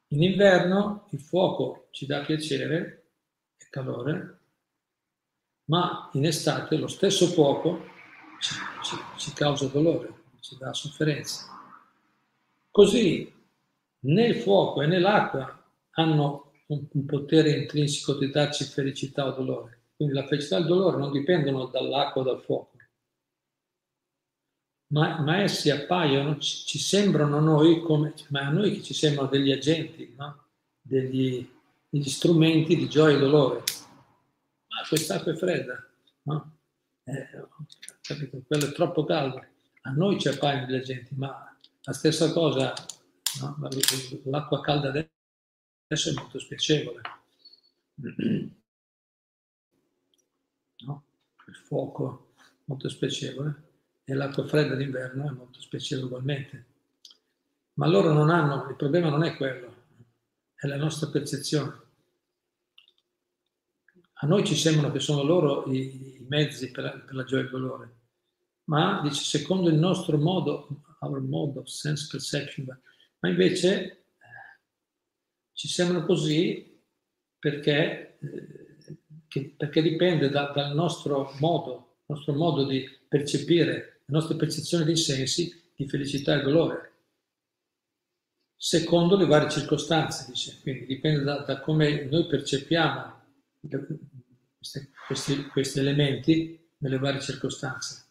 In 0.08 0.24
inverno 0.24 1.08
il 1.12 1.20
fuoco 1.20 1.88
ci 1.92 2.08
dà 2.08 2.22
piacere 2.22 3.12
e 3.58 3.68
calore, 3.70 4.40
ma 5.66 6.10
in 6.14 6.26
estate 6.26 6.78
lo 6.78 6.88
stesso 6.88 7.28
fuoco 7.28 7.86
ci, 8.40 8.56
ci, 8.84 8.96
ci 9.18 9.34
causa 9.34 9.68
dolore, 9.68 10.14
ci 10.40 10.58
dà 10.58 10.74
sofferenza. 10.74 11.46
Così 12.72 13.32
né 14.04 14.28
il 14.28 14.36
fuoco 14.36 14.82
e 14.82 14.88
né 14.88 15.00
l'acqua 15.00 15.58
hanno 15.92 16.52
un, 16.68 17.06
potere 17.06 17.52
intrinseco 17.52 18.18
di 18.18 18.30
darci 18.30 18.64
felicità 18.64 19.28
o 19.28 19.32
dolore. 19.32 19.80
Quindi 19.96 20.14
la 20.16 20.26
felicità 20.26 20.58
e 20.58 20.62
il 20.62 20.66
dolore 20.68 20.98
non 20.98 21.12
dipendono 21.12 21.66
dall'acqua 21.66 22.22
o 22.22 22.26
dal 22.26 22.42
fuoco, 22.42 22.72
ma, 24.92 25.20
ma 25.22 25.42
essi 25.42 25.70
appaiono, 25.70 26.38
ci, 26.38 26.66
ci, 26.66 26.80
sembrano 26.80 27.40
noi 27.40 27.82
come, 27.82 28.14
ma 28.30 28.42
a 28.42 28.50
noi 28.50 28.74
che 28.74 28.82
ci 28.82 28.94
sembrano 28.94 29.30
degli 29.30 29.52
agenti, 29.52 30.14
no? 30.18 30.46
degli, 30.82 31.48
degli, 31.90 32.10
strumenti 32.10 32.76
di 32.76 32.90
gioia 32.90 33.16
e 33.16 33.20
dolore. 33.20 33.64
Ma 34.68 34.88
quest'acqua 34.88 35.32
è 35.32 35.36
fredda, 35.36 35.88
no? 36.24 36.58
Eh, 37.04 37.28
capito? 38.02 38.42
Quello 38.46 38.66
è 38.66 38.72
troppo 38.74 39.06
caldo. 39.06 39.46
A 39.84 39.92
noi 39.92 40.20
ci 40.20 40.28
appaiono 40.28 40.66
degli 40.66 40.80
agenti, 40.80 41.16
ma 41.16 41.56
la 41.84 41.94
stessa 41.94 42.32
cosa, 42.32 42.74
no? 43.40 43.70
l'acqua 44.26 44.62
calda 44.62 44.90
adesso 44.90 46.10
è 46.10 46.14
molto 46.14 46.40
spiacevole. 46.40 47.02
No? 50.86 51.04
Il 51.48 51.56
fuoco 51.56 52.34
molto 52.66 52.90
spiacevole 52.90 53.70
e 54.04 54.14
l'acqua 54.14 54.46
fredda 54.48 54.76
d'inverno 54.76 55.28
è 55.28 55.32
molto 55.32 55.62
spiacevole 55.62 56.08
ugualmente. 56.08 56.66
Ma 57.74 57.88
loro 57.88 58.14
non 58.14 58.30
hanno, 58.30 58.68
il 58.70 58.76
problema 58.76 59.10
non 59.10 59.24
è 59.24 59.36
quello, 59.38 59.76
è 60.56 60.68
la 60.68 60.78
nostra 60.78 61.08
percezione. 61.08 61.80
A 64.14 64.28
noi 64.28 64.46
ci 64.46 64.56
sembrano 64.56 64.92
che 64.92 65.00
sono 65.00 65.24
loro 65.24 65.66
i, 65.72 66.18
i 66.18 66.26
mezzi 66.30 66.70
per 66.70 66.84
la, 66.84 66.92
per 66.92 67.16
la 67.16 67.24
gioia 67.24 67.42
e 67.42 67.46
il 67.46 67.50
dolore, 67.50 67.96
ma 68.66 69.02
dice 69.02 69.24
secondo 69.24 69.70
il 69.70 69.78
nostro 69.78 70.18
modo, 70.18 70.84
our 71.00 71.20
mode 71.20 71.58
of 71.58 71.68
sense 71.68 72.08
perception, 72.10 72.68
ma 73.22 73.30
invece 73.30 73.84
eh, 73.84 73.98
ci 75.54 75.68
sembrano 75.68 76.06
così 76.06 76.80
perché, 77.40 78.18
eh, 78.20 79.48
perché 79.58 79.82
dipende 79.82 80.30
da, 80.30 80.52
dal 80.54 80.76
nostro 80.76 81.34
modo, 81.40 82.02
nostro 82.06 82.34
modo 82.34 82.66
di 82.66 82.88
percepire, 83.08 84.02
la 84.06 84.18
nostra 84.18 84.36
percezione 84.36 84.84
dei 84.84 84.98
sensi 84.98 85.72
di 85.76 85.88
felicità 85.88 86.40
e 86.40 86.44
dolore 86.44 86.92
secondo 88.64 89.18
le 89.18 89.26
varie 89.26 89.50
circostanze, 89.50 90.26
dice. 90.28 90.60
Quindi 90.62 90.86
dipende 90.86 91.24
da, 91.24 91.40
da 91.40 91.60
come 91.62 92.04
noi 92.06 92.28
percepiamo 92.28 93.20
questi, 95.08 95.46
questi, 95.52 95.80
elementi 95.80 96.70
nelle 96.78 97.00
varie 97.00 97.22
circostanze. 97.22 98.06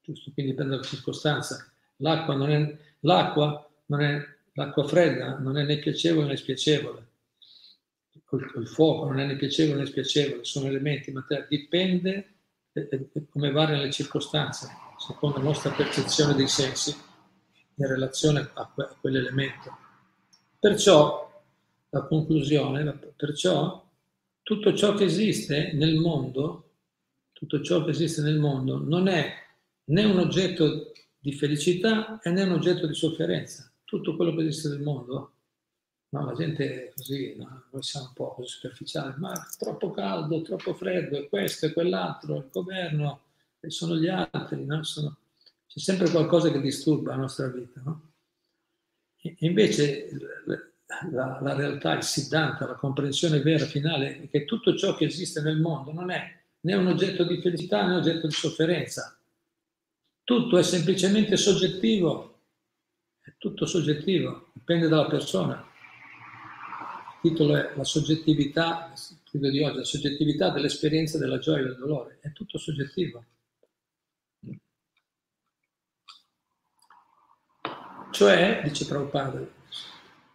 Giusto? 0.00 0.32
Quindi 0.32 0.50
dipende 0.50 0.74
dalla 0.74 0.84
circostanza. 0.84 1.72
L'acqua 1.98 2.48
è, 2.48 2.78
l'acqua 3.00 3.70
non 3.86 4.00
è 4.00 4.22
l'acqua 4.54 4.86
fredda, 4.86 5.38
non 5.38 5.58
è 5.58 5.64
né 5.64 5.78
piacevole 5.78 6.26
né 6.26 6.36
spiacevole. 6.36 7.06
Il, 8.30 8.52
il 8.56 8.68
fuoco 8.68 9.06
non 9.06 9.20
è 9.20 9.26
né 9.26 9.36
piacevole 9.36 9.80
né 9.80 9.86
spiacevole, 9.86 10.44
sono 10.44 10.66
elementi 10.66 11.10
materiali. 11.12 11.46
Dipende 11.48 12.34
eh, 12.72 12.88
eh, 12.90 13.26
come 13.28 13.50
variano 13.50 13.82
le 13.82 13.90
circostanze, 13.90 14.68
secondo 14.98 15.38
la 15.38 15.44
nostra 15.44 15.70
percezione 15.70 16.34
dei 16.34 16.48
sensi 16.48 16.94
in 17.76 17.86
relazione 17.86 18.50
a, 18.54 18.70
que- 18.72 18.84
a 18.84 18.96
quell'elemento. 19.00 19.76
Perciò, 20.58 21.42
la 21.90 22.02
conclusione, 22.02 22.92
perciò 23.16 23.84
tutto 24.42 24.74
ciò 24.74 24.94
che 24.94 25.04
esiste 25.04 25.72
nel 25.74 25.96
mondo, 25.96 26.74
tutto 27.32 27.62
ciò 27.62 27.84
che 27.84 27.90
esiste 27.90 28.22
nel 28.22 28.38
mondo 28.38 28.78
non 28.78 29.08
è 29.08 29.32
né 29.86 30.04
un 30.04 30.18
oggetto 30.18 30.92
di 31.18 31.32
felicità 31.32 32.20
né 32.22 32.42
un 32.42 32.52
oggetto 32.52 32.86
di 32.86 32.94
sofferenza. 32.94 33.73
Tutto 33.84 34.16
quello 34.16 34.34
che 34.34 34.42
esiste 34.42 34.68
nel 34.68 34.80
mondo 34.80 35.34
No, 36.14 36.26
la 36.26 36.34
gente 36.34 36.86
è 36.86 36.92
così, 36.94 37.34
no? 37.36 37.64
noi 37.72 37.82
siamo 37.82 38.06
un 38.06 38.12
po' 38.12 38.36
superficiali, 38.44 39.14
ma 39.18 39.32
è 39.32 39.56
troppo 39.58 39.90
caldo, 39.90 40.42
troppo 40.42 40.72
freddo, 40.72 41.18
è 41.18 41.28
questo, 41.28 41.66
è 41.66 41.72
quell'altro, 41.72 42.36
il 42.36 42.48
governo, 42.52 43.22
e 43.58 43.68
sono 43.70 43.96
gli 43.96 44.06
altri, 44.06 44.64
no? 44.64 44.84
sono... 44.84 45.16
c'è 45.66 45.80
sempre 45.80 46.08
qualcosa 46.10 46.52
che 46.52 46.60
disturba 46.60 47.10
la 47.10 47.22
nostra 47.22 47.48
vita. 47.48 47.80
No? 47.84 48.12
E 49.16 49.34
invece 49.40 50.08
la, 51.10 51.40
la, 51.42 51.54
realtà, 51.54 51.96
il 51.96 52.04
Siddhanta, 52.04 52.64
la 52.64 52.74
comprensione 52.74 53.40
vera 53.40 53.64
finale 53.64 54.20
è 54.20 54.28
che 54.28 54.44
tutto 54.44 54.76
ciò 54.76 54.94
che 54.94 55.06
esiste 55.06 55.40
nel 55.40 55.58
mondo 55.58 55.90
non 55.90 56.12
è 56.12 56.42
né 56.60 56.74
un 56.74 56.86
oggetto 56.86 57.24
di 57.24 57.40
felicità 57.40 57.84
né 57.84 57.90
un 57.90 57.98
oggetto 57.98 58.28
di 58.28 58.32
sofferenza. 58.32 59.18
Tutto 60.22 60.58
è 60.58 60.62
semplicemente 60.62 61.36
soggettivo, 61.36 62.33
è 63.24 63.32
tutto 63.38 63.66
soggettivo, 63.66 64.50
dipende 64.52 64.88
dalla 64.88 65.06
persona 65.06 65.72
titolo 67.24 67.56
è 67.56 67.72
La 67.74 67.84
soggettività, 67.84 68.92
il 68.92 69.18
titolo 69.30 69.50
di 69.50 69.62
oggi, 69.62 69.76
la 69.78 69.84
soggettività 69.84 70.50
dell'esperienza 70.50 71.16
della 71.16 71.38
gioia 71.38 71.62
e 71.62 71.64
del 71.64 71.76
dolore. 71.78 72.18
È 72.20 72.30
tutto 72.32 72.58
soggettivo. 72.58 73.24
Cioè, 78.10 78.60
dice 78.62 78.84
Prabhupada, 78.84 79.40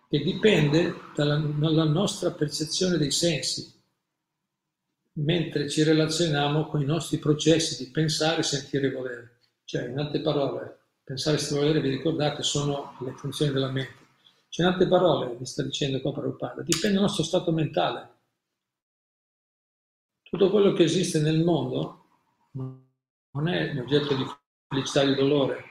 che 0.09 0.19
dipende 0.19 0.95
dalla, 1.15 1.37
dalla 1.37 1.85
nostra 1.85 2.31
percezione 2.31 2.97
dei 2.97 3.11
sensi, 3.11 3.71
mentre 5.13 5.69
ci 5.69 5.83
relazioniamo 5.83 6.65
con 6.65 6.81
i 6.81 6.85
nostri 6.85 7.19
processi 7.19 7.83
di 7.83 7.91
pensare, 7.91 8.41
sentire 8.41 8.87
e 8.87 8.91
volere. 8.91 9.39
Cioè, 9.63 9.87
in 9.87 9.99
altre 9.99 10.21
parole, 10.21 10.78
pensare 11.09 11.39
e 11.39 11.55
volere, 11.55 11.81
vi 11.81 11.89
ricordate, 11.89 12.43
sono 12.43 12.95
le 12.99 13.13
funzioni 13.13 13.51
della 13.51 13.71
mente. 13.71 13.97
Cioè, 14.49 14.63
in 14.63 14.71
altre 14.71 14.87
parole, 14.87 15.35
vi 15.35 15.45
sta 15.45 15.63
dicendo 15.63 15.99
qua 16.01 16.13
Prabhupada, 16.13 16.61
dipende 16.61 16.97
dal 16.97 17.05
nostro 17.05 17.23
stato 17.23 17.51
mentale. 17.51 18.17
Tutto 20.21 20.51
quello 20.51 20.71
che 20.73 20.83
esiste 20.83 21.19
nel 21.19 21.43
mondo 21.43 22.05
non 22.51 23.47
è 23.47 23.71
un 23.71 23.79
oggetto 23.79 24.15
di 24.15 24.23
felicità 24.67 25.01
e 25.01 25.07
di 25.07 25.15
dolore, 25.15 25.63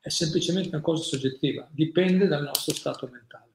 è 0.00 0.08
semplicemente 0.08 0.68
una 0.68 0.80
cosa 0.80 1.02
soggettiva, 1.02 1.68
dipende 1.70 2.26
dal 2.26 2.44
nostro 2.44 2.72
stato 2.72 3.06
mentale. 3.12 3.52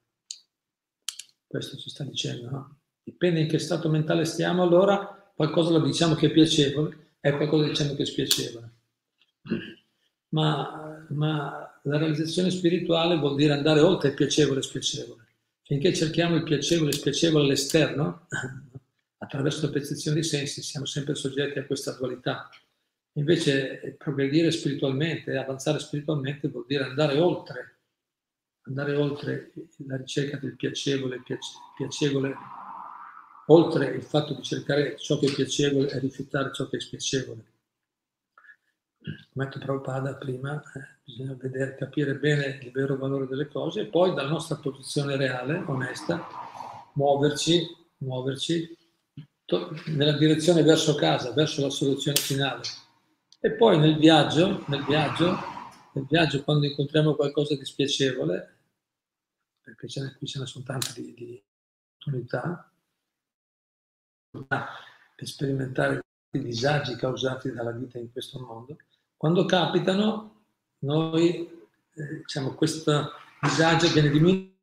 Questo 1.47 1.77
ci 1.77 1.89
sta 1.89 2.03
dicendo, 2.03 2.49
no? 2.51 2.79
Dipende 3.01 3.39
in 3.39 3.47
che 3.47 3.57
stato 3.57 3.89
mentale 3.89 4.23
stiamo, 4.25 4.61
allora 4.61 5.33
qualcosa 5.35 5.71
lo 5.71 5.79
diciamo 5.79 6.13
che 6.13 6.27
è 6.27 6.31
piacevole 6.31 7.15
e 7.19 7.31
qualcosa 7.31 7.67
diciamo 7.67 7.95
che 7.95 8.03
è 8.03 8.05
spiacevole. 8.05 8.73
Ma, 10.31 10.90
ma 11.11 11.79
la 11.83 11.97
realizzazione 11.97 12.49
spirituale 12.49 13.17
vuol 13.17 13.35
dire 13.35 13.53
andare 13.53 13.79
oltre 13.79 14.09
il 14.09 14.15
piacevole 14.15 14.59
e 14.59 14.63
spiacevole. 14.63 15.25
Finché 15.63 15.93
cerchiamo 15.93 16.35
il 16.35 16.43
piacevole 16.43 16.89
e 16.89 16.93
spiacevole 16.93 17.45
all'esterno, 17.45 18.27
attraverso 19.17 19.65
la 19.65 19.71
percezione 19.71 20.19
dei 20.19 20.27
sensi, 20.27 20.61
siamo 20.61 20.85
sempre 20.85 21.15
soggetti 21.15 21.59
a 21.59 21.65
questa 21.65 21.91
dualità. 21.93 22.49
Invece 23.13 23.95
progredire 23.97 24.51
spiritualmente, 24.51 25.35
avanzare 25.37 25.79
spiritualmente 25.79 26.47
vuol 26.47 26.65
dire 26.67 26.85
andare 26.85 27.19
oltre, 27.19 27.79
andare 28.61 28.95
oltre 28.95 29.51
la 29.85 29.97
ricerca 29.97 30.37
del 30.37 30.55
piacevole, 30.55 31.21
piacevole, 31.75 32.33
oltre 33.47 33.87
il 33.87 34.03
fatto 34.03 34.33
di 34.33 34.41
cercare 34.43 34.97
ciò 34.97 35.19
che 35.19 35.27
è 35.27 35.33
piacevole 35.33 35.89
e 35.89 35.99
rifiutare 35.99 36.53
ciò 36.53 36.67
che 36.67 36.77
è 36.77 36.79
spiacevole 36.79 37.50
come 39.33 39.45
detto 39.45 39.59
Prabhupada 39.59 40.15
prima, 40.15 40.61
eh, 40.75 40.99
bisogna 41.03 41.33
vedere, 41.33 41.75
capire 41.75 42.15
bene 42.17 42.59
il 42.61 42.71
vero 42.71 42.97
valore 42.97 43.27
delle 43.27 43.47
cose 43.47 43.81
e 43.81 43.85
poi 43.85 44.13
dalla 44.13 44.29
nostra 44.29 44.57
posizione 44.57 45.15
reale, 45.15 45.63
onesta, 45.65 46.27
muoverci, 46.93 47.65
muoverci 47.97 48.77
to- 49.45 49.71
nella 49.87 50.17
direzione 50.17 50.61
verso 50.61 50.95
casa, 50.95 51.33
verso 51.33 51.61
la 51.61 51.69
soluzione 51.69 52.19
finale. 52.19 52.61
E 53.39 53.51
poi 53.53 53.79
nel 53.79 53.97
viaggio, 53.97 54.63
nel 54.67 54.83
viaggio, 54.85 55.35
nel 55.93 56.05
viaggio 56.07 56.43
quando 56.43 56.67
incontriamo 56.67 57.15
qualcosa 57.15 57.55
di 57.55 57.65
spiacevole, 57.65 58.57
perché 59.61 59.87
ce 59.87 60.01
ne, 60.01 60.15
qui 60.15 60.27
ce 60.27 60.39
ne 60.39 60.45
sono 60.45 60.63
tante 60.63 60.93
di, 60.93 61.13
di 61.13 61.43
opportunità, 61.97 62.71
per 64.31 65.27
sperimentare 65.27 66.01
i 66.31 66.39
disagi 66.39 66.95
causati 66.95 67.51
dalla 67.51 67.71
vita 67.71 67.97
in 67.97 68.11
questo 68.11 68.39
mondo, 68.39 68.77
quando 69.21 69.45
capitano, 69.45 70.45
noi, 70.79 71.47
eh, 71.93 72.15
diciamo, 72.23 72.55
questo 72.55 73.11
disagio 73.39 73.87
viene 73.91 74.09
diminuito. 74.09 74.55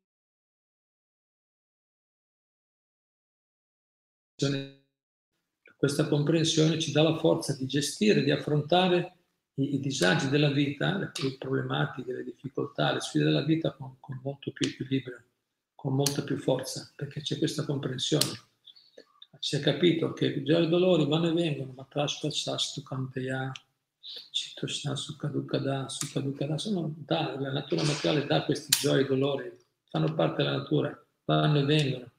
Questa 5.77 6.09
comprensione 6.09 6.77
ci 6.77 6.91
dà 6.91 7.03
la 7.03 7.15
forza 7.15 7.55
di 7.55 7.67
gestire, 7.67 8.21
di 8.21 8.31
affrontare 8.31 9.19
i, 9.53 9.75
i 9.75 9.79
disagi 9.79 10.27
della 10.27 10.51
vita, 10.51 10.97
le, 10.97 11.11
le, 11.13 11.37
problematiche, 11.37 12.11
le 12.11 12.25
difficoltà, 12.25 12.91
le 12.91 12.99
sfide 12.99 13.23
della 13.23 13.45
vita 13.45 13.71
con, 13.71 13.95
con 14.01 14.19
molto 14.21 14.51
più 14.51 14.67
equilibrio, 14.67 15.23
con 15.73 15.95
molta 15.95 16.21
più 16.23 16.35
forza, 16.35 16.91
perché 16.97 17.21
c'è 17.21 17.37
questa 17.37 17.63
comprensione. 17.63 18.47
Si 19.39 19.55
è 19.55 19.61
capito 19.61 20.11
che 20.11 20.43
già 20.43 20.59
i 20.59 20.67
dolori 20.67 21.05
vanno 21.05 21.29
e 21.29 21.33
vengono, 21.33 21.71
ma 21.71 21.87
Trashpa 21.89 22.29
Sastu 22.29 22.83
Kanteya 22.83 23.53
Citoshna 24.31 24.95
Sukadukada, 24.95 25.87
Sukadukada, 25.87 26.57
sono 26.57 26.93
da, 26.97 27.39
la 27.39 27.51
natura 27.51 27.83
materiale 27.83 28.25
dà 28.25 28.43
questi 28.43 28.69
gioie 28.79 29.01
e 29.01 29.05
dolori, 29.05 29.55
fanno 29.89 30.13
parte 30.13 30.43
della 30.43 30.57
natura, 30.57 31.07
vanno 31.25 31.59
e 31.59 31.65
vengono. 31.65 32.11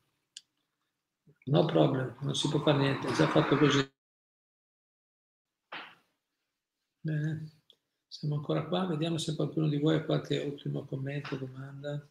No 1.47 1.65
problem, 1.65 2.17
non 2.21 2.35
si 2.35 2.49
può 2.49 2.61
fare 2.61 2.79
niente, 2.79 3.09
è 3.09 3.13
già 3.13 3.27
fatto 3.27 3.57
così. 3.57 3.93
Bene, 7.01 7.63
siamo 8.07 8.37
ancora 8.37 8.67
qua, 8.67 8.87
vediamo 8.87 9.19
se 9.19 9.35
qualcuno 9.35 9.69
di 9.69 9.79
voi 9.79 9.97
ha 9.97 10.05
qualche 10.05 10.39
ultimo 10.39 10.85
commento, 10.85 11.37
domanda, 11.37 12.09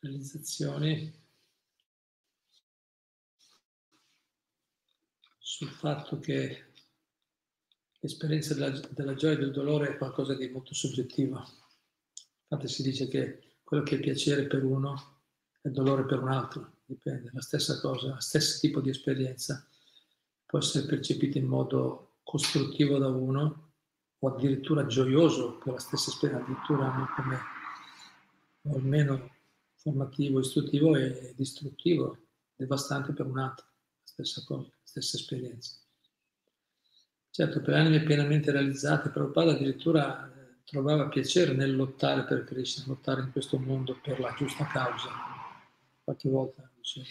realizzazioni 0.00 1.20
sul 5.38 5.68
fatto 5.68 6.18
che 6.18 6.71
l'esperienza 8.02 8.54
della, 8.54 8.80
della, 8.90 9.14
gioia 9.14 9.34
e 9.34 9.38
del 9.38 9.52
dolore 9.52 9.90
è 9.90 9.96
qualcosa 9.96 10.34
di 10.34 10.48
molto 10.48 10.74
soggettivo. 10.74 11.40
Infatti 12.48 12.68
si 12.68 12.82
dice 12.82 13.06
che 13.06 13.56
quello 13.62 13.84
che 13.84 13.96
è 13.96 14.00
piacere 14.00 14.46
per 14.46 14.64
uno 14.64 15.20
è 15.60 15.68
dolore 15.68 16.04
per 16.04 16.20
un 16.20 16.30
altro, 16.30 16.78
dipende, 16.84 17.30
la 17.32 17.40
stessa 17.40 17.78
cosa, 17.80 18.08
lo 18.08 18.20
stesso 18.20 18.58
tipo 18.58 18.80
di 18.80 18.90
esperienza 18.90 19.64
può 20.44 20.58
essere 20.58 20.84
percepita 20.84 21.38
in 21.38 21.46
modo 21.46 22.16
costruttivo 22.24 22.98
da 22.98 23.08
uno 23.08 23.70
o 24.18 24.28
addirittura 24.28 24.86
gioioso 24.86 25.58
per 25.58 25.74
la 25.74 25.78
stessa 25.78 26.10
esperienza, 26.10 26.44
addirittura 26.44 26.92
non 26.92 27.06
come, 27.14 27.38
o 28.62 28.74
almeno 28.74 29.30
formativo, 29.76 30.40
istruttivo 30.40 30.96
e 30.96 31.34
distruttivo, 31.36 32.18
devastante 32.56 33.12
per 33.12 33.26
un 33.26 33.38
altro, 33.38 33.66
la 33.66 34.06
stessa 34.06 34.42
cosa, 34.44 34.68
la 34.68 34.80
stessa 34.82 35.16
esperienza. 35.16 35.81
Certo, 37.34 37.62
per 37.62 37.72
anime 37.72 38.02
pienamente 38.02 38.50
realizzate, 38.50 39.08
Prabhupada 39.08 39.52
addirittura 39.52 40.30
eh, 40.30 40.56
trovava 40.66 41.08
piacere 41.08 41.54
nel 41.54 41.74
lottare 41.74 42.24
per 42.24 42.44
Krishna, 42.44 42.84
lottare 42.86 43.22
in 43.22 43.32
questo 43.32 43.58
mondo 43.58 43.98
per 44.02 44.20
la 44.20 44.34
giusta 44.36 44.66
causa. 44.66 45.08
Qualche 46.04 46.28
volta 46.28 46.70
diceva, 46.76 47.06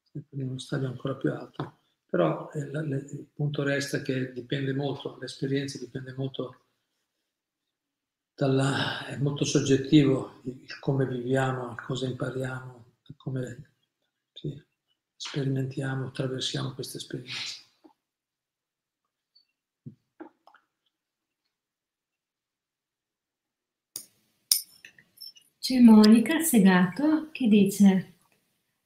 sempre 0.00 0.40
in 0.40 0.48
uno 0.48 0.58
stadio 0.58 0.88
ancora 0.88 1.14
più 1.16 1.30
alto. 1.30 1.80
Però 2.08 2.50
eh, 2.54 2.60
il 2.60 3.26
punto 3.34 3.62
resta 3.62 4.00
che 4.00 4.32
dipende 4.32 4.72
molto, 4.72 5.18
l'esperienza 5.20 5.76
dipende 5.76 6.14
molto 6.16 6.64
dalla, 8.34 9.04
è 9.04 9.18
molto 9.18 9.44
soggettivo 9.44 10.40
il 10.44 10.78
come 10.78 11.06
viviamo, 11.06 11.72
il 11.72 11.82
cosa 11.82 12.06
impariamo, 12.06 12.94
come 13.18 13.72
sì, 14.32 14.58
sperimentiamo, 15.16 16.06
attraversiamo 16.06 16.72
queste 16.72 16.96
esperienze. 16.96 17.71
C'è 25.72 25.80
Monica 25.80 26.38
Segato 26.40 27.30
che 27.32 27.48
dice 27.48 28.16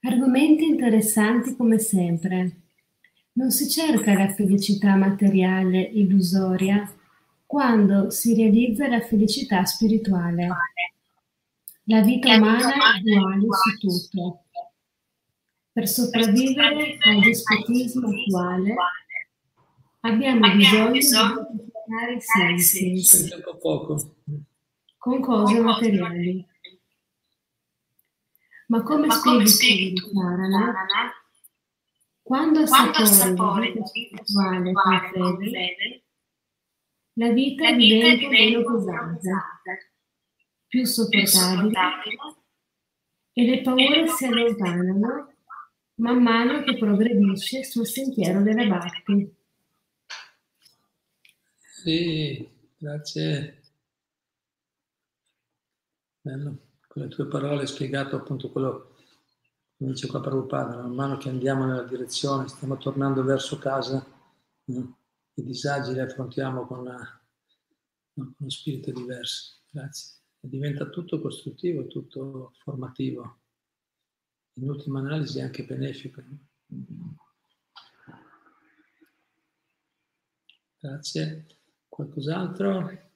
argomenti 0.03 0.63
interessanti 0.63 1.53
come 1.57 1.79
sempre. 1.79 2.61
Non 3.33 3.51
si 3.51 3.69
cerca 3.69 4.13
la 4.13 4.33
felicità 4.33 4.95
materiale 4.95 5.81
illusoria 5.81 6.89
quando 7.45 8.09
si 8.09 8.35
realizza 8.35 8.87
la 8.87 9.01
felicità 9.01 9.65
spirituale. 9.65 10.47
La 11.83 11.99
vita 12.03 12.37
umana 12.37 12.71
è 13.03 13.17
uguale 13.17 13.47
su 13.49 14.09
tutto. 14.09 14.43
Per 15.73 15.89
sopravvivere 15.89 16.97
al 17.01 17.19
despotismo 17.19 18.07
attuale 18.07 18.75
abbiamo 19.99 20.55
bisogno 20.55 20.91
di 20.93 20.99
i 22.15 22.21
sensi 22.21 23.27
con 24.97 25.19
cose 25.19 25.59
materiali. 25.59 26.45
Ma 28.67 28.83
come 28.83 29.09
spieghi 29.47 29.93
tu, 29.93 30.11
Sarana, 30.13 31.11
quando 32.21 32.59
assapori 32.59 33.73
la 33.73 33.89
vita 33.93 34.21
spirituale 34.23 34.73
con 35.13 35.37
fede, 35.39 36.03
la 37.13 37.31
vita 37.31 37.71
diventa 37.71 38.27
meno 38.27 38.63
pesante, 38.63 39.91
più 40.67 40.85
sopportabile 40.85 42.17
e 43.31 43.45
le 43.45 43.61
paure 43.61 44.07
si 44.07 44.25
allontanano 44.25 45.33
man 45.95 46.21
mano 46.21 46.63
che 46.63 46.77
progredisce 46.77 47.63
sul 47.63 47.87
sentiero 47.87 48.41
delle 48.41 48.67
Bhakti. 48.67 49.35
Sì, 51.57 52.49
grazie. 52.77 53.61
Bello. 56.21 56.66
Con 56.97 57.05
le 57.05 57.13
tue 57.13 57.27
parole 57.27 57.61
hai 57.61 57.67
spiegato 57.67 58.15
appunto 58.15 58.49
quello 58.49 58.95
che 59.77 59.85
dice 59.85 60.07
qua 60.07 60.19
Prabhupada, 60.19 60.77
man 60.77 60.95
mano 60.95 61.17
che 61.17 61.29
andiamo 61.29 61.63
nella 61.63 61.83
direzione, 61.83 62.47
stiamo 62.47 62.77
tornando 62.77 63.23
verso 63.23 63.59
casa, 63.59 64.03
no? 64.63 64.97
i 65.35 65.43
disagi 65.43 65.93
li 65.93 65.99
affrontiamo 65.99 66.65
con, 66.65 66.79
una, 66.79 67.21
con 68.15 68.33
uno 68.35 68.49
spirito 68.49 68.91
diverso. 68.91 69.59
Grazie. 69.69 70.21
E 70.39 70.49
diventa 70.49 70.89
tutto 70.89 71.21
costruttivo, 71.21 71.85
tutto 71.85 72.53
formativo. 72.63 73.41
In 74.53 74.67
ultima 74.67 74.97
analisi 74.97 75.39
anche 75.39 75.65
benefico. 75.65 76.23
Grazie. 80.79 81.45
Qualcos'altro? 81.87 83.06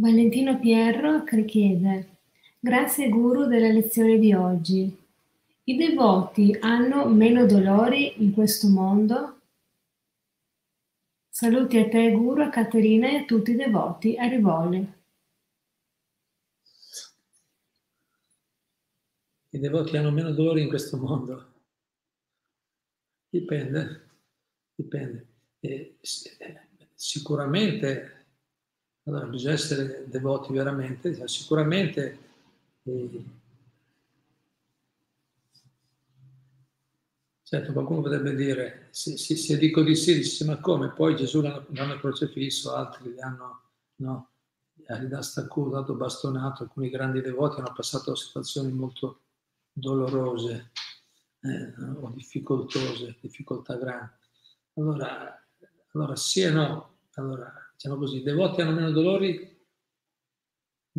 Valentino 0.00 0.60
Pierro 0.60 1.24
chiede, 1.24 2.18
grazie 2.60 3.08
guru 3.08 3.46
della 3.46 3.72
lezione 3.72 4.16
di 4.20 4.32
oggi. 4.32 4.96
I 5.64 5.76
devoti 5.76 6.56
hanno 6.60 7.08
meno 7.08 7.46
dolori 7.46 8.22
in 8.22 8.32
questo 8.32 8.68
mondo? 8.68 9.40
Saluti 11.28 11.78
a 11.78 11.88
te, 11.88 12.12
Guru, 12.12 12.42
a 12.42 12.48
Caterina 12.48 13.08
e 13.08 13.16
a 13.16 13.24
tutti 13.24 13.50
i 13.50 13.56
devoti. 13.56 14.16
A 14.16 14.28
Rivoli. 14.28 14.92
I 19.50 19.58
devoti 19.58 19.96
hanno 19.96 20.12
meno 20.12 20.30
dolori 20.30 20.62
in 20.62 20.68
questo 20.68 20.96
mondo? 20.96 21.52
Dipende, 23.30 24.10
dipende. 24.76 25.26
E, 25.58 25.96
sicuramente, 26.94 28.17
allora 29.08 29.26
bisogna 29.26 29.54
essere 29.54 30.04
devoti 30.06 30.52
veramente, 30.52 31.26
sicuramente 31.26 32.18
eh, 32.84 33.24
Certo, 37.48 37.72
qualcuno 37.72 38.02
potrebbe 38.02 38.34
dire, 38.34 38.88
se, 38.90 39.16
se, 39.16 39.34
se 39.34 39.56
dico 39.56 39.82
di 39.82 39.96
sì, 39.96 40.16
dice, 40.16 40.44
ma 40.44 40.58
come? 40.58 40.90
Poi 40.90 41.16
Gesù 41.16 41.40
l'hanno, 41.40 41.98
crocefisso, 41.98 42.74
altri 42.74 43.10
li 43.10 43.20
hanno, 43.22 43.62
no, 44.00 44.32
dato 45.70 45.94
bastonato, 45.94 46.64
alcuni 46.64 46.90
grandi 46.90 47.22
devoti 47.22 47.58
hanno 47.58 47.72
passato 47.74 48.14
situazioni 48.14 48.70
molto 48.70 49.22
dolorose 49.72 50.72
eh, 51.40 51.72
o 52.02 52.10
difficoltose, 52.14 53.16
difficoltà 53.18 53.76
grandi. 53.76 54.12
Allora, 54.74 55.42
allora 55.94 56.16
sì 56.16 56.42
e 56.42 56.50
no. 56.50 56.98
Allora, 57.14 57.50
diciamo 57.78 57.96
così, 57.96 58.22
devoti 58.22 58.60
hanno 58.60 58.72
meno 58.72 58.90
dolori? 58.90 59.56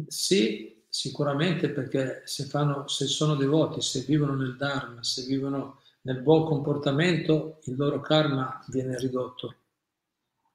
Sì, 0.07 0.85
sicuramente 0.87 1.71
perché 1.71 2.21
se, 2.23 2.45
fanno, 2.45 2.87
se 2.87 3.05
sono 3.05 3.35
devoti, 3.35 3.81
se 3.81 4.05
vivono 4.07 4.33
nel 4.33 4.55
Dharma, 4.55 5.03
se 5.03 5.25
vivono 5.25 5.81
nel 6.03 6.21
buon 6.21 6.45
comportamento 6.45 7.59
il 7.65 7.75
loro 7.75 7.99
karma 7.99 8.63
viene 8.69 8.97
ridotto. 8.97 9.55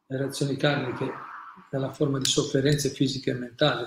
Le 0.07 0.17
reazioni 0.17 0.57
karmiche 0.57 1.13
nella 1.71 1.93
forma 1.93 2.19
di 2.19 2.25
sofferenze 2.25 2.89
fisiche 2.89 3.33
e 3.33 3.35
mentali 3.35 3.87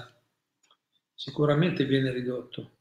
sicuramente 1.15 1.85
viene 1.85 2.11
ridotto. 2.11 2.71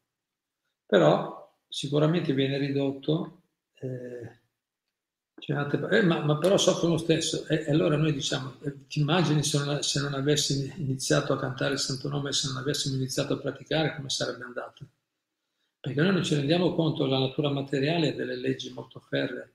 Però 0.85 1.59
sicuramente 1.67 2.35
viene 2.35 2.59
ridotto, 2.59 3.45
eh, 3.81 4.41
eh, 5.39 6.03
ma, 6.03 6.25
ma, 6.25 6.39
però 6.39 6.57
soffrono 6.57 6.95
lo 6.95 6.99
stesso. 6.99 7.47
E, 7.47 7.65
e, 7.67 7.71
allora 7.71 7.97
noi 7.97 8.13
diciamo, 8.13 8.55
eh, 8.63 8.87
ti 8.87 9.01
immagini 9.01 9.43
se 9.43 9.59
non, 9.59 9.83
se 9.83 10.01
non 10.01 10.15
avessi 10.15 10.73
iniziato 10.77 11.33
a 11.33 11.39
cantare 11.39 11.75
il 11.75 11.79
Santo 11.79 12.09
Nome, 12.09 12.33
se 12.33 12.49
non 12.49 12.57
avessimo 12.57 12.97
iniziato 12.97 13.35
a 13.35 13.39
praticare, 13.39 13.95
come 13.97 14.09
sarebbe 14.09 14.45
andato? 14.45 14.87
Perché 15.81 16.01
noi 16.01 16.13
non 16.13 16.25
ci 16.25 16.35
rendiamo 16.35 16.75
conto 16.75 17.05
che 17.05 17.11
la 17.11 17.19
natura 17.19 17.51
materiale 17.51 18.15
delle 18.15 18.37
leggi 18.37 18.73
molto 18.73 18.99
ferree. 19.01 19.53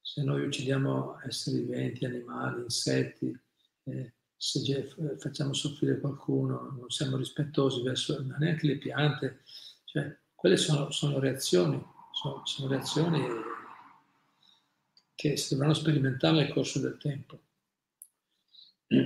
Se 0.00 0.22
noi 0.22 0.44
uccidiamo 0.44 1.20
esseri 1.26 1.58
viventi, 1.58 2.04
animali, 2.04 2.62
insetti, 2.62 3.36
eh, 3.84 4.12
se 4.36 4.94
facciamo 5.18 5.52
soffrire 5.52 6.00
qualcuno, 6.00 6.74
non 6.78 6.88
siamo 6.88 7.16
rispettosi 7.16 7.82
verso 7.82 8.24
neanche 8.38 8.66
le 8.66 8.78
piante, 8.78 9.40
cioè, 9.84 10.16
quelle 10.34 10.56
sono, 10.56 10.90
sono 10.90 11.18
reazioni, 11.18 11.84
sono, 12.12 12.40
sono, 12.44 12.68
reazioni 12.68 13.20
che 15.20 15.36
si 15.36 15.52
dovranno 15.52 15.74
sperimentare 15.74 16.36
nel 16.36 16.48
corso 16.50 16.78
del 16.78 16.96
tempo. 16.96 17.42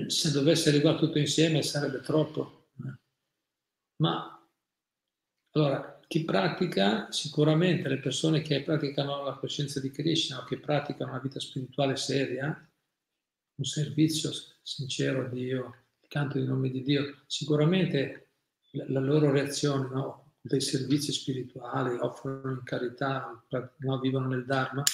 Se 0.06 0.30
dovesse 0.30 0.68
arrivare 0.68 0.96
tutto 0.96 1.18
insieme 1.18 1.60
sarebbe 1.62 1.98
troppo. 2.02 2.68
Eh. 2.78 2.98
Ma 3.96 4.48
allora, 5.50 6.00
chi 6.06 6.22
pratica, 6.22 7.10
sicuramente 7.10 7.88
le 7.88 7.98
persone 7.98 8.42
che 8.42 8.62
praticano 8.62 9.24
la 9.24 9.34
coscienza 9.34 9.80
di 9.80 9.90
Krishna 9.90 10.38
o 10.38 10.44
che 10.44 10.60
praticano 10.60 11.10
una 11.10 11.20
vita 11.20 11.40
spirituale 11.40 11.96
seria, 11.96 12.46
un 13.56 13.64
servizio 13.64 14.30
sincero 14.62 15.24
a 15.24 15.28
Dio, 15.28 15.86
il 16.00 16.08
canto 16.08 16.38
di 16.38 16.46
nome 16.46 16.70
di 16.70 16.82
Dio, 16.84 17.24
sicuramente 17.26 18.34
la, 18.70 19.00
loro 19.00 19.32
reazione 19.32 19.88
no, 19.88 20.34
dei 20.40 20.60
servizi 20.60 21.12
spirituali, 21.12 21.96
offrono 21.98 22.52
in 22.52 22.62
carità, 22.62 23.44
no, 23.78 23.98
vivono 23.98 24.28
nel 24.28 24.44
Dharma, 24.44 24.84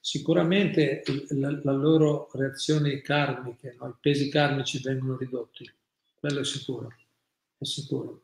sicuramente 0.00 1.02
la, 1.30 1.58
la 1.62 1.72
loro 1.72 2.30
reazione 2.32 3.00
karmiche, 3.00 3.76
no, 3.78 3.88
i 3.88 3.94
pesi 4.00 4.28
karmici 4.28 4.80
vengono 4.80 5.16
ridotti, 5.16 5.70
quello 6.14 6.40
è 6.40 6.44
sicuro, 6.44 6.94
è 7.58 7.64
sicuro. 7.64 8.22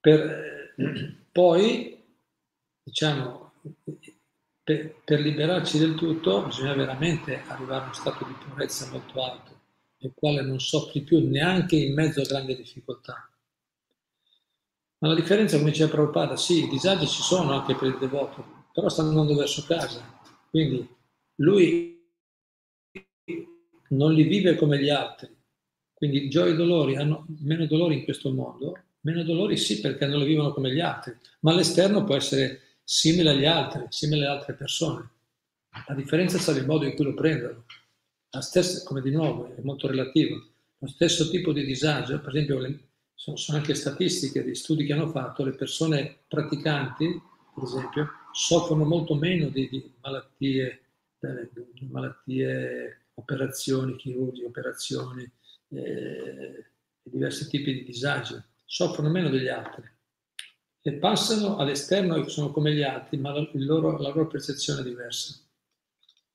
Per, 0.00 0.74
poi, 1.32 2.02
diciamo, 2.82 3.52
per, 4.62 4.94
per, 5.04 5.20
liberarci 5.20 5.78
del 5.78 5.94
tutto 5.94 6.44
bisogna 6.44 6.74
veramente 6.74 7.42
arrivare 7.46 7.82
a 7.82 7.84
uno 7.84 7.92
stato 7.94 8.24
di 8.24 8.34
purezza 8.34 8.90
molto 8.90 9.22
alto, 9.24 9.60
nel 9.98 10.12
quale 10.14 10.42
non 10.42 10.60
soffri 10.60 11.00
più 11.02 11.28
neanche 11.28 11.76
in 11.76 11.94
mezzo 11.94 12.20
a 12.20 12.26
grandi 12.26 12.56
difficoltà. 12.56 13.28
Ma 14.98 15.08
la 15.08 15.14
differenza, 15.14 15.58
come 15.58 15.70
diceva 15.70 15.90
Prabhupada, 15.90 16.36
sì, 16.36 16.64
i 16.64 16.68
disagi 16.68 17.06
ci 17.06 17.22
sono 17.22 17.52
anche 17.52 17.74
per 17.74 17.88
il 17.88 17.98
devoto, 17.98 18.66
però 18.72 18.88
sta 18.88 19.02
andando 19.02 19.34
verso 19.34 19.64
casa. 19.66 20.13
Quindi 20.54 20.88
lui 21.38 22.00
non 23.88 24.12
li 24.14 24.22
vive 24.22 24.54
come 24.54 24.80
gli 24.80 24.88
altri. 24.88 25.28
Quindi 25.92 26.28
gioie 26.28 26.52
e 26.52 26.54
dolori 26.54 26.94
hanno 26.94 27.26
meno 27.40 27.66
dolori 27.66 27.96
in 27.96 28.04
questo 28.04 28.32
mondo, 28.32 28.78
Meno 29.00 29.24
dolori 29.24 29.56
sì, 29.56 29.80
perché 29.80 30.06
non 30.06 30.20
lo 30.20 30.24
vivono 30.24 30.52
come 30.52 30.72
gli 30.72 30.78
altri, 30.78 31.12
ma 31.40 31.52
l'esterno 31.52 32.04
può 32.04 32.14
essere 32.14 32.78
simile 32.84 33.30
agli 33.30 33.46
altri, 33.46 33.84
simile 33.88 34.24
alle 34.24 34.36
altre 34.36 34.54
persone. 34.54 35.10
La 35.88 35.94
differenza 35.94 36.38
sarà 36.38 36.58
il 36.58 36.66
modo 36.66 36.84
in 36.84 36.94
cui 36.94 37.04
lo 37.04 37.14
prendono. 37.14 37.64
La 38.30 38.40
stessa, 38.40 38.84
come 38.84 39.02
di 39.02 39.10
nuovo, 39.10 39.52
è 39.56 39.60
molto 39.60 39.88
relativo. 39.88 40.40
Lo 40.78 40.86
stesso 40.86 41.28
tipo 41.30 41.52
di 41.52 41.64
disagio, 41.64 42.20
per 42.20 42.28
esempio, 42.28 42.60
le, 42.60 42.78
sono, 43.12 43.36
sono 43.36 43.58
anche 43.58 43.74
statistiche 43.74 44.44
di 44.44 44.54
studi 44.54 44.86
che 44.86 44.92
hanno 44.92 45.10
fatto, 45.10 45.44
le 45.44 45.52
persone 45.52 46.20
praticanti, 46.28 47.20
per 47.54 47.64
esempio, 47.64 48.08
soffrono 48.34 48.84
molto 48.84 49.14
meno 49.14 49.48
di, 49.48 49.68
di 49.68 49.92
malattie, 50.02 50.80
di 51.18 51.86
malattie, 51.88 53.06
operazioni 53.14 53.96
chirurgiche, 53.96 54.46
operazioni, 54.46 55.30
eh, 55.68 56.64
diversi 57.02 57.48
tipi 57.48 57.72
di 57.72 57.84
disagi 57.84 58.34
soffrono 58.64 59.08
meno 59.08 59.30
degli 59.30 59.48
altri. 59.48 59.88
E 60.86 60.92
passano 60.94 61.56
all'esterno 61.56 62.16
e 62.16 62.28
sono 62.28 62.50
come 62.50 62.74
gli 62.74 62.82
altri, 62.82 63.16
ma 63.18 63.32
la 63.32 63.48
loro, 63.52 63.96
la 63.98 64.08
loro 64.08 64.26
percezione 64.26 64.80
è 64.80 64.84
diversa. 64.84 65.38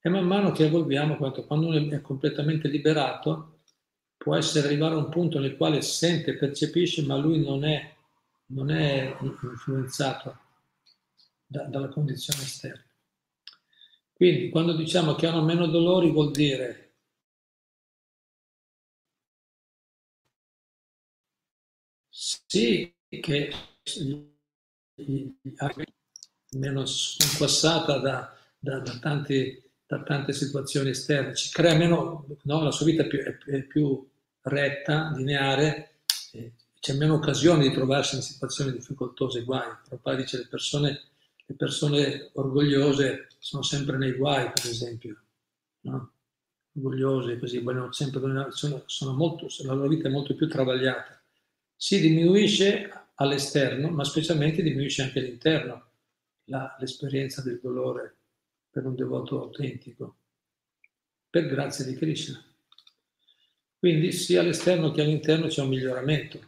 E 0.02 0.10
man 0.10 0.26
mano 0.26 0.52
che 0.52 0.66
evolviamo, 0.66 1.18
quando 1.18 1.68
uno 1.68 1.96
è 1.96 2.02
completamente 2.02 2.70
liberato, 2.70 3.60
può 4.16 4.36
essere 4.36 4.68
arrivare 4.68 4.96
a 4.96 5.00
un 5.00 5.10
punto 5.10 5.40
nel 5.40 5.58
quale 5.58 5.82
sente, 5.82 6.38
percepisce, 6.38 7.04
ma 7.04 7.18
lui 7.18 7.44
non 7.44 7.66
è 7.66 7.98
non 8.52 8.72
è 8.72 9.16
influenzato 9.22 10.48
da, 11.50 11.64
dalla 11.64 11.90
condizione 11.90 12.44
esterna. 12.44 12.84
Quindi 14.14 14.50
quando 14.50 14.76
diciamo 14.76 15.16
che 15.16 15.26
hanno 15.26 15.42
meno 15.42 15.66
dolori 15.66 16.12
vuol 16.12 16.32
dire 16.32 16.94
sì 22.20 22.94
che 23.08 23.52
meno 26.52 26.86
sconquassata 26.86 27.98
da, 27.98 28.36
da, 28.58 28.80
da, 28.80 29.00
tanti, 29.00 29.64
da, 29.88 30.04
tante 30.04 30.34
situazioni 30.34 30.90
esterne, 30.90 31.36
ci 31.36 31.50
crea 31.52 31.76
meno, 31.76 32.26
no? 32.44 32.64
la 32.64 32.72
sua 32.72 32.86
vita 32.86 33.04
è 33.04 33.08
più, 33.08 33.20
è, 33.20 33.64
più 33.64 34.08
retta, 34.42 35.14
lineare, 35.16 36.00
c'è 36.80 36.94
meno 36.94 37.16
occasione 37.16 37.64
di 37.68 37.74
trovarsi 37.74 38.16
in 38.16 38.22
situazioni 38.22 38.72
difficoltose, 38.72 39.44
guai. 39.44 39.70
Prabhupada 39.88 40.18
dice 40.18 40.38
le 40.38 40.48
persone, 40.48 41.02
le 41.50 41.56
persone 41.56 42.30
orgogliose 42.34 43.30
sono 43.40 43.64
sempre 43.64 43.98
nei 43.98 44.14
guai, 44.14 44.52
per 44.54 44.70
esempio, 44.70 45.20
no? 45.82 46.12
orgogliose, 46.76 47.40
così, 47.40 47.64
sempre, 47.90 48.52
sono, 48.52 48.84
sono 48.86 49.14
molto, 49.14 49.48
la 49.64 49.74
loro 49.74 49.88
vita 49.88 50.08
è 50.08 50.12
molto 50.12 50.36
più 50.36 50.48
travagliata. 50.48 51.20
Si 51.76 52.00
diminuisce 52.00 53.08
all'esterno, 53.16 53.90
ma 53.90 54.04
specialmente 54.04 54.62
diminuisce 54.62 55.02
anche 55.02 55.20
all'interno 55.20 55.88
la, 56.46 56.76
l'esperienza 56.80 57.42
del 57.42 57.60
dolore 57.60 58.18
per 58.70 58.86
un 58.86 58.94
devoto 58.94 59.42
autentico, 59.42 60.18
per 61.32 61.48
grazia 61.48 61.84
di 61.84 61.96
Krishna. 61.96 62.40
Quindi 63.80 64.12
sia 64.12 64.42
all'esterno 64.42 64.92
che 64.92 65.02
all'interno 65.02 65.48
c'è 65.48 65.64
un 65.64 65.70
miglioramento, 65.70 66.40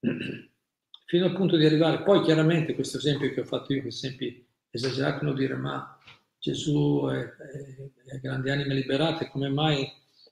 fino 1.06 1.24
al 1.24 1.34
punto 1.34 1.56
di 1.56 1.64
arrivare. 1.64 2.02
Poi 2.02 2.22
chiaramente 2.22 2.74
questo 2.74 2.98
esempio 2.98 3.32
che 3.32 3.40
ho 3.40 3.46
fatto 3.46 3.72
io, 3.72 3.80
questi 3.80 4.06
esempi 4.06 4.41
esagerati, 4.72 5.24
non 5.24 5.34
dire 5.34 5.54
ma 5.54 5.96
Gesù 6.38 7.06
è, 7.08 7.20
è, 7.20 8.14
è 8.16 8.20
grandi 8.20 8.50
anime 8.50 8.74
liberate, 8.74 9.28
come 9.28 9.48
mai? 9.48 9.88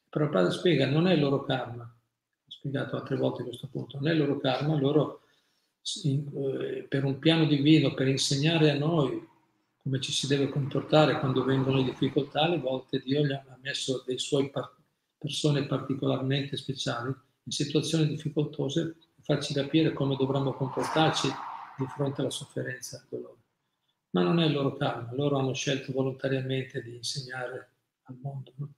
Prabhupada 0.08 0.50
spiega, 0.50 0.88
non 0.88 1.06
è 1.06 1.12
il 1.12 1.20
loro 1.20 1.44
karma, 1.44 1.84
ho 1.84 2.50
spiegato 2.50 2.96
altre 2.96 3.16
volte 3.16 3.44
questo 3.44 3.68
punto, 3.68 3.96
non 3.98 4.08
è 4.08 4.12
il 4.12 4.18
loro 4.18 4.38
karma, 4.38 4.76
loro 4.76 5.20
eh, 6.04 6.86
per 6.88 7.04
un 7.04 7.18
piano 7.20 7.44
divino, 7.44 7.94
per 7.94 8.08
insegnare 8.08 8.70
a 8.72 8.76
noi 8.76 9.28
come 9.82 10.00
ci 10.00 10.12
si 10.12 10.26
deve 10.26 10.48
comportare 10.48 11.18
quando 11.20 11.44
vengono 11.44 11.78
le 11.78 11.84
difficoltà, 11.84 12.42
alle 12.42 12.58
volte 12.58 13.00
Dio 13.00 13.24
gli 13.24 13.32
ha 13.32 13.58
messo 13.62 14.02
dei 14.04 14.18
suoi 14.18 14.50
par- 14.50 14.74
persone 15.16 15.66
particolarmente 15.66 16.56
speciali 16.56 17.14
in 17.44 17.52
situazioni 17.52 18.06
difficoltose 18.06 18.96
per 19.14 19.24
farci 19.24 19.54
capire 19.54 19.92
come 19.92 20.16
dovremmo 20.16 20.54
comportarci 20.54 21.28
di 21.78 21.86
fronte 21.94 22.20
alla 22.20 22.30
sofferenza 22.30 22.96
e 22.96 23.00
al 23.00 23.06
dolore. 23.08 23.39
Ma 24.10 24.22
non 24.22 24.40
è 24.40 24.46
il 24.46 24.52
loro 24.52 24.76
karma, 24.76 25.14
loro 25.14 25.38
hanno 25.38 25.54
scelto 25.54 25.92
volontariamente 25.92 26.82
di 26.82 26.96
insegnare 26.96 27.70
al 28.02 28.16
mondo. 28.20 28.52
No? 28.56 28.72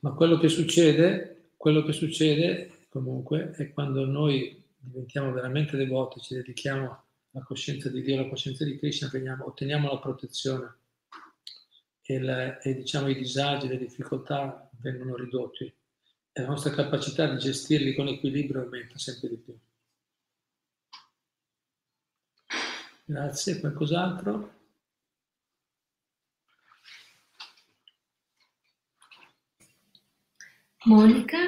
Ma 0.00 0.12
quello 0.12 0.38
che 0.38 0.48
succede, 0.48 1.50
quello 1.56 1.82
che 1.82 1.92
succede 1.92 2.86
comunque 2.88 3.50
è 3.50 3.72
quando 3.72 4.06
noi 4.06 4.62
diventiamo 4.78 5.32
veramente 5.32 5.76
devoti, 5.76 6.20
ci 6.20 6.34
dedichiamo 6.34 7.02
alla 7.32 7.44
coscienza 7.44 7.90
di 7.90 8.02
Dio, 8.02 8.18
alla 8.18 8.28
coscienza 8.28 8.64
di 8.64 8.78
Krishna, 8.78 9.08
veniamo, 9.12 9.46
otteniamo 9.46 9.90
la 9.90 9.98
protezione 9.98 10.76
e, 12.02 12.20
la, 12.20 12.58
e 12.58 12.74
diciamo, 12.74 13.08
i 13.08 13.14
disagi, 13.14 13.68
le 13.68 13.76
difficoltà 13.76 14.70
vengono 14.80 15.16
ridotti 15.16 15.64
e 15.64 16.40
la 16.40 16.48
nostra 16.48 16.70
capacità 16.70 17.26
di 17.26 17.38
gestirli 17.38 17.94
con 17.94 18.08
equilibrio 18.08 18.62
aumenta 18.62 18.98
sempre 18.98 19.28
di 19.28 19.36
più. 19.36 19.58
Grazie, 23.10 23.58
qualcos'altro? 23.58 24.50
Monica 30.84 31.38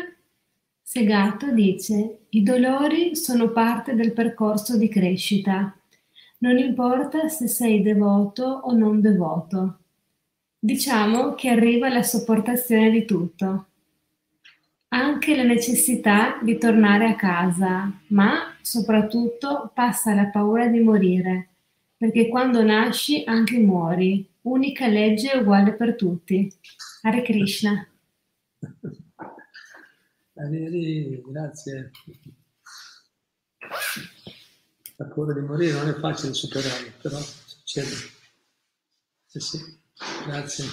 Segato 0.81 1.53
dice: 1.53 2.21
I 2.31 2.43
dolori 2.43 3.15
sono 3.15 3.51
parte 3.51 3.95
del 3.95 4.15
percorso 4.15 4.79
di 4.79 4.89
crescita. 4.89 5.79
Non 6.39 6.57
importa 6.57 7.29
se 7.29 7.47
sei 7.47 7.83
devoto 7.83 8.45
o 8.45 8.73
non 8.73 9.03
devoto. 9.03 9.81
Diciamo 10.59 11.35
che 11.35 11.51
arriva 11.51 11.91
la 11.91 12.03
sopportazione 12.03 12.91
di 12.91 13.05
tutto. 13.05 13.70
Anche 14.93 15.37
la 15.37 15.45
necessità 15.45 16.41
di 16.43 16.59
tornare 16.59 17.07
a 17.07 17.17
casa, 17.17 17.93
ma 18.09 18.57
soprattutto 18.61 19.71
passa 19.73 20.15
la 20.15 20.27
paura 20.27 20.67
di 20.67 20.81
morire, 20.81 21.49
perché 21.97 22.29
quando 22.29 22.63
nasci 22.63 23.23
anche 23.25 23.59
muori. 23.59 24.29
Unica 24.43 24.87
legge 24.87 25.37
uguale 25.37 25.75
per 25.75 25.95
tutti. 25.95 26.53
Hare 27.03 27.23
Krishna. 27.23 27.87
Grazie. 31.31 31.91
La 34.97 35.05
paura 35.07 35.35
di 35.35 35.41
morire 35.41 35.73
non 35.73 35.89
è 35.89 35.95
facile 35.95 36.33
superare, 36.33 36.93
però 37.01 37.19
succede. 37.19 37.95
Sì, 39.27 39.41
sì. 39.41 39.79
Grazie. 40.27 40.65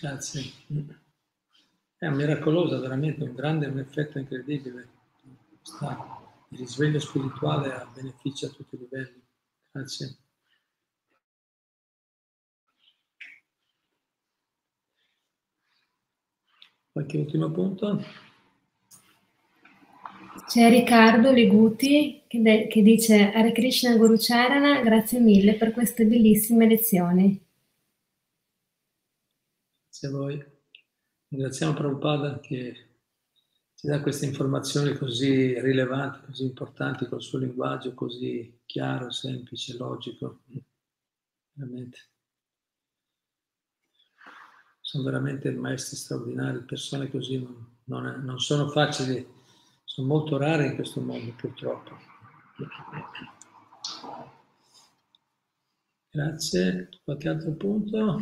Grazie. 0.00 1.04
È 1.98 2.08
miracolosa, 2.10 2.78
veramente, 2.78 3.24
un 3.24 3.34
grande, 3.34 3.66
un 3.66 3.78
effetto 3.78 4.18
incredibile. 4.18 4.88
Sta, 5.62 6.20
il 6.50 6.58
risveglio 6.58 7.00
spirituale 7.00 7.72
ha 7.72 7.90
benefici 7.92 8.44
a 8.44 8.48
tutti 8.50 8.74
i 8.74 8.78
livelli. 8.78 9.22
Grazie. 9.70 10.16
Qualche 16.92 17.18
ultimo 17.18 17.50
punto? 17.50 18.02
C'è 20.46 20.68
Riccardo 20.70 21.32
Leguti 21.32 22.22
che, 22.26 22.40
de- 22.40 22.66
che 22.68 22.82
dice 22.82 23.32
Hare 23.32 23.52
Krishna 23.52 23.96
Guru 23.96 24.16
Charana, 24.18 24.80
grazie 24.80 25.18
mille 25.18 25.56
per 25.56 25.72
queste 25.72 26.06
bellissime 26.06 26.66
lezioni. 26.66 27.42
Grazie 29.88 30.08
a 30.08 30.10
voi. 30.10 30.55
Ringraziamo 31.28 31.74
Prabhupada 31.74 32.40
che 32.40 32.88
ci 33.74 33.86
dà 33.86 34.00
queste 34.00 34.26
informazioni 34.26 34.96
così 34.96 35.60
rilevanti, 35.60 36.26
così 36.26 36.44
importanti, 36.44 37.06
col 37.06 37.22
suo 37.22 37.38
linguaggio 37.38 37.94
così 37.94 38.60
chiaro, 38.64 39.10
semplice, 39.10 39.76
logico. 39.76 40.42
Veramente 41.52 41.98
sono 44.86 45.02
veramente 45.02 45.50
maestri 45.50 45.96
straordinari, 45.96 46.60
persone 46.62 47.10
così 47.10 47.38
non, 47.38 47.76
non, 47.84 48.22
non 48.24 48.38
sono 48.38 48.68
facili, 48.68 49.26
sono 49.84 50.06
molto 50.06 50.36
rare 50.38 50.66
in 50.66 50.74
questo 50.76 51.00
mondo 51.00 51.32
purtroppo. 51.32 51.98
Grazie. 56.10 56.88
Qualche 57.04 57.28
altro 57.28 57.52
punto? 57.52 58.20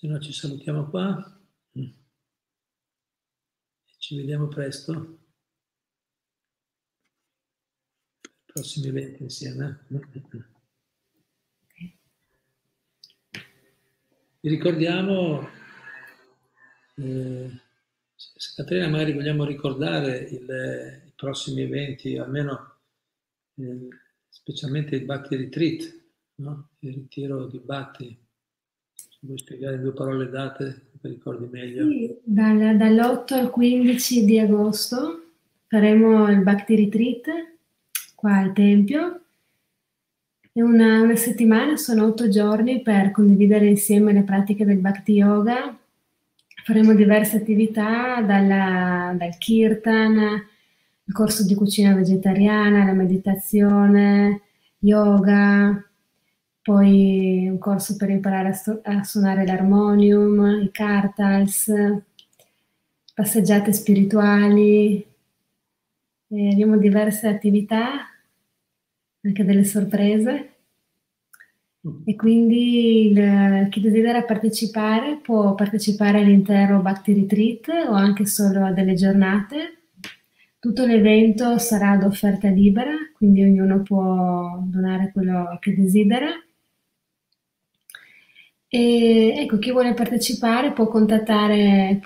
Se 0.00 0.06
no 0.06 0.18
ci 0.18 0.32
salutiamo 0.32 0.88
qua. 0.88 1.38
Ci 3.98 4.16
vediamo 4.16 4.48
presto. 4.48 5.18
prossimi 8.46 8.88
eventi 8.88 9.24
insieme. 9.24 9.84
Vi 14.40 14.48
ricordiamo, 14.48 15.46
eh, 16.94 17.60
se 18.14 18.52
Caterina 18.56 18.88
magari 18.88 19.12
vogliamo 19.12 19.44
ricordare 19.44 20.16
il, 20.16 21.02
i 21.08 21.12
prossimi 21.14 21.60
eventi, 21.60 22.16
almeno 22.16 22.78
eh, 23.56 23.88
specialmente 24.30 24.96
il 24.96 25.04
Bhakti 25.04 25.36
Retreat, 25.36 26.04
no? 26.36 26.70
il 26.78 26.94
ritiro 26.94 27.48
di 27.48 27.58
Bhakti. 27.58 28.28
Vuoi 29.20 29.38
spiegare 29.38 29.80
due 29.80 29.92
parole 29.92 30.28
date, 30.28 30.88
per 31.00 31.10
ricordi 31.10 31.46
meglio. 31.50 31.88
Sì, 31.88 32.18
dal, 32.22 32.76
dall'8 32.76 33.34
al 33.34 33.50
15 33.50 34.24
di 34.24 34.38
agosto 34.38 35.22
faremo 35.66 36.28
il 36.30 36.42
Bhakti 36.42 36.74
Retreat 36.74 37.26
qua 38.14 38.36
al 38.36 38.52
Tempio 38.52 39.20
una, 40.52 41.00
una 41.00 41.16
settimana 41.16 41.76
sono 41.76 42.06
otto 42.06 42.28
giorni 42.28 42.82
per 42.82 43.12
condividere 43.12 43.66
insieme 43.66 44.12
le 44.12 44.22
pratiche 44.22 44.64
del 44.64 44.78
Bhakti 44.78 45.12
Yoga. 45.12 45.76
Faremo 46.64 46.94
diverse 46.94 47.36
attività, 47.36 48.20
dalla, 48.20 49.14
dal 49.16 49.36
kirtan, 49.38 50.16
il 51.04 51.14
corso 51.14 51.44
di 51.44 51.54
cucina 51.54 51.94
vegetariana, 51.94 52.84
la 52.84 52.92
meditazione, 52.92 54.42
yoga, 54.80 55.89
poi 56.62 57.48
un 57.48 57.58
corso 57.58 57.96
per 57.96 58.10
imparare 58.10 58.48
a, 58.48 58.52
su- 58.52 58.80
a 58.82 59.02
suonare 59.04 59.46
l'armonium, 59.46 60.62
i 60.62 60.70
kartals. 60.70 61.72
passeggiate 63.14 63.72
spirituali, 63.72 65.04
e 66.28 66.52
abbiamo 66.52 66.78
diverse 66.78 67.26
attività, 67.28 68.08
anche 69.22 69.44
delle 69.44 69.64
sorprese. 69.64 70.48
E 72.04 72.14
quindi 72.14 73.10
il, 73.10 73.68
chi 73.70 73.80
desidera 73.80 74.22
partecipare 74.22 75.18
può 75.22 75.54
partecipare 75.54 76.20
all'intero 76.20 76.80
Bhakti 76.80 77.14
Retreat 77.14 77.68
o 77.88 77.92
anche 77.92 78.26
solo 78.26 78.64
a 78.64 78.72
delle 78.72 78.94
giornate. 78.94 79.78
Tutto 80.58 80.84
l'evento 80.84 81.58
sarà 81.58 81.92
ad 81.92 82.04
offerta 82.04 82.48
libera, 82.48 82.92
quindi 83.14 83.42
ognuno 83.42 83.82
può 83.82 84.62
donare 84.62 85.10
quello 85.12 85.56
che 85.58 85.74
desidera. 85.74 86.28
E 88.72 89.34
ecco, 89.36 89.58
chi 89.58 89.72
vuole 89.72 89.94
partecipare 89.94 90.72
può, 90.72 90.88
può 90.88 91.00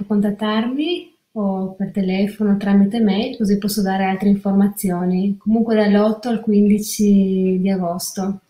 contattarmi 0.07 1.15
o 1.33 1.75
per 1.75 1.91
telefono 1.91 2.57
tramite 2.57 3.03
mail, 3.03 3.37
così 3.37 3.59
posso 3.59 3.83
dare 3.83 4.05
altre 4.05 4.31
informazioni. 4.31 5.37
Comunque 5.37 5.75
dall'8 5.75 6.29
al 6.29 6.41
15 6.41 7.59
di 7.61 7.71
agosto. 7.71 8.41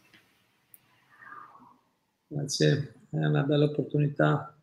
Grazie, 2.29 2.95
è 3.11 3.17
una 3.17 3.43
bella 3.43 3.65
opportunità. 3.65 4.57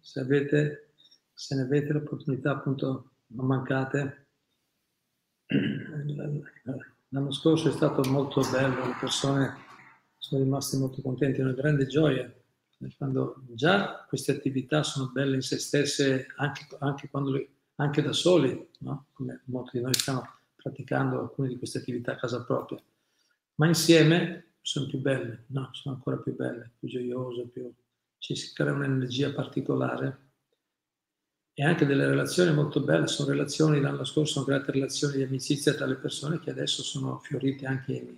Se, 0.00 0.18
avete, 0.18 0.88
se 1.32 1.54
ne 1.54 1.62
avete 1.62 1.92
l'opportunità, 1.92 2.50
appunto, 2.50 3.10
non 3.28 3.46
mancate. 3.46 4.26
L'anno 7.10 7.30
scorso 7.30 7.68
è 7.68 7.72
stato 7.72 8.02
molto 8.10 8.40
bello, 8.50 8.84
le 8.84 8.96
persone 8.98 9.54
sono 10.18 10.42
rimaste 10.42 10.76
molto 10.76 11.00
contente, 11.02 11.40
una 11.40 11.52
grande 11.52 11.86
gioia 11.86 12.28
quando 12.96 13.42
già 13.48 14.04
queste 14.08 14.32
attività 14.32 14.82
sono 14.82 15.08
belle 15.08 15.36
in 15.36 15.42
se 15.42 15.58
stesse 15.58 16.26
anche, 16.36 16.66
anche, 16.78 17.08
le, 17.12 17.48
anche 17.76 18.02
da 18.02 18.12
soli, 18.12 18.68
no? 18.80 19.06
come 19.12 19.42
molti 19.46 19.78
di 19.78 19.84
noi 19.84 19.94
stiamo 19.94 20.28
praticando 20.56 21.20
alcune 21.20 21.48
di 21.48 21.56
queste 21.56 21.78
attività 21.78 22.12
a 22.12 22.16
casa 22.16 22.44
propria, 22.44 22.82
ma 23.56 23.66
insieme 23.66 24.54
sono 24.60 24.86
più 24.86 24.98
belle, 24.98 25.44
no? 25.48 25.70
sono 25.72 25.94
ancora 25.94 26.18
più 26.18 26.34
belle, 26.34 26.72
più 26.78 26.88
gioiose, 26.88 27.46
più... 27.46 27.72
ci 28.18 28.34
si 28.34 28.52
crea 28.52 28.72
un'energia 28.72 29.32
particolare 29.32 30.24
e 31.54 31.64
anche 31.64 31.86
delle 31.86 32.06
relazioni 32.06 32.52
molto 32.52 32.80
belle, 32.80 33.06
sono 33.06 33.30
relazioni, 33.30 33.80
l'anno 33.80 34.04
scorso 34.04 34.34
sono 34.34 34.44
create 34.44 34.72
relazioni 34.72 35.16
di 35.16 35.22
amicizia 35.22 35.72
tra 35.72 35.86
le 35.86 35.94
persone 35.94 36.38
che 36.38 36.50
adesso 36.50 36.82
sono 36.82 37.18
fiorite 37.20 37.64
anche 37.64 37.92
in, 37.94 38.14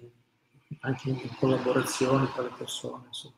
anche 0.80 1.10
in 1.10 1.36
collaborazioni 1.38 2.28
tra 2.32 2.42
le 2.42 2.50
persone. 2.56 3.04
Insomma 3.06 3.37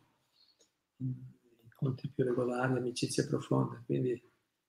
incontri 1.63 2.09
più 2.09 2.25
regolari, 2.25 2.77
amicizie 2.77 3.27
profonde, 3.27 3.83
quindi 3.87 4.23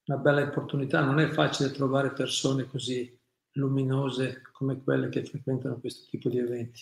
una 0.05 0.17
bella 0.17 0.43
opportunità. 0.43 1.03
Non 1.03 1.19
è 1.19 1.27
facile 1.27 1.71
trovare 1.71 2.13
persone 2.13 2.65
così 2.65 3.17
luminose 3.53 4.41
come 4.51 4.81
quelle 4.81 5.09
che 5.09 5.25
frequentano 5.25 5.79
questo 5.79 6.07
tipo 6.09 6.29
di 6.29 6.37
eventi. 6.37 6.81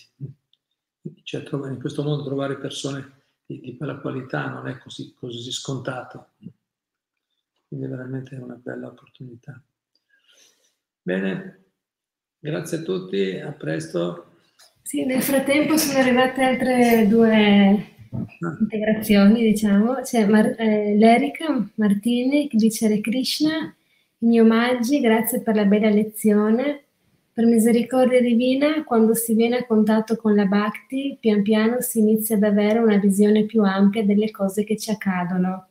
Cioè, 1.22 1.48
in 1.50 1.78
questo 1.80 2.02
mondo 2.02 2.24
trovare 2.24 2.58
persone 2.58 3.22
di, 3.46 3.60
di 3.60 3.76
quella 3.76 3.98
qualità 3.98 4.48
non 4.48 4.68
è 4.68 4.78
così, 4.78 5.14
così 5.14 5.50
scontato. 5.50 6.30
Quindi 7.66 7.86
è 7.86 7.88
veramente 7.88 8.36
una 8.36 8.56
bella 8.56 8.88
opportunità. 8.88 9.60
Bene, 11.02 11.72
grazie 12.38 12.78
a 12.78 12.82
tutti, 12.82 13.38
a 13.38 13.52
presto. 13.52 14.26
Sì, 14.82 15.04
nel 15.04 15.22
frattempo 15.22 15.76
sono 15.76 15.98
arrivate 15.98 16.42
altre 16.42 17.06
due 17.08 17.89
integrazioni, 18.60 19.42
diciamo. 19.42 20.00
C'è 20.02 20.26
Mar- 20.26 20.54
eh, 20.58 20.94
l'Erica 20.96 21.68
Martini 21.74 22.48
che 22.48 22.56
dice 22.56 22.86
Hare 22.86 23.00
Krishna, 23.00 23.74
i 24.18 24.26
miei 24.26 24.40
omaggi, 24.40 25.00
grazie 25.00 25.40
per 25.40 25.54
la 25.54 25.64
bella 25.64 25.90
lezione. 25.90 26.84
Per 27.32 27.44
misericordia 27.46 28.20
divina, 28.20 28.84
quando 28.84 29.14
si 29.14 29.34
viene 29.34 29.58
a 29.58 29.66
contatto 29.66 30.16
con 30.16 30.34
la 30.34 30.44
Bhakti, 30.44 31.16
pian 31.18 31.42
piano 31.42 31.80
si 31.80 32.00
inizia 32.00 32.36
ad 32.36 32.42
avere 32.42 32.80
una 32.80 32.98
visione 32.98 33.44
più 33.44 33.62
ampia 33.62 34.04
delle 34.04 34.30
cose 34.30 34.64
che 34.64 34.76
ci 34.76 34.90
accadono. 34.90 35.68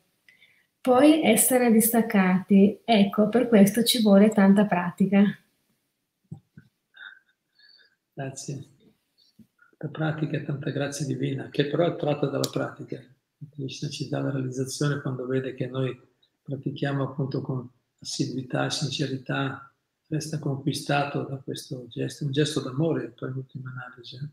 Poi 0.80 1.22
essere 1.22 1.70
distaccati, 1.70 2.80
ecco, 2.84 3.28
per 3.28 3.48
questo 3.48 3.84
ci 3.84 4.00
vuole 4.00 4.30
tanta 4.30 4.64
pratica. 4.64 5.22
Grazie 8.14 8.69
la 9.82 9.88
pratica 9.88 10.36
è 10.36 10.44
tanta 10.44 10.70
grazia 10.70 11.06
divina, 11.06 11.48
che 11.48 11.66
però 11.66 11.86
è 11.86 11.96
tratta 11.96 12.26
dalla 12.26 12.48
pratica. 12.50 13.02
Krishna 13.50 13.88
ci 13.88 14.08
dà 14.08 14.20
la 14.20 14.30
realizzazione 14.30 15.00
quando 15.00 15.24
vede 15.24 15.54
che 15.54 15.66
noi 15.66 15.98
pratichiamo 16.42 17.02
appunto 17.02 17.40
con 17.40 17.66
assiduità 17.98 18.66
e 18.66 18.70
sincerità, 18.70 19.74
resta 20.08 20.38
conquistato 20.38 21.22
da 21.22 21.36
questo 21.36 21.86
gesto, 21.88 22.26
un 22.26 22.32
gesto 22.32 22.60
d'amore 22.60 23.08
poi 23.12 23.30
in 23.30 23.36
ultima 23.36 23.70
analisi. 23.70 24.16
Eh. 24.16 24.28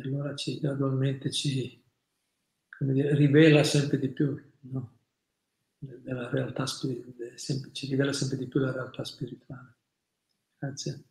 E 0.00 0.02
allora 0.02 0.34
ci, 0.34 0.60
gradualmente 0.60 1.30
ci 1.30 1.82
dire, 2.78 3.14
rivela 3.14 3.64
sempre 3.64 3.98
di 3.98 4.08
più 4.08 4.42
no? 4.60 4.92
della 5.78 6.30
realtà 6.30 6.64
ci 6.64 7.86
rivela 7.86 8.12
sempre 8.14 8.38
di 8.38 8.46
più 8.46 8.60
la 8.60 8.72
realtà 8.72 9.04
spirituale. 9.04 9.74
Grazie. 10.56 11.04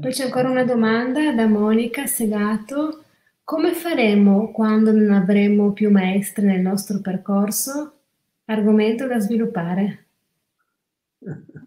Poi 0.00 0.10
c'è 0.12 0.24
ancora 0.24 0.50
una 0.50 0.64
domanda 0.64 1.32
da 1.32 1.46
Monica 1.46 2.06
Segato. 2.06 3.04
Come 3.44 3.72
faremo 3.72 4.50
quando 4.50 4.90
non 4.90 5.10
avremo 5.12 5.72
più 5.72 5.90
maestri 5.90 6.44
nel 6.44 6.60
nostro 6.60 7.00
percorso? 7.00 8.00
Argomento 8.46 9.06
da 9.06 9.20
sviluppare. 9.20 10.06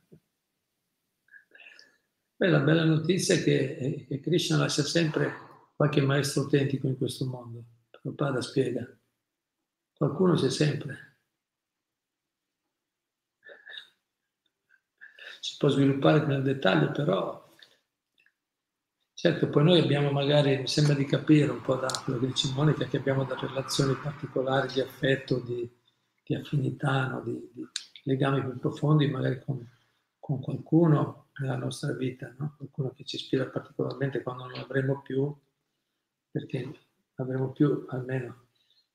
Beh, 2.35 2.47
la 2.47 2.59
bella 2.59 2.83
notizia 2.85 3.35
è 3.35 3.43
che, 3.43 4.05
che 4.07 4.19
Krishna 4.19 4.57
lascia 4.57 4.83
sempre 4.83 5.33
qualche 5.75 6.01
maestro 6.01 6.43
autentico 6.43 6.87
in 6.87 6.97
questo 6.97 7.25
mondo. 7.25 7.63
Prabhupada 7.89 8.41
spiega. 8.41 8.87
Qualcuno 9.93 10.35
c'è 10.35 10.49
sempre. 10.49 11.17
Si 15.41 15.55
può 15.57 15.69
sviluppare 15.69 16.25
nel 16.25 16.43
dettaglio, 16.43 16.91
però 16.91 17.48
Certo, 19.21 19.49
poi 19.49 19.65
noi 19.65 19.79
abbiamo 19.81 20.11
magari, 20.11 20.59
mi 20.59 20.67
sembra 20.67 20.93
di 20.93 21.03
capire 21.03 21.51
un 21.51 21.59
po' 21.59 21.75
da 21.75 21.87
quello 22.05 22.19
che 22.19 22.27
dice 22.27 22.53
Monica, 22.53 22.85
che 22.85 22.95
abbiamo 22.95 23.25
delle 23.25 23.47
relazioni 23.47 23.93
particolari 23.95 24.71
di 24.71 24.79
affetto, 24.79 25.39
di, 25.39 25.69
di 26.23 26.35
affinità, 26.35 27.07
no? 27.07 27.21
di, 27.23 27.51
di, 27.51 27.67
legami 28.03 28.39
più 28.39 28.57
profondi 28.57 29.09
magari 29.09 29.41
con, 29.43 29.61
con, 30.17 30.39
qualcuno 30.39 31.31
nella 31.39 31.57
nostra 31.57 31.91
vita, 31.91 32.33
no? 32.37 32.53
qualcuno 32.55 32.93
che 32.95 33.03
ci 33.03 33.17
ispira 33.17 33.43
particolarmente 33.47 34.23
quando 34.23 34.45
non 34.45 34.57
avremo 34.57 35.01
più, 35.01 35.35
perché 36.31 36.73
avremo 37.15 37.51
più 37.51 37.87
almeno 37.89 38.45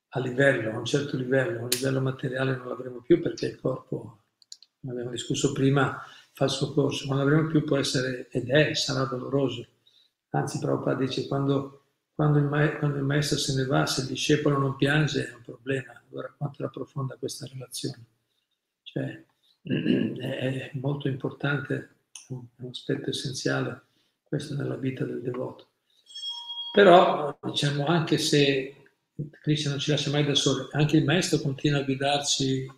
a 0.07 0.19
livello, 0.21 0.71
a 0.71 0.79
un 0.79 0.85
certo 0.85 1.17
livello, 1.17 1.59
a 1.59 1.63
un 1.65 1.69
livello 1.69 2.01
materiale 2.01 2.55
non 2.55 2.67
l'avremo 2.67 2.99
più 3.01 3.21
perché 3.21 3.45
il 3.45 3.59
corpo, 3.59 4.23
come 4.79 4.91
abbiamo 4.91 5.11
discusso 5.11 5.51
prima, 5.51 6.01
fa 6.31 6.45
il 6.45 6.49
suo 6.49 6.73
corso, 6.73 7.05
non 7.05 7.19
l'avremo 7.19 7.45
più 7.45 7.63
può 7.63 7.77
essere 7.77 8.27
ed 8.31 8.49
è, 8.49 8.73
sarà 8.73 9.03
doloroso 9.03 9.67
Anzi, 10.29 10.59
Prabhupada 10.59 10.99
dice 10.99 11.27
quando, 11.27 11.85
quando, 12.13 12.39
il 12.39 12.45
maestro, 12.45 12.79
quando, 12.79 12.97
il 12.97 13.03
maestro, 13.03 13.37
se 13.37 13.53
ne 13.55 13.65
va, 13.65 13.85
se 13.85 14.01
il 14.01 14.07
discepolo 14.07 14.57
non 14.57 14.75
piange 14.75 15.29
è 15.29 15.33
un 15.33 15.41
problema. 15.41 16.01
Allora 16.09 16.33
quanto 16.37 16.61
era 16.61 16.71
profonda 16.71 17.15
questa 17.15 17.45
relazione. 17.45 18.05
Cioè, 18.83 19.23
è 19.63 20.71
molto 20.73 21.07
importante, 21.07 21.75
è 22.27 22.33
un 22.33 22.69
aspetto 22.69 23.09
essenziale 23.09 23.83
questo 24.23 24.55
nella 24.55 24.75
vita 24.75 25.05
del 25.05 25.21
devoto. 25.21 25.69
Però, 26.73 27.37
diciamo, 27.41 27.85
anche 27.85 28.17
se 28.17 28.75
Krishna 29.41 29.71
non 29.71 29.79
ci 29.79 29.91
lascia 29.91 30.09
mai 30.09 30.25
da 30.25 30.35
soli, 30.35 30.67
anche 30.71 30.97
il 30.97 31.05
maestro 31.05 31.39
continua 31.39 31.79
a 31.79 31.83
guidarci 31.83 32.69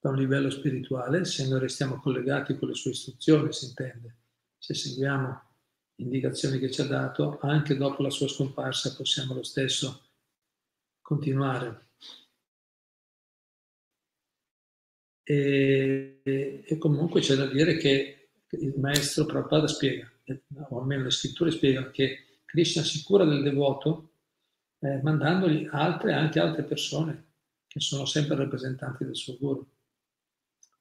da 0.00 0.10
un 0.10 0.16
livello 0.16 0.50
spirituale 0.50 1.24
se 1.24 1.46
noi 1.48 1.60
restiamo 1.60 2.00
collegati 2.00 2.56
con 2.56 2.68
le 2.68 2.74
sue 2.74 2.92
istruzioni, 2.92 3.52
si 3.52 3.66
intende. 3.66 4.16
Se 4.58 4.72
seguiamo 4.72 5.42
indicazioni 5.96 6.58
che 6.58 6.70
ci 6.70 6.80
ha 6.80 6.86
dato, 6.86 7.38
anche 7.40 7.76
dopo 7.76 8.02
la 8.02 8.10
sua 8.10 8.28
scomparsa 8.28 8.94
possiamo 8.94 9.34
lo 9.34 9.42
stesso 9.42 10.02
continuare. 11.00 11.82
E, 15.22 16.20
e 16.22 16.78
comunque 16.78 17.20
c'è 17.20 17.34
da 17.34 17.46
dire 17.46 17.76
che 17.76 18.30
il 18.50 18.74
maestro 18.78 19.24
Prabhupada 19.24 19.66
spiega, 19.66 20.10
o 20.68 20.80
almeno 20.80 21.04
le 21.04 21.10
scritture 21.10 21.50
spiegano, 21.50 21.90
che 21.90 22.40
Krishna 22.44 22.82
si 22.82 23.02
cura 23.02 23.24
del 23.24 23.42
devoto 23.42 24.10
eh, 24.80 25.00
mandandogli 25.02 25.68
altre, 25.70 26.12
anche 26.12 26.38
altre 26.38 26.62
persone 26.62 27.32
che 27.66 27.80
sono 27.80 28.04
sempre 28.04 28.36
rappresentanti 28.36 29.04
del 29.04 29.16
suo 29.16 29.36
guru. 29.36 29.66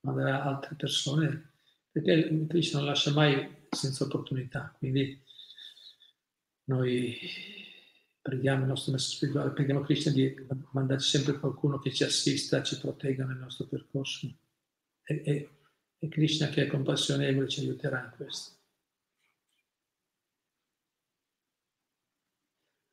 Manderà 0.02 0.44
altre 0.44 0.76
persone 0.76 1.54
perché 1.90 2.46
Krishna 2.48 2.80
non 2.80 2.88
lascia 2.88 3.12
mai 3.12 3.63
senza 3.74 4.04
opportunità. 4.06 4.74
Quindi 4.78 5.22
noi 6.66 7.18
preghiamo 8.22 8.62
il 8.62 8.68
nostro 8.70 8.92
maestro 8.92 9.16
spirituale, 9.18 9.52
preghiamo 9.52 9.82
Krishna 9.82 10.12
di 10.12 10.34
mandarci 10.72 11.10
sempre 11.10 11.40
qualcuno 11.40 11.80
che 11.80 11.94
ci 11.94 12.04
assista, 12.04 12.64
ci 12.64 12.80
protegga 12.80 13.26
nel 13.26 13.38
nostro 13.38 13.66
percorso. 13.66 14.28
E, 15.04 15.22
e 15.26 15.50
E 16.04 16.10
Krishna 16.10 16.50
che 16.50 16.64
è 16.64 16.68
compassionevole 16.68 17.48
ci 17.48 17.62
aiuterà 17.62 18.04
in 18.04 18.12
questo. 18.18 18.58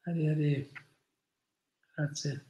Hari 0.05 0.28
Hari, 0.28 0.72
grazie. 1.95 2.45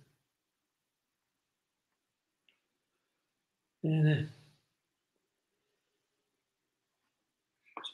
Bene. 3.82 4.39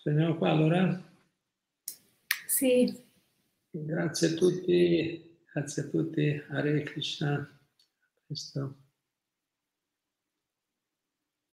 Ci 0.07 0.13
fermiamo 0.13 0.37
qua 0.37 0.51
allora? 0.51 1.03
Sì. 2.47 2.97
Grazie 3.69 4.29
a 4.29 4.35
tutti, 4.35 5.41
grazie 5.53 5.83
a 5.83 5.87
tutti, 5.87 6.45
Hare 6.49 6.85
Krishna. 6.85 7.61
Questo. 8.25 8.86